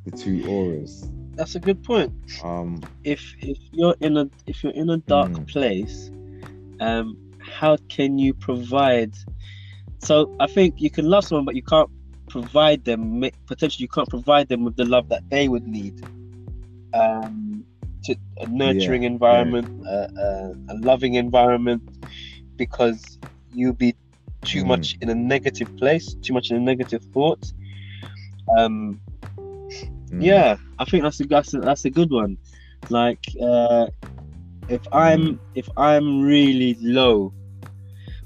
the 0.06 0.12
two 0.12 0.44
auras. 0.50 1.08
That's 1.36 1.56
a 1.56 1.60
good 1.60 1.82
point. 1.84 2.12
Um 2.44 2.82
If 3.04 3.22
if 3.40 3.58
you're 3.72 3.96
in 4.02 4.18
a 4.18 4.30
if 4.48 4.64
you're 4.64 4.74
in 4.74 4.90
a 4.90 4.98
dark 4.98 5.32
Mm. 5.32 5.48
place, 5.48 6.12
um, 6.80 7.18
how 7.40 7.78
can 7.90 8.18
you 8.18 8.34
provide? 8.34 9.14
So 10.00 10.36
I 10.40 10.48
think 10.48 10.76
you 10.78 10.90
can 10.90 11.06
love 11.06 11.26
someone, 11.26 11.46
but 11.46 11.56
you 11.56 11.64
can't 11.64 11.90
provide 12.30 12.86
them. 12.86 13.22
Potentially, 13.48 13.84
you 13.84 13.90
can't 13.90 14.10
provide 14.10 14.48
them 14.48 14.64
with 14.64 14.76
the 14.76 14.86
love 14.86 15.10
that 15.10 15.24
they 15.30 15.48
would 15.48 15.68
need. 15.68 15.96
Um, 16.94 17.66
to 18.06 18.16
a 18.40 18.46
nurturing 18.48 19.04
Yeah, 19.04 19.08
environment, 19.14 19.70
uh, 19.86 20.08
uh, 20.22 20.54
a 20.70 20.76
loving 20.76 21.16
environment, 21.16 21.84
because 22.58 23.20
you'll 23.52 23.74
be 23.74 23.96
too 24.46 24.64
Mm. 24.64 24.68
much 24.68 24.98
in 25.02 25.10
a 25.10 25.16
negative 25.16 25.68
place, 25.78 26.16
too 26.22 26.34
much 26.34 26.50
in 26.52 26.58
a 26.58 26.60
negative 26.60 27.04
thought. 27.14 27.44
Um, 28.58 29.00
mm, 30.12 30.22
yeah, 30.22 30.56
I 30.80 30.86
think 30.86 31.04
that's 31.04 31.20
a 31.20 31.26
that's 31.26 31.54
a, 31.54 31.60
that's 31.60 31.86
a 31.86 31.90
good 31.90 32.12
one. 32.12 32.38
Like, 32.90 33.24
uh, 33.42 33.88
if 34.70 34.82
I'm 34.92 35.40
if 35.56 35.68
I'm 35.78 36.22
really 36.22 36.78
low, 36.82 37.34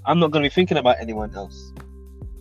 I'm 0.06 0.20
not 0.20 0.32
gonna 0.32 0.46
be 0.46 0.50
thinking 0.50 0.78
about 0.78 0.98
anyone 1.00 1.34
else. 1.36 1.74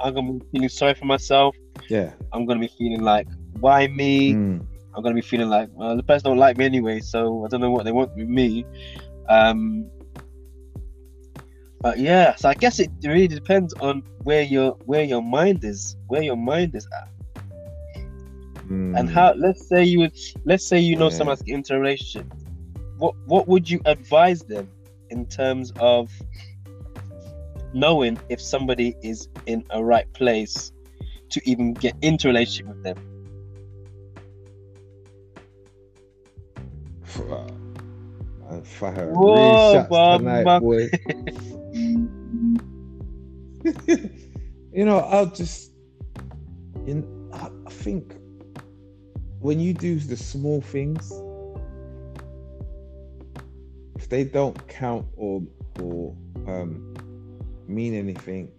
I'm 0.00 0.14
gonna 0.14 0.32
be 0.34 0.44
feeling 0.52 0.68
sorry 0.68 0.94
for 0.94 1.04
myself. 1.06 1.54
yeah. 1.88 2.12
I'm 2.32 2.46
gonna 2.46 2.60
be 2.60 2.68
feeling 2.78 3.02
like, 3.02 3.26
why 3.60 3.86
me? 3.86 4.32
Mm, 4.34 4.66
I'm 4.94 5.02
gonna 5.02 5.14
be 5.14 5.22
feeling 5.22 5.48
like, 5.48 5.68
well, 5.72 5.96
the 5.96 6.02
person 6.02 6.30
don't 6.30 6.38
like 6.38 6.56
me 6.56 6.64
anyway, 6.64 7.00
so 7.00 7.44
I 7.44 7.48
don't 7.48 7.60
know 7.60 7.70
what 7.70 7.84
they 7.84 7.92
want 7.92 8.14
with 8.16 8.28
me. 8.28 8.64
Um, 9.28 9.88
but 11.80 11.98
yeah, 11.98 12.34
so 12.36 12.48
I 12.48 12.54
guess 12.54 12.78
it 12.80 12.90
really 13.04 13.28
depends 13.28 13.72
on 13.80 14.02
where 14.22 14.42
your 14.42 14.72
where 14.84 15.02
your 15.04 15.22
mind 15.22 15.64
is, 15.64 15.96
where 16.08 16.22
your 16.22 16.36
mind 16.36 16.74
is 16.74 16.86
at. 17.00 17.08
and 18.70 19.08
mm. 19.08 19.08
how 19.08 19.32
let's 19.34 19.68
say 19.68 19.84
you 19.84 19.98
would 20.00 20.12
let's 20.44 20.66
say 20.66 20.78
you 20.78 20.96
know 20.96 21.08
Yeah. 21.08 21.16
someone's 21.18 21.42
into 21.46 21.74
a 21.74 21.78
relationship 21.78 22.26
what 23.02 23.16
what 23.26 23.48
would 23.48 23.68
you 23.68 23.80
advise 23.84 24.42
them 24.42 24.70
in 25.10 25.26
terms 25.26 25.72
of 25.80 26.08
knowing 27.74 28.16
if 28.28 28.40
somebody 28.40 28.94
is 29.02 29.28
in 29.46 29.64
a 29.70 29.82
right 29.82 30.10
place 30.12 30.72
to 31.30 31.40
even 31.44 31.74
get 31.74 31.94
into 32.00 32.28
a 32.28 32.30
relationship 32.30 32.68
with 32.68 32.82
them 32.84 32.96
uh, 38.48 38.60
fire 38.62 39.12
Whoa, 39.12 39.72
shots 39.72 39.88
Bob 39.88 40.20
tonight, 40.20 40.44
Mark- 40.44 40.62
boy. 40.62 40.88
you 44.72 44.84
know, 44.84 44.98
I'll 44.98 45.26
just, 45.26 45.72
in, 46.86 47.04
I 47.32 47.48
think 47.70 48.14
when 49.40 49.58
you 49.58 49.74
do 49.74 49.98
the 49.98 50.16
small 50.16 50.60
things, 50.60 51.12
if 54.02 54.08
they 54.08 54.24
don't 54.24 54.56
count 54.66 55.06
or 55.16 55.42
or 55.80 56.14
um, 56.48 56.72
mean 57.68 57.94
anything, 57.94 58.50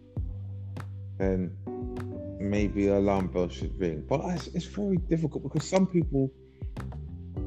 then 1.17 1.51
maybe 2.39 2.87
alarm 2.87 3.27
bell 3.27 3.49
should 3.49 3.77
ring. 3.77 4.05
But 4.07 4.21
it's, 4.35 4.47
it's 4.47 4.65
very 4.65 4.97
difficult 4.97 5.43
because 5.43 5.67
some 5.67 5.85
people, 5.85 6.31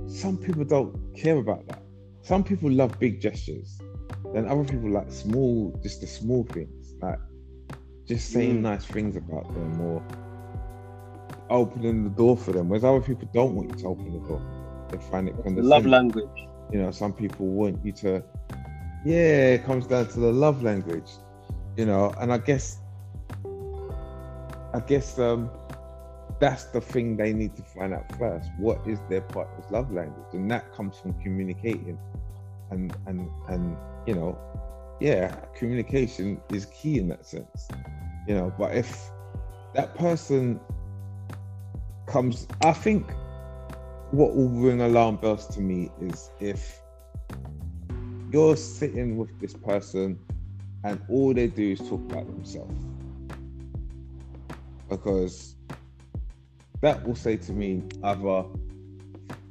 some 0.06 0.36
people 0.36 0.64
don't 0.64 0.94
care 1.16 1.38
about 1.38 1.66
that. 1.68 1.82
Some 2.22 2.44
people 2.44 2.70
love 2.70 2.98
big 3.00 3.20
gestures. 3.20 3.80
then 4.34 4.46
other 4.46 4.64
people 4.64 4.90
like 4.90 5.10
small, 5.10 5.78
just 5.82 6.00
the 6.02 6.06
small 6.06 6.44
things, 6.44 6.94
like 7.00 7.18
just 8.06 8.30
saying 8.30 8.58
Mm. 8.58 8.62
nice 8.70 8.84
things 8.84 9.16
about 9.16 9.46
them 9.54 9.80
or 9.80 10.02
opening 11.48 12.04
the 12.04 12.10
door 12.10 12.36
for 12.36 12.52
them. 12.52 12.68
Whereas 12.68 12.84
other 12.84 13.00
people 13.00 13.28
don't 13.32 13.54
want 13.54 13.70
you 13.70 13.76
to 13.82 13.86
open 13.86 14.12
the 14.12 14.28
door. 14.28 14.42
They 14.90 14.98
find 14.98 15.28
it 15.28 15.32
condescending. 15.42 15.64
love 15.70 15.86
language. 15.86 16.38
You 16.72 16.80
know, 16.80 16.90
some 16.90 17.12
people 17.12 17.46
want 17.46 17.84
you 17.84 17.92
to. 17.92 18.22
Yeah, 19.04 19.54
it 19.54 19.64
comes 19.64 19.86
down 19.86 20.08
to 20.08 20.20
the 20.20 20.32
love 20.32 20.62
language. 20.62 21.10
You 21.76 21.86
know, 21.86 22.14
and 22.20 22.32
I 22.32 22.38
guess, 22.38 22.78
I 24.74 24.80
guess 24.86 25.18
um, 25.18 25.50
that's 26.40 26.64
the 26.64 26.80
thing 26.80 27.16
they 27.16 27.32
need 27.32 27.54
to 27.56 27.62
find 27.62 27.94
out 27.94 28.04
first. 28.18 28.50
What 28.58 28.80
is 28.86 28.98
their 29.08 29.20
partner's 29.20 29.70
love 29.70 29.92
language, 29.92 30.26
and 30.32 30.50
that 30.50 30.72
comes 30.74 30.98
from 30.98 31.14
communicating, 31.22 31.98
and 32.70 32.94
and 33.06 33.28
and 33.48 33.76
you 34.06 34.14
know, 34.14 34.38
yeah, 35.00 35.34
communication 35.54 36.40
is 36.50 36.66
key 36.66 36.98
in 36.98 37.08
that 37.08 37.26
sense. 37.26 37.68
You 38.26 38.34
know, 38.34 38.52
but 38.58 38.74
if 38.74 39.10
that 39.74 39.94
person 39.94 40.58
comes, 42.06 42.46
I 42.62 42.72
think 42.72 43.06
what 44.16 44.34
will 44.34 44.48
ring 44.48 44.80
alarm 44.80 45.16
bells 45.16 45.46
to 45.46 45.60
me 45.60 45.90
is 46.00 46.30
if 46.40 46.80
you're 48.32 48.56
sitting 48.56 49.18
with 49.18 49.28
this 49.42 49.52
person 49.52 50.18
and 50.84 50.98
all 51.10 51.34
they 51.34 51.46
do 51.48 51.72
is 51.72 51.80
talk 51.80 52.00
about 52.10 52.26
themselves. 52.26 52.82
Because 54.88 55.56
that 56.80 57.06
will 57.06 57.14
say 57.14 57.36
to 57.36 57.52
me 57.52 57.82
either 58.04 58.44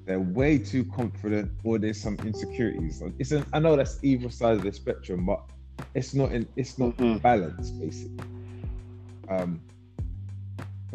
they're 0.08 0.20
way 0.20 0.58
too 0.58 0.84
confident 0.86 1.52
or 1.64 1.78
there's 1.78 2.02
some 2.02 2.16
insecurities. 2.24 3.04
It's 3.20 3.32
an, 3.34 3.46
I 3.54 3.60
know 3.60 3.76
that's 3.76 4.04
either 4.04 4.32
side 4.32 4.58
of 4.58 4.64
the 4.64 4.72
spectrum, 4.72 5.28
but 5.28 5.44
it's 5.94 6.16
not 6.16 6.32
in, 6.32 6.48
it's 6.56 6.80
not 6.80 6.98
Mhm. 6.98 7.22
balanced 7.22 7.80
basically. 7.80 8.26
Um, 9.30 9.62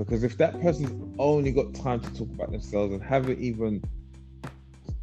because 0.04 0.24
if 0.24 0.38
that 0.38 0.58
person's 0.62 0.94
only 1.18 1.52
got 1.52 1.74
time 1.74 2.00
to 2.00 2.10
talk 2.14 2.28
about 2.30 2.50
themselves 2.50 2.94
and 2.94 3.02
haven't 3.02 3.38
even 3.38 3.82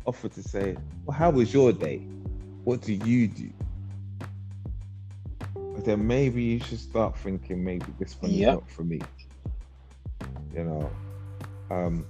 offered 0.06 0.32
to 0.32 0.42
say, 0.42 0.76
Well, 1.06 1.16
how 1.16 1.30
was 1.30 1.54
your 1.54 1.72
day? 1.72 2.00
What 2.64 2.82
do 2.82 2.94
you 2.94 3.28
do? 3.28 3.52
But 5.54 5.86
then 5.86 6.08
maybe 6.08 6.44
you 6.44 6.60
should 6.60 6.80
start 6.80 7.16
thinking 7.20 7.64
maybe 7.64 7.86
this 8.00 8.18
one's 8.20 8.34
Yep. 8.34 8.50
not 8.50 8.70
for 8.72 8.84
me. 8.84 9.00
You 10.54 10.64
know. 10.64 10.92
Um 11.70 12.06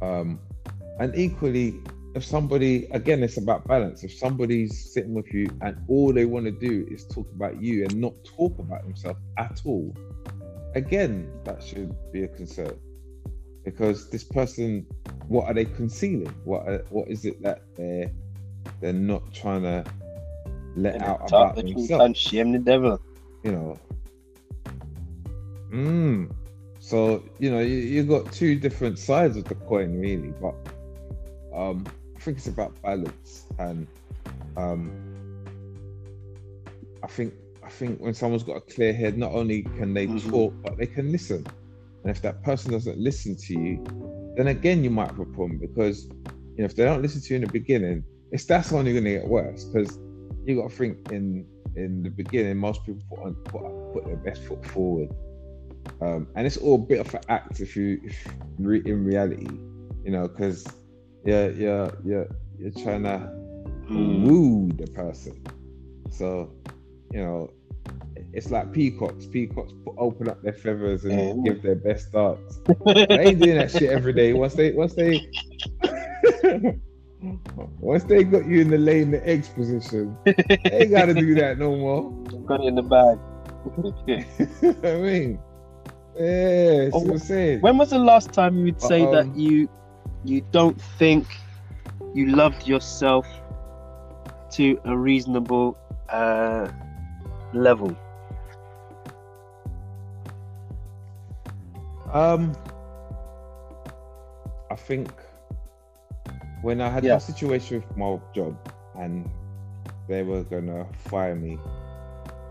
um 0.00 0.38
and 1.00 1.12
equally 1.16 1.80
if 2.14 2.24
somebody 2.24 2.86
again 2.92 3.22
it's 3.24 3.36
about 3.38 3.66
balance 3.66 4.04
if 4.04 4.12
somebody's 4.12 4.92
sitting 4.92 5.14
with 5.14 5.32
you 5.34 5.46
and 5.62 5.76
all 5.88 6.12
they 6.12 6.24
want 6.24 6.44
to 6.44 6.52
do 6.52 6.86
is 6.88 7.04
talk 7.08 7.26
about 7.34 7.60
you 7.60 7.84
and 7.84 8.00
not 8.00 8.12
talk 8.36 8.56
about 8.60 8.84
themselves 8.84 9.18
at 9.38 9.60
all 9.64 9.92
again 10.74 11.30
that 11.44 11.62
should 11.62 11.94
be 12.12 12.24
a 12.24 12.28
concern 12.28 12.76
because 13.64 14.10
this 14.10 14.24
person 14.24 14.86
what 15.28 15.46
are 15.46 15.54
they 15.54 15.64
concealing 15.64 16.34
what 16.44 16.66
are, 16.66 16.84
what 16.90 17.08
is 17.08 17.24
it 17.24 17.40
that 17.42 17.62
they're 17.76 18.10
they're 18.80 18.92
not 18.92 19.22
trying 19.32 19.62
to 19.62 19.84
let 20.76 20.94
And 20.94 21.04
out 21.04 21.28
about 21.28 21.56
the 21.56 21.62
themselves 21.62 22.04
and 22.04 22.16
shame 22.16 22.52
the 22.52 22.58
devil. 22.58 23.00
you 23.42 23.52
know. 23.52 23.78
Mm. 25.70 26.32
So 26.78 27.22
you 27.38 27.50
know 27.50 27.60
you, 27.60 27.76
you 27.76 28.02
got 28.04 28.32
two 28.32 28.58
different 28.58 28.98
sides 28.98 29.36
of 29.36 29.44
the 29.44 29.54
coin, 29.54 29.98
really. 29.98 30.32
But 30.40 30.54
um, 31.54 31.86
I 32.16 32.20
think 32.20 32.38
it's 32.38 32.48
about 32.48 32.80
balance, 32.82 33.46
and 33.58 33.86
um, 34.56 34.90
I 37.02 37.06
think 37.06 37.34
think 37.78 38.00
when 38.00 38.14
someone's 38.14 38.42
got 38.44 38.56
a 38.56 38.60
clear 38.74 38.92
head, 38.92 39.16
not 39.18 39.32
only 39.32 39.62
can 39.78 39.94
they 39.94 40.06
Mhm. 40.06 40.30
talk, 40.30 40.54
but 40.64 40.76
they 40.78 40.86
can 40.86 41.10
listen. 41.12 41.44
And 42.04 42.10
if 42.10 42.22
that 42.22 42.42
person 42.42 42.72
doesn't 42.72 42.98
listen 42.98 43.36
to 43.46 43.54
you, 43.54 44.34
then 44.36 44.48
again 44.48 44.82
you 44.84 44.90
might 44.90 45.08
have 45.08 45.20
a 45.20 45.26
problem 45.26 45.58
because 45.60 46.06
you 46.54 46.58
know 46.58 46.64
if 46.64 46.74
they 46.76 46.84
don't 46.84 47.02
listen 47.02 47.20
to 47.22 47.28
you 47.30 47.36
in 47.36 47.42
the 47.42 47.48
beginning, 47.60 48.04
it's 48.32 48.44
that's 48.46 48.72
only 48.72 48.92
going 48.92 49.04
to 49.04 49.10
get 49.10 49.28
worse 49.28 49.64
because 49.64 49.98
you 50.44 50.56
got 50.56 50.70
to 50.70 50.76
think 50.76 50.98
in 51.10 51.46
in 51.76 52.02
the 52.02 52.10
beginning, 52.10 52.56
most 52.58 52.84
people 52.84 53.02
put 53.10 53.20
on 53.26 53.34
put, 53.50 53.62
put 53.94 54.04
their 54.06 54.16
best 54.16 54.42
foot 54.42 54.64
forward, 54.66 55.08
um, 56.02 56.26
and 56.36 56.46
it's 56.46 56.56
all 56.58 56.74
a 56.82 56.86
bit 56.86 57.00
of 57.00 57.14
an 57.14 57.20
act 57.28 57.60
if 57.60 57.76
you 57.76 57.98
if 58.04 58.16
re, 58.58 58.82
in 58.84 59.04
reality, 59.04 59.58
you 60.04 60.10
know, 60.10 60.28
because 60.28 60.74
yeah, 61.24 61.48
yeah, 61.48 61.90
yeah, 62.04 62.24
you're 62.58 62.70
trying 62.82 63.04
to 63.04 63.30
Mm. 63.90 64.22
woo 64.22 64.70
the 64.76 64.86
person. 64.88 65.38
So, 66.10 66.50
you 67.12 67.20
know, 67.22 67.50
it's 68.32 68.50
like 68.50 68.72
peacocks. 68.72 69.26
Peacocks 69.26 69.72
open 69.98 70.28
up 70.28 70.42
their 70.42 70.52
feathers 70.52 71.04
and 71.04 71.44
Yeah. 71.44 71.52
give 71.52 71.62
their 71.62 71.74
best 71.76 72.12
darts. 72.12 72.60
They 73.08 73.34
doing 73.34 73.56
that 73.56 73.70
shit 73.70 73.90
every 73.90 74.12
day. 74.12 74.32
Once 74.32 74.54
they, 74.54 74.72
once 74.72 74.94
they, 74.94 75.20
once 77.80 78.04
they 78.04 78.24
got 78.24 78.46
you 78.46 78.60
in 78.60 78.70
the 78.70 78.78
laying 78.78 79.10
the 79.10 79.26
eggs 79.28 79.48
position, 79.48 80.16
they 80.24 80.34
ain't 80.70 80.90
gotta 80.90 81.14
do 81.14 81.34
that 81.36 81.58
no 81.58 81.76
more. 81.76 82.10
Got 82.46 82.60
it 82.60 82.68
in 82.68 82.74
the 82.74 82.82
bag. 82.82 83.18
I 84.84 84.94
mean, 84.96 85.38
yeah, 86.18 86.90
Oh, 86.92 86.98
what 87.00 87.10
I'm 87.12 87.18
saying. 87.18 87.60
when 87.60 87.78
was 87.78 87.90
the 87.90 87.98
last 87.98 88.32
time 88.32 88.56
you 88.58 88.64
would 88.64 88.80
say 88.80 89.02
Um, 89.04 89.12
that 89.12 89.36
you 89.36 89.68
you 90.24 90.40
don't 90.52 90.80
think 90.98 91.26
you 92.14 92.26
loved 92.34 92.66
yourself 92.66 93.26
to 94.52 94.78
a 94.84 94.96
reasonable 94.96 95.76
uh, 96.08 96.68
level? 97.54 97.96
Um, 102.12 102.52
I 104.70 104.76
think 104.76 105.10
when 106.62 106.80
I 106.80 106.88
had 106.88 107.04
Yeah. 107.04 107.10
my 107.10 107.18
situation 107.18 107.80
with 107.80 107.96
my 107.96 108.18
job 108.34 108.56
and 108.94 109.28
they 110.08 110.22
were 110.22 110.44
gonna 110.44 110.86
fire 110.94 111.34
me, 111.34 111.58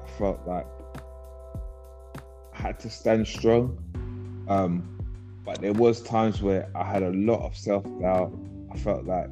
I 0.04 0.08
felt 0.18 0.46
like 0.48 0.68
I 2.54 2.62
had 2.62 2.80
to 2.82 2.90
stand 2.90 3.28
strong. 3.28 3.78
Um, 4.48 4.90
but 5.46 5.62
there 5.62 5.74
was 5.74 6.02
times 6.04 6.42
where 6.42 6.70
I 6.76 6.84
had 6.84 7.04
a 7.04 7.12
lot 7.12 7.42
of 7.46 7.56
self 7.58 7.86
doubt. 8.00 8.34
I 8.72 8.78
felt 8.78 9.06
like 9.06 9.30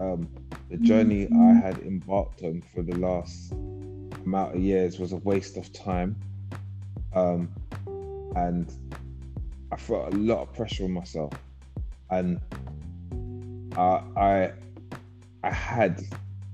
um, 0.00 0.28
the 0.70 0.78
journey 0.78 1.28
I 1.32 1.52
had 1.52 1.78
embarked 1.78 2.42
on 2.42 2.62
for 2.62 2.82
the 2.82 2.94
last 2.94 3.52
amount 4.28 4.54
of 4.56 4.60
years 4.60 4.98
was 4.98 5.12
a 5.12 5.16
waste 5.16 5.56
of 5.56 5.72
time. 5.72 6.14
Um, 7.14 7.50
and 8.36 8.66
I 9.72 9.76
felt 9.76 10.12
a 10.12 10.16
lot 10.16 10.40
of 10.42 10.52
pressure 10.54 10.84
on 10.84 10.92
myself, 10.92 11.32
and 12.10 12.38
I 13.76 14.02
I, 14.28 14.52
I 15.42 15.50
had 15.50 16.02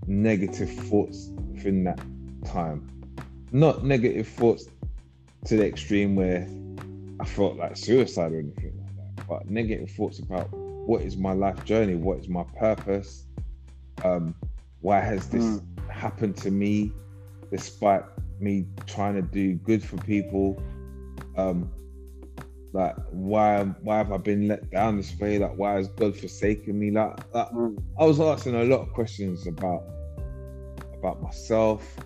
negative 0.06 0.70
thoughts 0.88 1.30
within 1.52 1.84
that 1.84 2.00
time. 2.44 2.78
Not 3.50 3.84
negative 3.84 4.28
thoughts 4.28 4.68
to 5.46 5.56
the 5.56 5.66
extreme 5.66 6.14
where 6.16 6.48
I 7.20 7.24
felt 7.24 7.56
like 7.56 7.76
suicide 7.76 8.32
or 8.32 8.38
anything 8.38 8.72
like 8.82 8.96
that, 9.00 9.26
but 9.28 9.50
negative 9.50 9.90
thoughts 9.90 10.18
about 10.20 10.48
what 10.52 11.02
is 11.02 11.16
my 11.16 11.32
life 11.32 11.64
journey, 11.64 11.96
what 11.96 12.18
is 12.18 12.28
my 12.28 12.44
purpose, 12.58 13.26
um, 14.04 14.34
why 14.80 15.00
has 15.00 15.28
this 15.28 15.44
Mm. 15.44 15.90
happened 15.90 16.36
to 16.38 16.50
me, 16.50 16.92
despite 17.54 18.02
me 18.40 18.66
trying 18.84 19.14
to 19.14 19.22
do 19.22 19.54
good 19.54 19.80
for 19.82 19.96
people. 19.98 20.60
Um, 21.36 21.70
like 22.72 22.96
why 23.10 23.62
why 23.82 23.98
have 23.98 24.10
I 24.10 24.16
been 24.16 24.48
let 24.48 24.68
down 24.70 24.96
this 24.96 25.16
way? 25.20 25.38
Like 25.38 25.56
why 25.56 25.74
has 25.74 25.86
God 25.86 26.16
forsaken 26.16 26.76
me? 26.76 26.90
Like, 26.90 27.16
like 27.32 27.48
Mm. 27.50 27.80
I 28.00 28.04
was 28.06 28.18
asking 28.18 28.56
a 28.56 28.64
lot 28.64 28.80
of 28.80 28.92
questions 28.92 29.46
about 29.46 29.84
about 30.98 31.22
myself, 31.22 31.96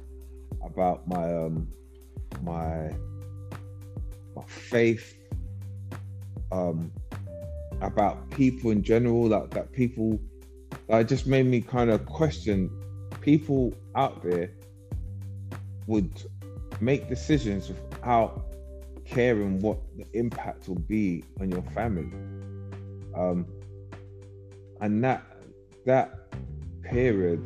about 0.62 1.08
my 1.08 1.24
um 1.34 1.66
my 2.42 2.92
my 4.36 4.44
faith, 4.46 5.16
um 6.52 6.92
about 7.80 8.30
people 8.30 8.70
in 8.70 8.82
general, 8.82 9.28
like 9.28 9.48
that 9.52 9.72
people 9.72 10.20
that 10.88 11.08
just 11.08 11.26
made 11.26 11.46
me 11.46 11.62
kind 11.62 11.88
of 11.88 12.04
question 12.04 12.70
people 13.22 13.72
out 13.94 14.22
there 14.22 14.50
would 15.88 16.22
make 16.80 17.08
decisions 17.08 17.68
without 17.68 18.44
caring 19.04 19.58
what 19.60 19.78
the 19.96 20.06
impact 20.12 20.68
will 20.68 20.78
be 20.78 21.24
on 21.40 21.50
your 21.50 21.62
family. 21.74 22.12
Um, 23.16 23.46
and 24.80 25.02
that 25.02 25.24
that 25.86 26.10
period 26.82 27.42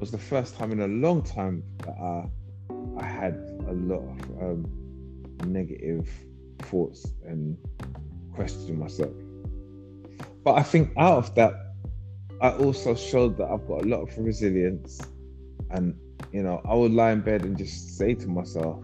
was 0.00 0.10
the 0.10 0.18
first 0.18 0.56
time 0.56 0.72
in 0.72 0.80
a 0.80 0.88
long 0.88 1.22
time 1.22 1.62
that 1.84 1.94
I 2.00 2.24
I 2.98 3.04
had 3.04 3.34
a 3.68 3.72
lot 3.72 4.00
of 4.00 4.42
um, 4.42 4.66
negative 5.44 6.08
thoughts 6.62 7.06
and 7.24 7.56
questioning 8.34 8.78
myself. 8.78 9.12
But 10.42 10.54
I 10.54 10.62
think 10.62 10.92
out 10.96 11.18
of 11.18 11.34
that 11.34 11.52
I 12.40 12.50
also 12.52 12.94
showed 12.94 13.36
that 13.38 13.48
I've 13.50 13.66
got 13.66 13.84
a 13.84 13.88
lot 13.88 14.00
of 14.02 14.18
resilience, 14.18 15.00
and 15.70 15.94
you 16.32 16.42
know, 16.42 16.60
I 16.68 16.74
would 16.74 16.92
lie 16.92 17.12
in 17.12 17.20
bed 17.20 17.42
and 17.42 17.56
just 17.56 17.96
say 17.96 18.14
to 18.14 18.28
myself, 18.28 18.82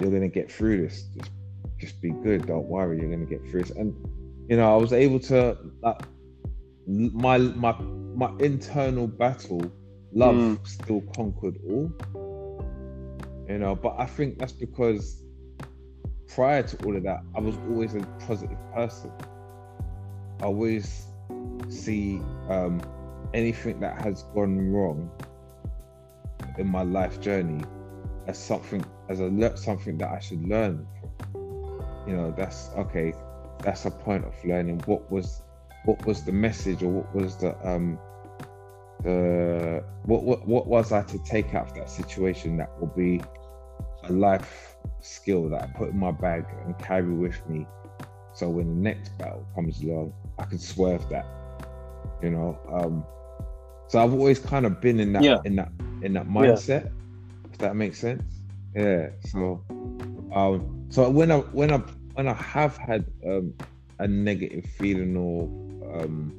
"You're 0.00 0.10
gonna 0.10 0.28
get 0.28 0.50
through 0.50 0.82
this. 0.82 1.08
Just, 1.16 1.30
just 1.78 2.02
be 2.02 2.10
good. 2.10 2.46
Don't 2.46 2.66
worry. 2.66 3.00
You're 3.00 3.10
gonna 3.10 3.26
get 3.26 3.42
through 3.48 3.62
this." 3.62 3.70
And 3.70 3.94
you 4.48 4.56
know, 4.56 4.72
I 4.72 4.76
was 4.76 4.92
able 4.92 5.20
to 5.20 5.56
like 5.82 6.02
my 6.86 7.38
my 7.38 7.72
my 8.14 8.30
internal 8.38 9.06
battle, 9.06 9.70
love 10.12 10.34
mm. 10.34 10.66
still 10.66 11.02
conquered 11.14 11.58
all. 11.68 11.92
You 13.48 13.58
know, 13.58 13.74
but 13.76 13.94
I 13.98 14.06
think 14.06 14.38
that's 14.38 14.52
because 14.52 15.22
prior 16.28 16.62
to 16.62 16.84
all 16.84 16.96
of 16.96 17.02
that, 17.04 17.20
I 17.34 17.40
was 17.40 17.56
always 17.68 17.94
a 17.94 18.00
positive 18.26 18.58
person. 18.74 19.12
I 20.40 20.44
always 20.44 21.06
see 21.68 22.20
um, 22.48 22.80
anything 23.34 23.80
that 23.80 24.00
has 24.02 24.24
gone 24.34 24.70
wrong 24.70 25.10
in 26.58 26.68
my 26.68 26.82
life 26.82 27.20
journey 27.20 27.62
as 28.26 28.38
something 28.38 28.84
as 29.08 29.20
a 29.20 29.56
something 29.56 29.98
that 29.98 30.10
I 30.10 30.18
should 30.18 30.46
learn. 30.46 30.86
You 32.06 32.16
know, 32.16 32.34
that's 32.36 32.70
okay. 32.76 33.12
That's 33.62 33.84
a 33.84 33.90
point 33.90 34.24
of 34.24 34.34
learning. 34.44 34.80
What 34.86 35.10
was 35.10 35.42
what 35.84 36.04
was 36.06 36.24
the 36.24 36.32
message, 36.32 36.82
or 36.82 36.88
what 36.88 37.14
was 37.14 37.36
the 37.36 37.56
um 37.66 37.98
the 39.02 39.84
what 40.04 40.22
what 40.22 40.46
what 40.46 40.66
was 40.66 40.92
I 40.92 41.02
to 41.02 41.18
take 41.24 41.54
out 41.54 41.68
of 41.68 41.74
that 41.74 41.90
situation 41.90 42.56
that 42.58 42.70
will 42.80 42.88
be 42.88 43.20
a 44.04 44.12
life 44.12 44.76
skill 45.00 45.48
that 45.50 45.62
I 45.62 45.66
put 45.66 45.90
in 45.90 45.98
my 45.98 46.10
bag 46.10 46.44
and 46.64 46.78
carry 46.78 47.12
with 47.12 47.46
me. 47.48 47.66
So 48.34 48.48
when 48.50 48.68
the 48.68 48.74
next 48.74 49.16
battle 49.18 49.46
comes 49.54 49.82
along, 49.82 50.12
I 50.38 50.44
can 50.44 50.58
swerve 50.58 51.08
that. 51.08 51.26
You 52.22 52.30
know, 52.30 52.58
um, 52.70 53.04
so 53.88 54.02
I've 54.02 54.12
always 54.12 54.38
kind 54.38 54.66
of 54.66 54.80
been 54.80 55.00
in 55.00 55.12
that 55.14 55.22
yeah. 55.22 55.38
in 55.44 55.56
that 55.56 55.70
in 56.06 56.14
that 56.14 56.28
mindset. 56.28 56.84
Yeah. 56.84 57.50
If 57.52 57.58
that 57.58 57.76
makes 57.76 57.98
sense. 57.98 58.22
Yeah. 58.74 59.10
So, 59.30 59.62
um, 60.34 60.86
so 60.88 61.10
when 61.10 61.30
I 61.30 61.38
when 61.38 61.72
I 61.72 61.78
when 62.14 62.28
I 62.28 62.34
have 62.34 62.76
had 62.76 63.04
um, 63.26 63.52
a 63.98 64.08
negative 64.08 64.64
feeling 64.78 65.16
or 65.16 65.42
um, 66.00 66.32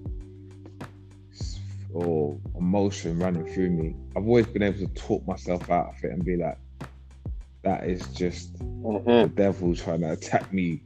or 1.94 2.38
emotion 2.58 3.20
running 3.20 3.46
through 3.54 3.70
me, 3.70 3.96
I've 4.16 4.26
always 4.26 4.48
been 4.48 4.64
able 4.64 4.80
to 4.80 4.94
talk 4.94 5.26
myself 5.28 5.70
out 5.70 5.96
of 5.96 6.04
it 6.04 6.12
and 6.12 6.24
be 6.24 6.38
like, 6.38 6.58
that 7.64 7.86
is 7.86 8.08
just 8.10 8.54
mm-hmm. 8.58 9.06
the 9.06 9.28
devil 9.30 9.76
trying 9.76 10.02
to 10.02 10.12
attack 10.14 10.52
me. 10.54 10.82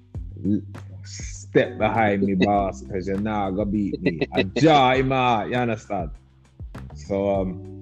Step 1.04 1.78
behind 1.78 2.24
me, 2.24 2.36
boss, 2.36 2.82
because 2.82 3.08
you're 3.08 3.20
not 3.20 3.52
gonna 3.52 3.66
beat 3.66 4.02
me. 4.02 4.22
I 4.34 4.44
jar 4.44 4.96
him 4.96 5.12
out, 5.12 5.50
you 5.50 5.56
understand? 5.56 6.12
So 6.96 7.30
um 7.42 7.81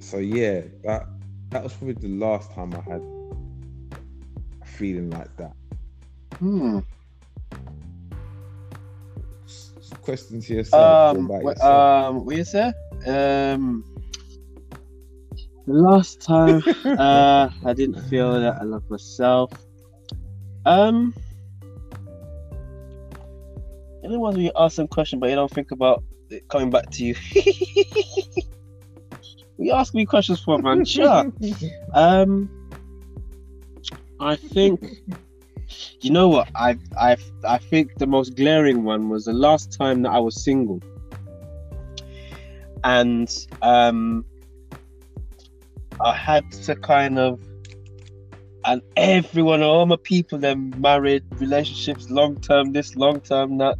so 0.00 0.18
yeah, 0.18 0.62
that 0.84 1.06
that 1.50 1.62
was 1.62 1.72
probably 1.74 1.94
the 1.94 2.08
last 2.08 2.52
time 2.52 2.74
I 2.74 2.80
had 2.80 3.02
a 4.62 4.66
feeling 4.66 5.10
like 5.10 5.34
that. 5.36 5.52
Hmm. 6.38 6.80
Question 10.02 10.40
to 10.40 10.54
yourself. 10.54 11.16
Um, 11.16 11.28
what, 11.28 11.42
yourself. 11.42 12.08
um, 12.08 12.24
what 12.24 12.36
you 12.36 12.44
say? 12.44 12.72
Um, 13.06 13.84
the 15.66 15.74
last 15.74 16.20
time 16.20 16.62
uh, 16.84 17.48
I 17.64 17.72
didn't 17.74 18.02
feel 18.04 18.40
that 18.40 18.56
I 18.60 18.64
love 18.64 18.88
myself. 18.88 19.52
Um, 20.64 21.14
you 24.02 24.08
know, 24.10 24.18
when 24.18 24.36
you 24.36 24.52
ask 24.56 24.76
some 24.76 24.88
question, 24.88 25.18
but 25.18 25.30
you 25.30 25.36
don't 25.36 25.50
think 25.50 25.70
about 25.70 26.04
it 26.30 26.46
coming 26.48 26.70
back 26.70 26.90
to 26.90 27.04
you. 27.04 27.14
you 29.58 29.72
ask 29.72 29.94
me 29.94 30.06
questions 30.06 30.40
for 30.40 30.58
man, 30.58 30.84
sure. 30.96 31.32
um, 31.94 32.48
I 34.20 34.36
think 34.36 35.02
you 36.00 36.10
know 36.10 36.28
what 36.28 36.48
I 36.54 36.78
I 36.98 37.16
I 37.44 37.58
think 37.58 37.96
the 37.96 38.06
most 38.06 38.36
glaring 38.36 38.84
one 38.84 39.08
was 39.08 39.24
the 39.24 39.32
last 39.32 39.72
time 39.72 40.02
that 40.02 40.10
I 40.10 40.18
was 40.18 40.42
single, 40.42 40.80
and 42.84 43.28
um, 43.62 44.24
I 46.00 46.14
had 46.14 46.50
to 46.52 46.76
kind 46.76 47.18
of, 47.18 47.40
and 48.64 48.80
everyone, 48.96 49.62
all 49.62 49.84
my 49.86 49.96
people, 49.96 50.38
them 50.38 50.72
married, 50.78 51.24
relationships, 51.40 52.08
long 52.08 52.40
term, 52.40 52.72
this, 52.72 52.94
long 52.94 53.20
term, 53.20 53.58
that. 53.58 53.76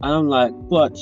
And 0.00 0.12
I'm 0.12 0.28
like, 0.28 0.52
but 0.68 0.94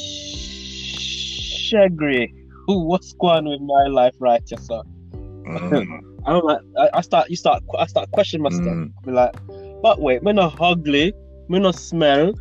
Shagri, 1.71 2.35
what's 2.87 3.13
going 3.15 3.47
on 3.47 3.51
with 3.51 3.61
my 3.61 3.87
life 3.87 4.15
right 4.19 4.43
here, 4.47 4.59
sir? 4.59 4.83
Mm. 5.13 6.01
I'm 6.27 6.43
like, 6.43 6.61
I, 6.79 6.89
I, 6.95 7.01
start, 7.01 7.31
you 7.31 7.37
start, 7.37 7.63
I 7.79 7.87
start 7.87 8.11
questioning 8.11 8.43
myself. 8.43 8.63
Mm. 8.63 8.93
Be 9.05 9.13
like, 9.13 9.35
but 9.83 10.01
wait, 10.01 10.23
me 10.23 10.33
not 10.33 10.61
ugly, 10.61 11.15
me 11.49 11.59
not 11.59 11.75
smell, 11.75 12.35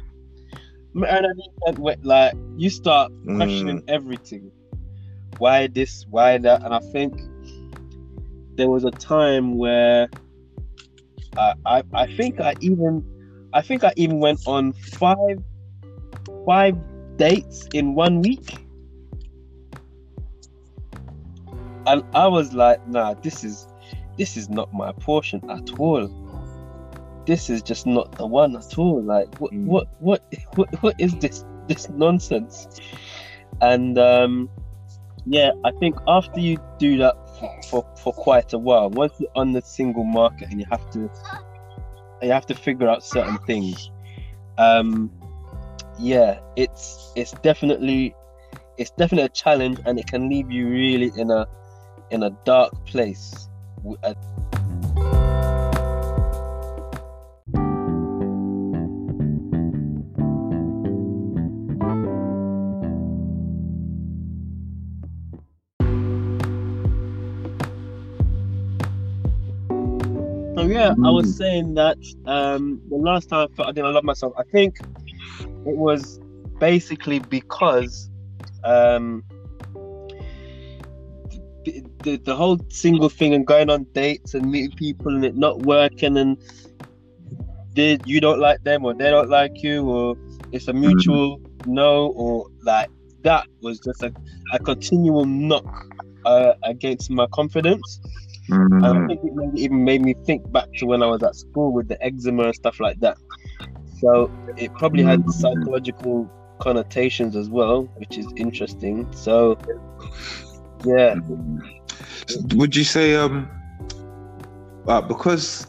me 0.93 1.07
and 1.07 1.25
I 1.67 1.71
wet. 1.71 2.03
like 2.03 2.33
you 2.57 2.69
start 2.69 3.11
questioning 3.25 3.81
mm. 3.81 3.89
everything. 3.89 4.51
Why 5.37 5.67
this? 5.67 6.05
Why 6.09 6.37
that? 6.39 6.63
And 6.63 6.73
I 6.73 6.79
think 6.91 7.21
there 8.55 8.69
was 8.69 8.83
a 8.83 8.91
time 8.91 9.57
where 9.57 10.09
I, 11.37 11.53
I, 11.65 11.83
I 11.93 12.15
think 12.17 12.41
I 12.41 12.55
even 12.59 13.05
I 13.53 13.61
think 13.61 13.83
I 13.83 13.93
even 13.95 14.19
went 14.19 14.41
on 14.45 14.73
five 14.73 15.41
five 16.45 16.75
dates 17.17 17.67
in 17.73 17.95
one 17.95 18.21
week. 18.21 18.57
And 21.89 22.03
I 22.13 22.27
was 22.27 22.53
like, 22.53 22.87
nah, 22.87 23.15
this 23.15 23.43
is 23.43 23.67
this 24.15 24.37
is 24.37 24.47
not 24.47 24.71
my 24.73 24.91
portion 24.91 25.41
at 25.49 25.79
all. 25.79 26.07
This 27.25 27.49
is 27.49 27.63
just 27.63 27.87
not 27.87 28.11
the 28.17 28.27
one 28.27 28.55
at 28.55 28.77
all. 28.77 29.01
Like 29.01 29.41
what 29.41 29.51
mm. 29.51 29.65
what, 29.65 29.87
what 29.99 30.21
what 30.53 30.83
what 30.83 30.95
is 30.99 31.15
this 31.15 31.43
this 31.67 31.89
nonsense? 31.89 32.79
And 33.61 33.97
um 33.97 34.49
yeah, 35.25 35.51
I 35.65 35.71
think 35.79 35.97
after 36.07 36.39
you 36.39 36.57
do 36.77 36.97
that 36.99 37.15
for, 37.65 37.85
for 37.97 38.13
quite 38.13 38.53
a 38.53 38.57
while. 38.57 38.89
Once 38.89 39.13
you're 39.19 39.31
on 39.35 39.53
the 39.53 39.61
single 39.61 40.03
market 40.03 40.49
and 40.49 40.59
you 40.59 40.67
have 40.69 40.89
to 40.91 41.09
you 42.21 42.31
have 42.31 42.45
to 42.47 42.55
figure 42.55 42.87
out 42.87 43.03
certain 43.03 43.37
things. 43.39 43.89
Um, 44.57 45.11
yeah, 45.97 46.39
it's 46.55 47.11
it's 47.15 47.31
definitely 47.43 48.15
it's 48.77 48.91
definitely 48.91 49.25
a 49.25 49.29
challenge, 49.29 49.79
and 49.85 49.99
it 49.99 50.07
can 50.07 50.29
leave 50.29 50.51
you 50.51 50.69
really 50.69 51.11
in 51.17 51.31
a 51.31 51.47
in 52.11 52.23
a 52.23 52.29
dark 52.45 52.85
place. 52.85 53.47
So 70.59 70.65
yeah, 70.65 70.93
mm. 70.93 71.07
I 71.07 71.09
was 71.09 71.27
mm. 71.27 71.37
saying 71.37 71.73
that 71.75 71.97
um, 72.25 72.81
the 72.89 72.97
last 72.97 73.29
time 73.29 73.47
I 73.49 73.55
felt 73.55 73.69
I 73.69 73.71
didn't 73.71 73.93
love 73.93 74.03
myself, 74.03 74.33
I 74.37 74.43
think 74.51 74.77
it 75.39 75.77
was 75.77 76.19
basically 76.59 77.19
because 77.19 78.09
um, 78.65 79.23
the, 82.03 82.17
the, 82.17 82.35
whole 82.35 82.59
single 82.69 83.09
thing 83.09 83.33
and 83.33 83.45
going 83.45 83.69
on 83.69 83.85
dates 83.93 84.33
and 84.33 84.51
meeting 84.51 84.75
people 84.77 85.15
and 85.15 85.25
it 85.25 85.35
not 85.35 85.59
working 85.63 86.17
and 86.17 86.37
they, 87.73 87.97
you 88.05 88.19
don't 88.19 88.39
like 88.39 88.63
them 88.63 88.85
or 88.85 88.93
they 88.93 89.09
don't 89.09 89.29
like 89.29 89.63
you 89.63 89.87
or 89.89 90.15
it's 90.51 90.67
a 90.67 90.73
mutual 90.73 91.39
mm. 91.39 91.67
no 91.67 92.07
or 92.07 92.47
like 92.63 92.89
that 93.23 93.47
was 93.61 93.79
just 93.79 94.03
a, 94.03 94.13
a 94.53 94.59
continual 94.59 95.25
knock 95.25 95.85
uh, 96.25 96.53
against 96.63 97.09
my 97.09 97.27
confidence 97.33 97.99
Mm. 98.49 98.83
I 98.83 99.07
think 99.07 99.21
it 99.23 99.59
even 99.59 99.83
made 99.83 100.01
me 100.01 100.15
think 100.25 100.51
back 100.51 100.67
to 100.77 100.85
when 100.85 101.03
I 101.03 101.05
was 101.05 101.21
at 101.21 101.35
school 101.35 101.71
with 101.71 101.87
the 101.87 102.03
eczema 102.03 102.45
and 102.45 102.55
stuff 102.55 102.79
like 102.79 102.99
that. 103.01 103.17
So 103.99 104.31
it 104.57 104.73
probably 104.73 105.03
had 105.03 105.21
mm. 105.21 105.31
psychological 105.31 106.29
connotations 106.59 107.35
as 107.35 107.49
well, 107.49 107.83
which 107.97 108.17
is 108.17 108.25
interesting. 108.35 109.11
So 109.13 109.57
yeah. 110.85 111.15
Would 112.53 112.75
you 112.75 112.83
say 112.83 113.15
um 113.15 113.49
uh, 114.87 115.01
because 115.01 115.67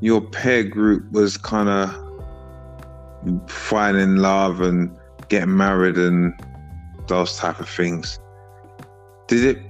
your 0.00 0.20
peer 0.20 0.62
group 0.62 1.10
was 1.12 1.36
kind 1.36 1.68
of 1.68 3.50
finding 3.50 4.16
love 4.16 4.60
and 4.60 4.96
getting 5.28 5.56
married 5.56 5.98
and 5.98 6.32
those 7.08 7.36
type 7.36 7.58
of 7.58 7.68
things, 7.68 8.18
did 9.26 9.44
it 9.44 9.62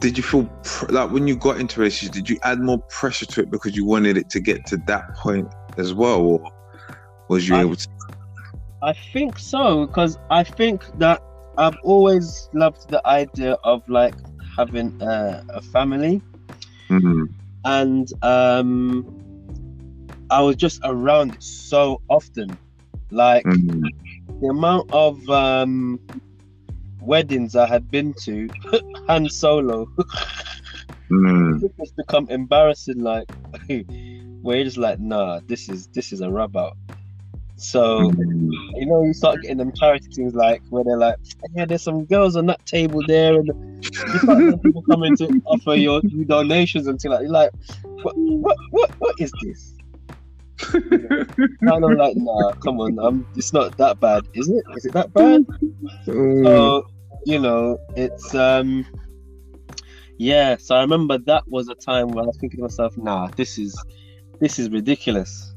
did 0.00 0.16
you 0.16 0.22
feel 0.22 0.44
pr- 0.62 0.92
like 0.92 1.10
when 1.10 1.26
you 1.26 1.36
got 1.36 1.58
into 1.58 1.80
relationship 1.80 2.14
did 2.14 2.30
you 2.30 2.38
add 2.42 2.60
more 2.60 2.78
pressure 2.88 3.26
to 3.26 3.40
it 3.42 3.50
because 3.50 3.76
you 3.76 3.84
wanted 3.84 4.16
it 4.16 4.30
to 4.30 4.40
get 4.40 4.64
to 4.66 4.76
that 4.86 5.14
point 5.16 5.52
as 5.76 5.92
well 5.92 6.20
or 6.20 6.52
was 7.28 7.48
you 7.48 7.56
I, 7.56 7.62
able 7.62 7.76
to 7.76 7.88
I 8.82 8.92
think 8.92 9.38
so 9.38 9.86
because 9.86 10.18
I 10.30 10.44
think 10.44 10.84
that 10.98 11.22
I've 11.58 11.76
always 11.84 12.48
loved 12.54 12.78
the 12.90 13.02
idea 13.06 13.56
of 13.64 13.82
like 13.88 14.14
having 14.56 14.92
uh, 15.02 15.40
a 15.54 15.62
family, 15.62 16.22
Mm. 16.90 17.34
and 17.64 18.08
um, 18.22 19.04
I 20.30 20.42
was 20.42 20.56
just 20.56 20.80
around 20.84 21.34
it 21.34 21.42
so 21.42 22.00
often. 22.08 22.58
Like 23.10 23.46
Mm. 23.46 23.92
the 24.40 24.48
amount 24.48 24.88
of 24.92 25.16
um, 25.30 26.00
weddings 27.00 27.54
I 27.56 27.66
had 27.66 27.90
been 27.90 28.14
to, 28.24 28.50
Han 29.08 29.28
Solo, 29.28 29.86
Mm. 31.10 31.68
it's 31.78 31.92
become 31.96 32.26
embarrassing. 32.30 33.00
Like 33.02 33.28
where 34.42 34.56
you're 34.56 34.64
just 34.64 34.78
like, 34.78 34.98
nah, 35.00 35.40
this 35.48 35.68
is 35.68 35.88
this 35.94 36.12
is 36.12 36.20
a 36.20 36.30
rub 36.30 36.56
out. 36.56 36.76
So 37.60 38.12
you 38.76 38.86
know, 38.86 39.02
you 39.04 39.12
start 39.12 39.42
getting 39.42 39.58
them 39.58 39.72
charity 39.72 40.06
things 40.14 40.34
like 40.34 40.62
where 40.70 40.84
they're 40.84 40.96
like, 40.96 41.16
yeah, 41.54 41.64
there's 41.64 41.82
some 41.82 42.04
girls 42.04 42.36
on 42.36 42.46
that 42.46 42.64
table 42.66 43.02
there, 43.06 43.34
and 43.34 43.48
you 43.82 44.18
start 44.20 44.38
getting 44.38 44.58
people 44.60 44.82
coming 44.82 45.16
to 45.16 45.42
offer 45.44 45.74
your, 45.74 46.00
you 46.04 46.24
donations 46.24 46.86
and 46.86 47.00
things 47.00 47.12
like, 47.12 47.22
you're 47.22 47.32
like, 47.32 47.50
what, 48.02 48.14
what, 48.16 48.56
what, 48.70 48.90
what 48.98 49.14
is 49.18 49.32
this? 49.42 49.74
And 50.72 51.84
I'm 51.84 51.96
like, 51.96 52.16
nah, 52.16 52.52
come 52.64 52.80
on, 52.80 52.98
um, 53.00 53.26
it's 53.36 53.52
not 53.52 53.76
that 53.78 53.98
bad, 53.98 54.22
is 54.34 54.48
it? 54.48 54.64
Is 54.76 54.84
it 54.86 54.92
that 54.92 55.12
bad? 55.12 55.44
Mm. 56.06 56.44
So, 56.44 56.86
you 57.26 57.40
know, 57.40 57.76
it's 57.96 58.34
um, 58.34 58.86
yeah. 60.18 60.56
So 60.58 60.76
I 60.76 60.80
remember 60.80 61.18
that 61.18 61.42
was 61.48 61.68
a 61.68 61.74
time 61.74 62.08
where 62.08 62.22
I 62.22 62.26
was 62.28 62.38
thinking 62.40 62.58
to 62.58 62.62
myself, 62.62 62.96
nah, 62.96 63.28
this 63.36 63.58
is, 63.58 63.76
this 64.40 64.58
is 64.60 64.70
ridiculous. 64.70 65.47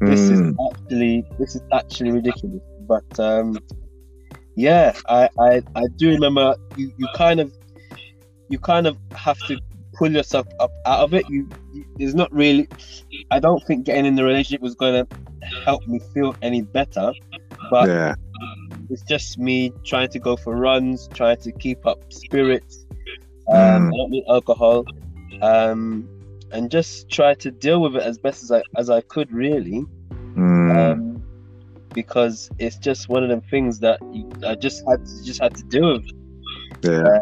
This 0.00 0.20
is 0.20 0.40
Mm. 0.40 0.56
actually, 0.70 1.24
this 1.38 1.54
is 1.54 1.62
actually 1.72 2.10
ridiculous. 2.12 2.62
But 2.88 3.20
um, 3.20 3.58
yeah, 4.56 4.92
I, 5.08 5.28
I, 5.38 5.62
I 5.74 5.84
do 5.96 6.10
remember 6.10 6.56
you, 6.76 6.92
you 6.96 7.06
kind 7.14 7.40
of, 7.40 7.52
you 8.48 8.58
kind 8.58 8.86
of 8.86 8.96
have 9.14 9.38
to 9.48 9.58
pull 9.94 10.10
yourself 10.10 10.46
up 10.58 10.70
out 10.86 11.00
of 11.00 11.14
it. 11.14 11.28
You, 11.28 11.48
you 11.72 11.84
there's 11.96 12.14
not 12.14 12.32
really, 12.32 12.68
I 13.30 13.38
don't 13.40 13.62
think 13.66 13.84
getting 13.84 14.06
in 14.06 14.14
the 14.14 14.24
relationship 14.24 14.62
was 14.62 14.74
going 14.74 15.06
to 15.06 15.16
help 15.64 15.86
me 15.86 16.00
feel 16.14 16.34
any 16.42 16.62
better. 16.62 17.12
But 17.70 17.88
yeah. 17.88 18.14
it's 18.88 19.02
just 19.02 19.38
me 19.38 19.72
trying 19.84 20.08
to 20.08 20.18
go 20.18 20.36
for 20.36 20.56
runs, 20.56 21.08
trying 21.08 21.36
to 21.38 21.52
keep 21.52 21.86
up 21.86 22.12
spirits. 22.12 22.86
Um, 23.48 23.56
Mm. 23.56 23.92
I 23.92 23.96
don't 23.96 24.10
need 24.10 24.24
alcohol, 24.28 24.84
um, 25.42 26.08
and 26.52 26.70
just 26.70 27.08
try 27.10 27.34
to 27.34 27.50
deal 27.50 27.80
with 27.82 27.96
it 27.96 28.02
as 28.02 28.18
best 28.18 28.42
as 28.42 28.50
I 28.52 28.62
as 28.76 28.90
I 28.90 29.00
could, 29.02 29.32
really. 29.32 29.84
Mm. 30.34 30.92
Um, 30.92 31.22
because 31.92 32.50
it's 32.58 32.76
just 32.76 33.08
one 33.08 33.22
of 33.24 33.28
them 33.28 33.40
things 33.40 33.80
that 33.80 33.98
you, 34.12 34.30
I 34.46 34.54
just 34.54 34.84
had 34.88 35.04
to, 35.04 35.24
just 35.24 35.40
had 35.42 35.54
to 35.56 35.64
deal 35.64 35.92
with. 35.94 36.06
yeah. 36.84 37.18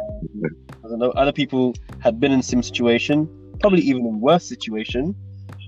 I 0.85 0.89
don't 0.89 0.99
know 0.99 1.11
other 1.13 1.33
people 1.33 1.75
had 2.01 2.21
been 2.21 2.33
in 2.33 2.39
the 2.39 2.45
same 2.45 2.63
situation, 2.63 3.29
probably 3.61 3.81
even 3.83 4.05
in 4.07 4.21
worse 4.21 4.47
situation, 4.49 5.15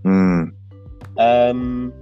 Mm. 0.05 0.53
um, 1.19 1.93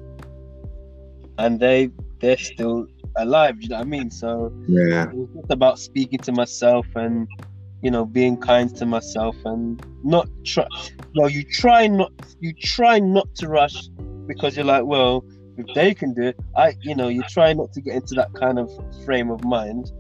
and 1.39 1.59
they 1.61 1.91
they're 2.21 2.37
still 2.37 2.87
alive. 3.17 3.57
You 3.61 3.69
know 3.71 3.77
what 3.77 3.87
I 3.87 3.91
mean? 3.91 4.11
So 4.11 4.53
Yeah. 4.67 5.09
it 5.09 5.15
was 5.15 5.29
just 5.37 5.51
about 5.51 5.79
speaking 5.79 6.19
to 6.21 6.33
myself 6.33 6.87
and 6.97 7.29
you 7.83 7.91
know 7.91 8.05
being 8.05 8.37
kind 8.37 8.74
to 8.76 8.87
myself 8.87 9.37
and 9.45 9.85
not 10.05 10.29
try 10.45 10.66
well 11.16 11.29
you 11.29 11.43
try 11.45 11.87
not 11.87 12.12
you 12.41 12.53
try 12.62 12.99
not 12.99 13.33
to 13.35 13.49
rush 13.49 13.89
because 14.26 14.57
you're 14.57 14.64
like 14.64 14.85
well 14.85 15.24
if 15.57 15.66
they 15.74 15.95
can 15.95 16.12
do 16.14 16.22
it 16.22 16.37
i 16.57 16.74
you 16.83 16.95
know 16.95 17.09
you 17.09 17.22
try 17.29 17.53
not 17.53 17.72
to 17.72 17.81
get 17.81 17.95
into 17.95 18.14
that 18.14 18.33
kind 18.35 18.59
of 18.59 18.70
frame 19.05 19.31
of 19.31 19.43
mind 19.45 19.91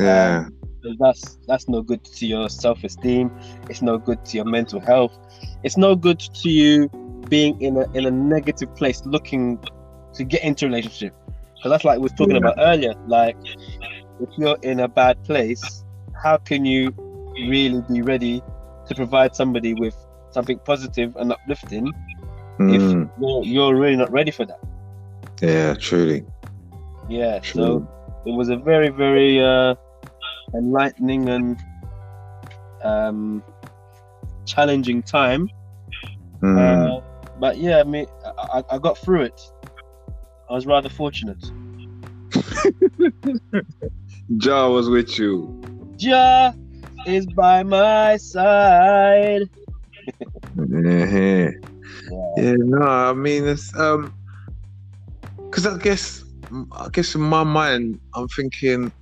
Yeah. 0.00 0.46
Um, 0.46 0.56
'cause 0.82 0.96
that's 0.98 1.38
that's 1.46 1.68
no 1.68 1.80
good 1.80 2.02
to 2.04 2.26
your 2.26 2.48
self-esteem 2.48 3.30
it's 3.70 3.82
no 3.82 3.98
good 3.98 4.24
to 4.24 4.36
your 4.36 4.44
mental 4.46 4.80
health 4.80 5.16
it's 5.62 5.76
no 5.76 5.94
good 5.94 6.18
to 6.18 6.50
you 6.50 6.88
being 7.28 7.60
in 7.60 7.76
a 7.76 7.88
in 7.92 8.04
a 8.06 8.10
negative 8.10 8.74
place 8.74 9.00
looking 9.06 9.58
to 10.14 10.24
get 10.24 10.42
into 10.42 10.66
a 10.66 10.68
relationship 10.68 11.14
because 11.54 11.70
that's 11.70 11.84
like 11.84 11.98
we 11.98 12.02
were 12.02 12.08
talking 12.10 12.32
Yeah. 12.32 12.38
about 12.38 12.56
earlier 12.58 12.94
like 13.06 13.36
if 14.20 14.28
you're 14.36 14.58
in 14.62 14.80
a 14.80 14.88
bad 14.88 15.22
place 15.24 15.84
how 16.20 16.36
can 16.36 16.64
you 16.64 16.92
really 17.48 17.82
be 17.90 18.02
ready 18.02 18.42
to 18.86 18.94
provide 18.94 19.34
somebody 19.34 19.74
with 19.74 19.96
something 20.30 20.58
positive 20.64 21.14
and 21.16 21.32
uplifting 21.32 21.90
Mm. 22.60 22.74
if 22.76 22.82
you're, 23.20 23.44
you're 23.44 23.76
really 23.76 23.96
not 23.96 24.12
ready 24.12 24.30
for 24.30 24.44
that 24.44 24.60
Yeah. 25.40 25.74
Truly. 25.74 26.22
yeah 27.08 27.40
so 27.42 27.86
it 28.26 28.32
was 28.32 28.48
a 28.50 28.56
very 28.56 28.88
very 28.90 29.42
uh 29.42 29.74
enlightening 30.54 31.28
and 31.30 31.58
um 32.84 33.42
challenging 34.44 35.02
time 35.02 35.48
Mm. 36.42 36.58
uh, 36.58 37.00
but 37.40 37.56
yeah 37.58 37.80
i 37.80 37.84
mean 37.84 38.06
I, 38.54 38.62
I- 38.70 38.78
got 38.78 38.98
through 38.98 39.22
it 39.22 39.40
i 40.50 40.52
was 40.52 40.66
rather 40.66 40.88
fortunate 40.90 41.42
Jah 44.36 44.68
was 44.68 44.88
with 44.88 45.18
you. 45.18 45.60
ja 45.98 46.52
is 47.06 47.26
by 47.26 47.62
my 47.62 48.16
side 48.16 49.42
Yeah. 50.56 51.50
Yeah, 52.36 52.54
no, 52.56 52.82
I 52.82 53.12
mean 53.12 53.46
it's 53.46 53.74
um, 53.78 54.12
because 55.50 55.66
I 55.66 55.76
guess 55.78 56.24
I 56.72 56.88
guess 56.90 57.14
in 57.14 57.20
my 57.20 57.44
mind 57.44 58.00
I'm 58.14 58.28
thinking, 58.28 58.92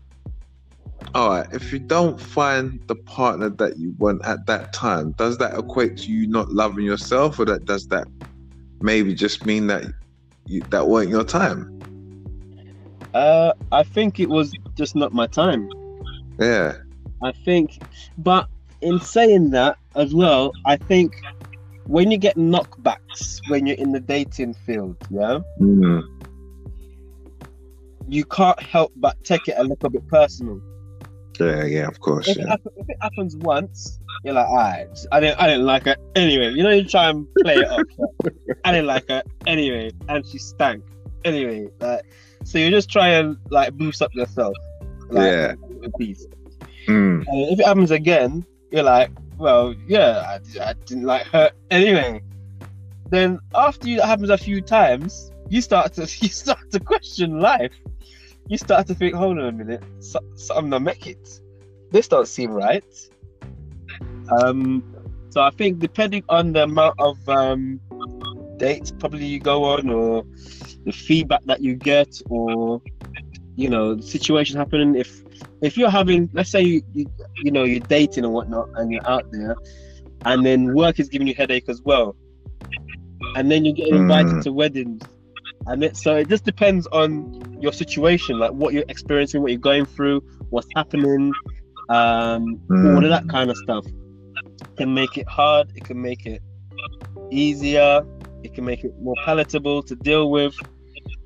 all 1.14 1.30
right, 1.30 1.46
if 1.53 1.72
you 1.72 1.78
don't 1.78 2.20
find 2.20 2.80
the 2.88 2.96
partner 2.96 3.51
that 3.51 3.78
you 3.78 3.94
want 3.98 4.24
at 4.24 4.46
that 4.46 4.72
time, 4.72 5.12
does 5.12 5.38
that 5.38 5.59
equate 5.59 5.96
to 5.98 6.12
you 6.12 6.26
not 6.28 6.53
loving 6.53 6.84
yourself, 6.84 7.38
or 7.38 7.44
that 7.46 7.64
does 7.64 7.86
that 7.88 8.07
maybe 8.80 9.14
just 9.14 9.46
mean 9.46 9.66
that 9.68 9.84
you, 10.46 10.62
that 10.70 10.88
weren't 10.88 11.11
your 11.11 11.24
time? 11.24 11.68
uh 13.14 13.53
i 13.72 13.82
think 13.82 14.20
it 14.20 14.28
was 14.28 14.53
just 14.76 14.94
not 14.94 15.12
my 15.12 15.26
time 15.26 15.68
Yeah, 16.38 16.76
I 17.22 17.32
think, 17.32 17.82
but 18.18 18.48
in 18.80 18.98
saying 19.00 19.50
that 19.50 19.76
as 19.94 20.14
well, 20.14 20.52
I 20.66 20.76
think 20.76 21.14
when 21.86 22.10
you 22.10 22.18
get 22.18 22.36
knockbacks 22.36 23.40
when 23.48 23.66
you're 23.66 23.76
in 23.76 23.92
the 23.92 24.00
dating 24.00 24.54
field, 24.54 24.96
yeah, 25.10 25.38
mm. 25.60 26.02
you 28.08 28.24
can't 28.24 28.60
help 28.60 28.92
but 28.96 29.22
take 29.24 29.48
it 29.48 29.54
a 29.58 29.64
little 29.64 29.90
bit 29.90 30.06
personal. 30.08 30.60
yeah, 31.38 31.64
yeah, 31.64 31.86
of 31.88 32.00
course. 32.00 32.28
If, 32.28 32.36
it, 32.36 32.42
Yeah. 32.42 32.50
happen, 32.50 32.72
if 32.76 32.88
it 32.88 32.96
happens 33.00 33.36
once, 33.36 33.98
you're 34.24 34.34
like, 34.34 34.46
alright, 34.46 34.98
I 35.12 35.20
didn't, 35.20 35.40
I 35.40 35.46
didn't 35.46 35.66
like 35.66 35.84
her 35.86 35.96
anyway. 36.14 36.50
You 36.52 36.62
know, 36.62 36.70
you 36.70 36.84
try 36.84 37.10
and 37.10 37.26
play 37.42 37.54
it 37.56 37.68
up. 37.68 37.86
like, 38.22 38.34
I 38.64 38.72
didn't 38.72 38.86
like 38.86 39.08
her 39.08 39.22
anyway, 39.46 39.90
and 40.08 40.26
she 40.26 40.38
stank 40.38 40.84
anyway. 41.24 41.68
Like, 41.80 42.02
so 42.44 42.58
you 42.58 42.70
just 42.70 42.90
try 42.90 43.08
and 43.08 43.36
like 43.50 43.74
boost 43.74 44.00
up 44.02 44.14
yourself. 44.14 44.54
Like, 45.08 45.30
Yeah. 45.32 45.54
a 45.82 45.98
piece. 45.98 46.26
Mm. 46.86 47.24
If 47.52 47.60
it 47.60 47.66
happens 47.66 47.90
again, 47.90 48.44
you're 48.70 48.82
like, 48.82 49.10
well, 49.38 49.74
yeah, 49.86 50.38
I, 50.38 50.62
I 50.62 50.72
didn't 50.84 51.04
like 51.04 51.26
her 51.28 51.50
anyway. 51.70 52.22
Then 53.10 53.38
after 53.54 53.88
that 53.96 54.06
happens 54.06 54.30
a 54.30 54.38
few 54.38 54.60
times, 54.60 55.32
you 55.48 55.60
start 55.60 55.94
to 55.94 56.02
you 56.20 56.28
start 56.28 56.70
to 56.70 56.80
question 56.80 57.40
life. 57.40 57.72
You 58.48 58.58
start 58.58 58.86
to 58.88 58.94
think, 58.94 59.14
hold 59.14 59.38
on 59.38 59.46
a 59.46 59.52
minute, 59.52 59.82
so, 60.00 60.18
something 60.34 60.70
not 60.70 60.82
make 60.82 61.06
it. 61.06 61.40
This 61.90 62.08
don't 62.08 62.26
seem 62.26 62.50
right. 62.50 62.84
Um, 64.30 64.84
so 65.30 65.40
I 65.40 65.50
think 65.50 65.78
depending 65.78 66.24
on 66.28 66.52
the 66.52 66.64
amount 66.64 66.98
of 66.98 67.28
um, 67.28 67.80
dates 68.56 68.90
probably 68.90 69.26
you 69.26 69.38
go 69.38 69.64
on, 69.64 69.88
or 69.88 70.24
the 70.84 70.92
feedback 70.92 71.44
that 71.44 71.60
you 71.60 71.74
get, 71.74 72.20
or 72.28 72.82
you 73.56 73.68
know, 73.68 73.94
the 73.94 74.02
situation 74.02 74.56
happening. 74.56 74.94
If 74.94 75.22
if 75.62 75.76
you're 75.76 75.91
having, 75.91 76.30
let's 76.32 76.51
say 76.51 76.62
you, 76.62 76.82
you 76.93 77.07
you 77.43 77.51
know 77.51 77.64
you're 77.64 77.80
dating 77.80 78.24
and 78.24 78.32
whatnot, 78.32 78.68
and 78.76 78.91
you're 78.93 79.07
out 79.09 79.24
there, 79.32 79.57
and 80.24 80.45
then 80.45 80.74
work 80.74 80.99
is 81.01 81.09
giving 81.09 81.26
you 81.26 81.34
headache 81.34 81.68
as 81.68 81.82
well, 81.82 82.16
and 83.36 83.51
then 83.51 83.64
you 83.64 83.72
get 83.72 83.88
invited 83.88 84.32
Mm. 84.36 84.43
to 84.43 84.53
weddings, 84.53 85.03
and 85.66 85.82
it, 85.84 85.97
so 85.97 86.16
it 86.16 86.28
just 86.28 86.45
depends 86.45 86.86
on 86.88 87.59
your 87.61 87.72
situation, 87.72 88.38
like 88.38 88.53
what 88.53 88.72
you're 88.74 88.84
experiencing, 88.88 89.43
what 89.43 89.51
you're 89.51 89.61
going 89.61 89.84
through, 89.86 90.22
what's 90.51 90.68
happening, 90.74 91.32
um, 91.88 92.61
all 92.86 93.05
of 93.05 93.11
that 93.11 93.28
kind 93.28 93.51
of 93.51 93.57
stuff. 93.57 93.84
Can 94.76 94.95
make 94.95 95.18
it 95.18 95.28
hard. 95.28 95.70
It 95.74 95.84
can 95.84 96.01
make 96.01 96.24
it 96.24 96.41
easier. 97.30 98.03
It 98.43 98.55
can 98.55 98.64
make 98.64 98.82
it 98.84 98.93
more 99.03 99.14
palatable 99.24 99.82
to 99.84 99.95
deal 99.97 100.30
with. 100.30 100.55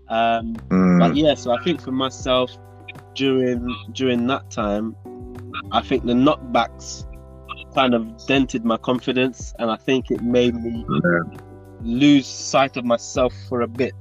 Um, 0.08 0.56
Mm. 0.70 0.98
but 0.98 1.14
yeah, 1.16 1.34
so 1.34 1.52
I 1.52 1.62
think 1.62 1.80
for 1.80 1.92
myself 1.92 2.50
during 3.14 3.74
during 3.92 4.26
that 4.28 4.50
time, 4.50 4.96
I 5.72 5.80
think 5.80 6.04
the 6.04 6.12
knockbacks 6.14 7.06
kind 7.74 7.94
of 7.94 8.26
dented 8.26 8.64
my 8.64 8.76
confidence, 8.76 9.52
and 9.58 9.70
I 9.70 9.76
think 9.76 10.10
it 10.10 10.22
made 10.22 10.54
me 10.54 10.84
Yeah. 10.88 11.20
lose 11.82 12.26
sight 12.26 12.76
of 12.76 12.84
myself 12.84 13.32
for 13.48 13.62
a 13.62 13.68
bit. 13.68 13.94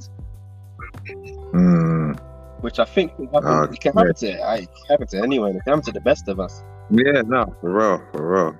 Mm. 1.53 2.19
which 2.61 2.79
I 2.79 2.85
think 2.85 3.13
can 3.17 3.25
happen, 3.25 3.43
Oh, 3.45 3.63
it 3.63 3.79
can 3.81 3.93
happen 3.93 4.13
to 4.15 4.41
I 4.41 4.55
it 4.55 4.69
can 4.73 4.85
happen 4.89 5.07
to 5.07 5.17
anyone. 5.21 5.51
It 5.55 5.63
can 5.65 5.71
happen 5.73 5.83
to 5.85 5.91
the 5.91 5.99
best 6.01 6.27
of 6.29 6.39
us. 6.39 6.63
Yeah, 6.89 7.21
no, 7.25 7.53
for 7.59 7.71
real, 7.73 8.01
for 8.11 8.31
real, 8.33 8.55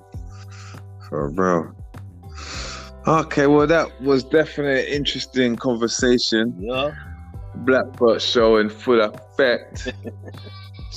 for 1.08 1.30
real. 1.30 1.74
Okay, 3.08 3.48
well, 3.48 3.66
that 3.68 4.02
was 4.02 4.24
definitely 4.24 4.82
an 4.88 4.94
interesting 4.94 5.56
conversation. 5.56 6.54
Yeah. 6.60 6.92
Black 7.66 7.86
Thought 7.98 8.22
show 8.22 8.58
in 8.58 8.70
full 8.70 9.02
effect. 9.02 9.94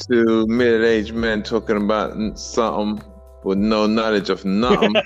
to 0.09 0.47
middle-aged 0.47 1.15
men 1.15 1.43
talking 1.43 1.77
about 1.77 2.39
something 2.39 3.03
with 3.45 3.59
no 3.59 3.87
knowledge 3.87 4.31
of 4.31 4.45
nothing. 4.45 4.95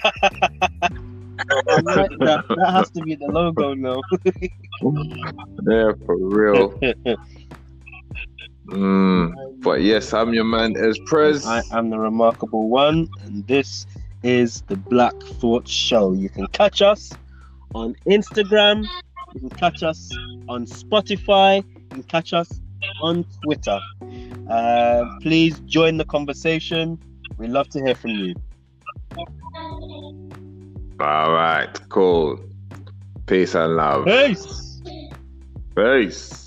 Like 1.51 2.11
that. 2.19 2.45
that 2.49 2.71
has 2.71 2.91
to 2.91 3.01
be 3.01 3.15
the 3.15 3.27
logo 3.27 3.73
now. 3.73 4.03
yeah, 5.67 5.93
for 6.05 6.17
real. 6.19 6.79
Mm. 8.67 9.33
But 9.63 9.81
yes, 9.81 10.13
I'm 10.13 10.35
your 10.35 10.45
man, 10.45 10.77
Ez 10.77 10.99
Prez. 11.07 11.47
I 11.47 11.63
am 11.73 11.89
the 11.89 11.99
remarkable 11.99 12.69
one, 12.69 13.09
and 13.23 13.47
this 13.47 13.87
is 14.23 14.61
the 14.69 14.77
Black 14.77 15.15
Thought 15.41 15.67
Show. 15.67 16.13
You 16.13 16.29
can 16.29 16.47
catch 16.49 16.83
us 16.83 17.11
on 17.75 17.97
Instagram, 18.07 18.85
you 19.35 19.41
can 19.41 19.51
catch 19.51 19.83
us 19.83 20.11
on 20.49 20.67
Spotify, 20.67 21.65
you 21.65 21.89
can 21.91 22.03
catch 22.05 22.33
us 22.33 22.61
on 23.03 23.25
Twitter. 23.43 23.79
Uh, 24.49 25.05
please 25.23 25.59
join 25.61 25.97
the 25.97 26.05
conversation. 26.05 26.99
We 27.39 27.47
love 27.47 27.69
to 27.71 27.81
hear 27.81 27.95
from 27.95 28.11
you. 28.11 28.35
All 31.01 31.33
right, 31.33 31.81
cool. 31.89 32.39
Peace 33.27 33.55
and 33.55 33.77
love. 33.77 34.07
Peace. 34.07 34.83
Peace. 35.77 36.40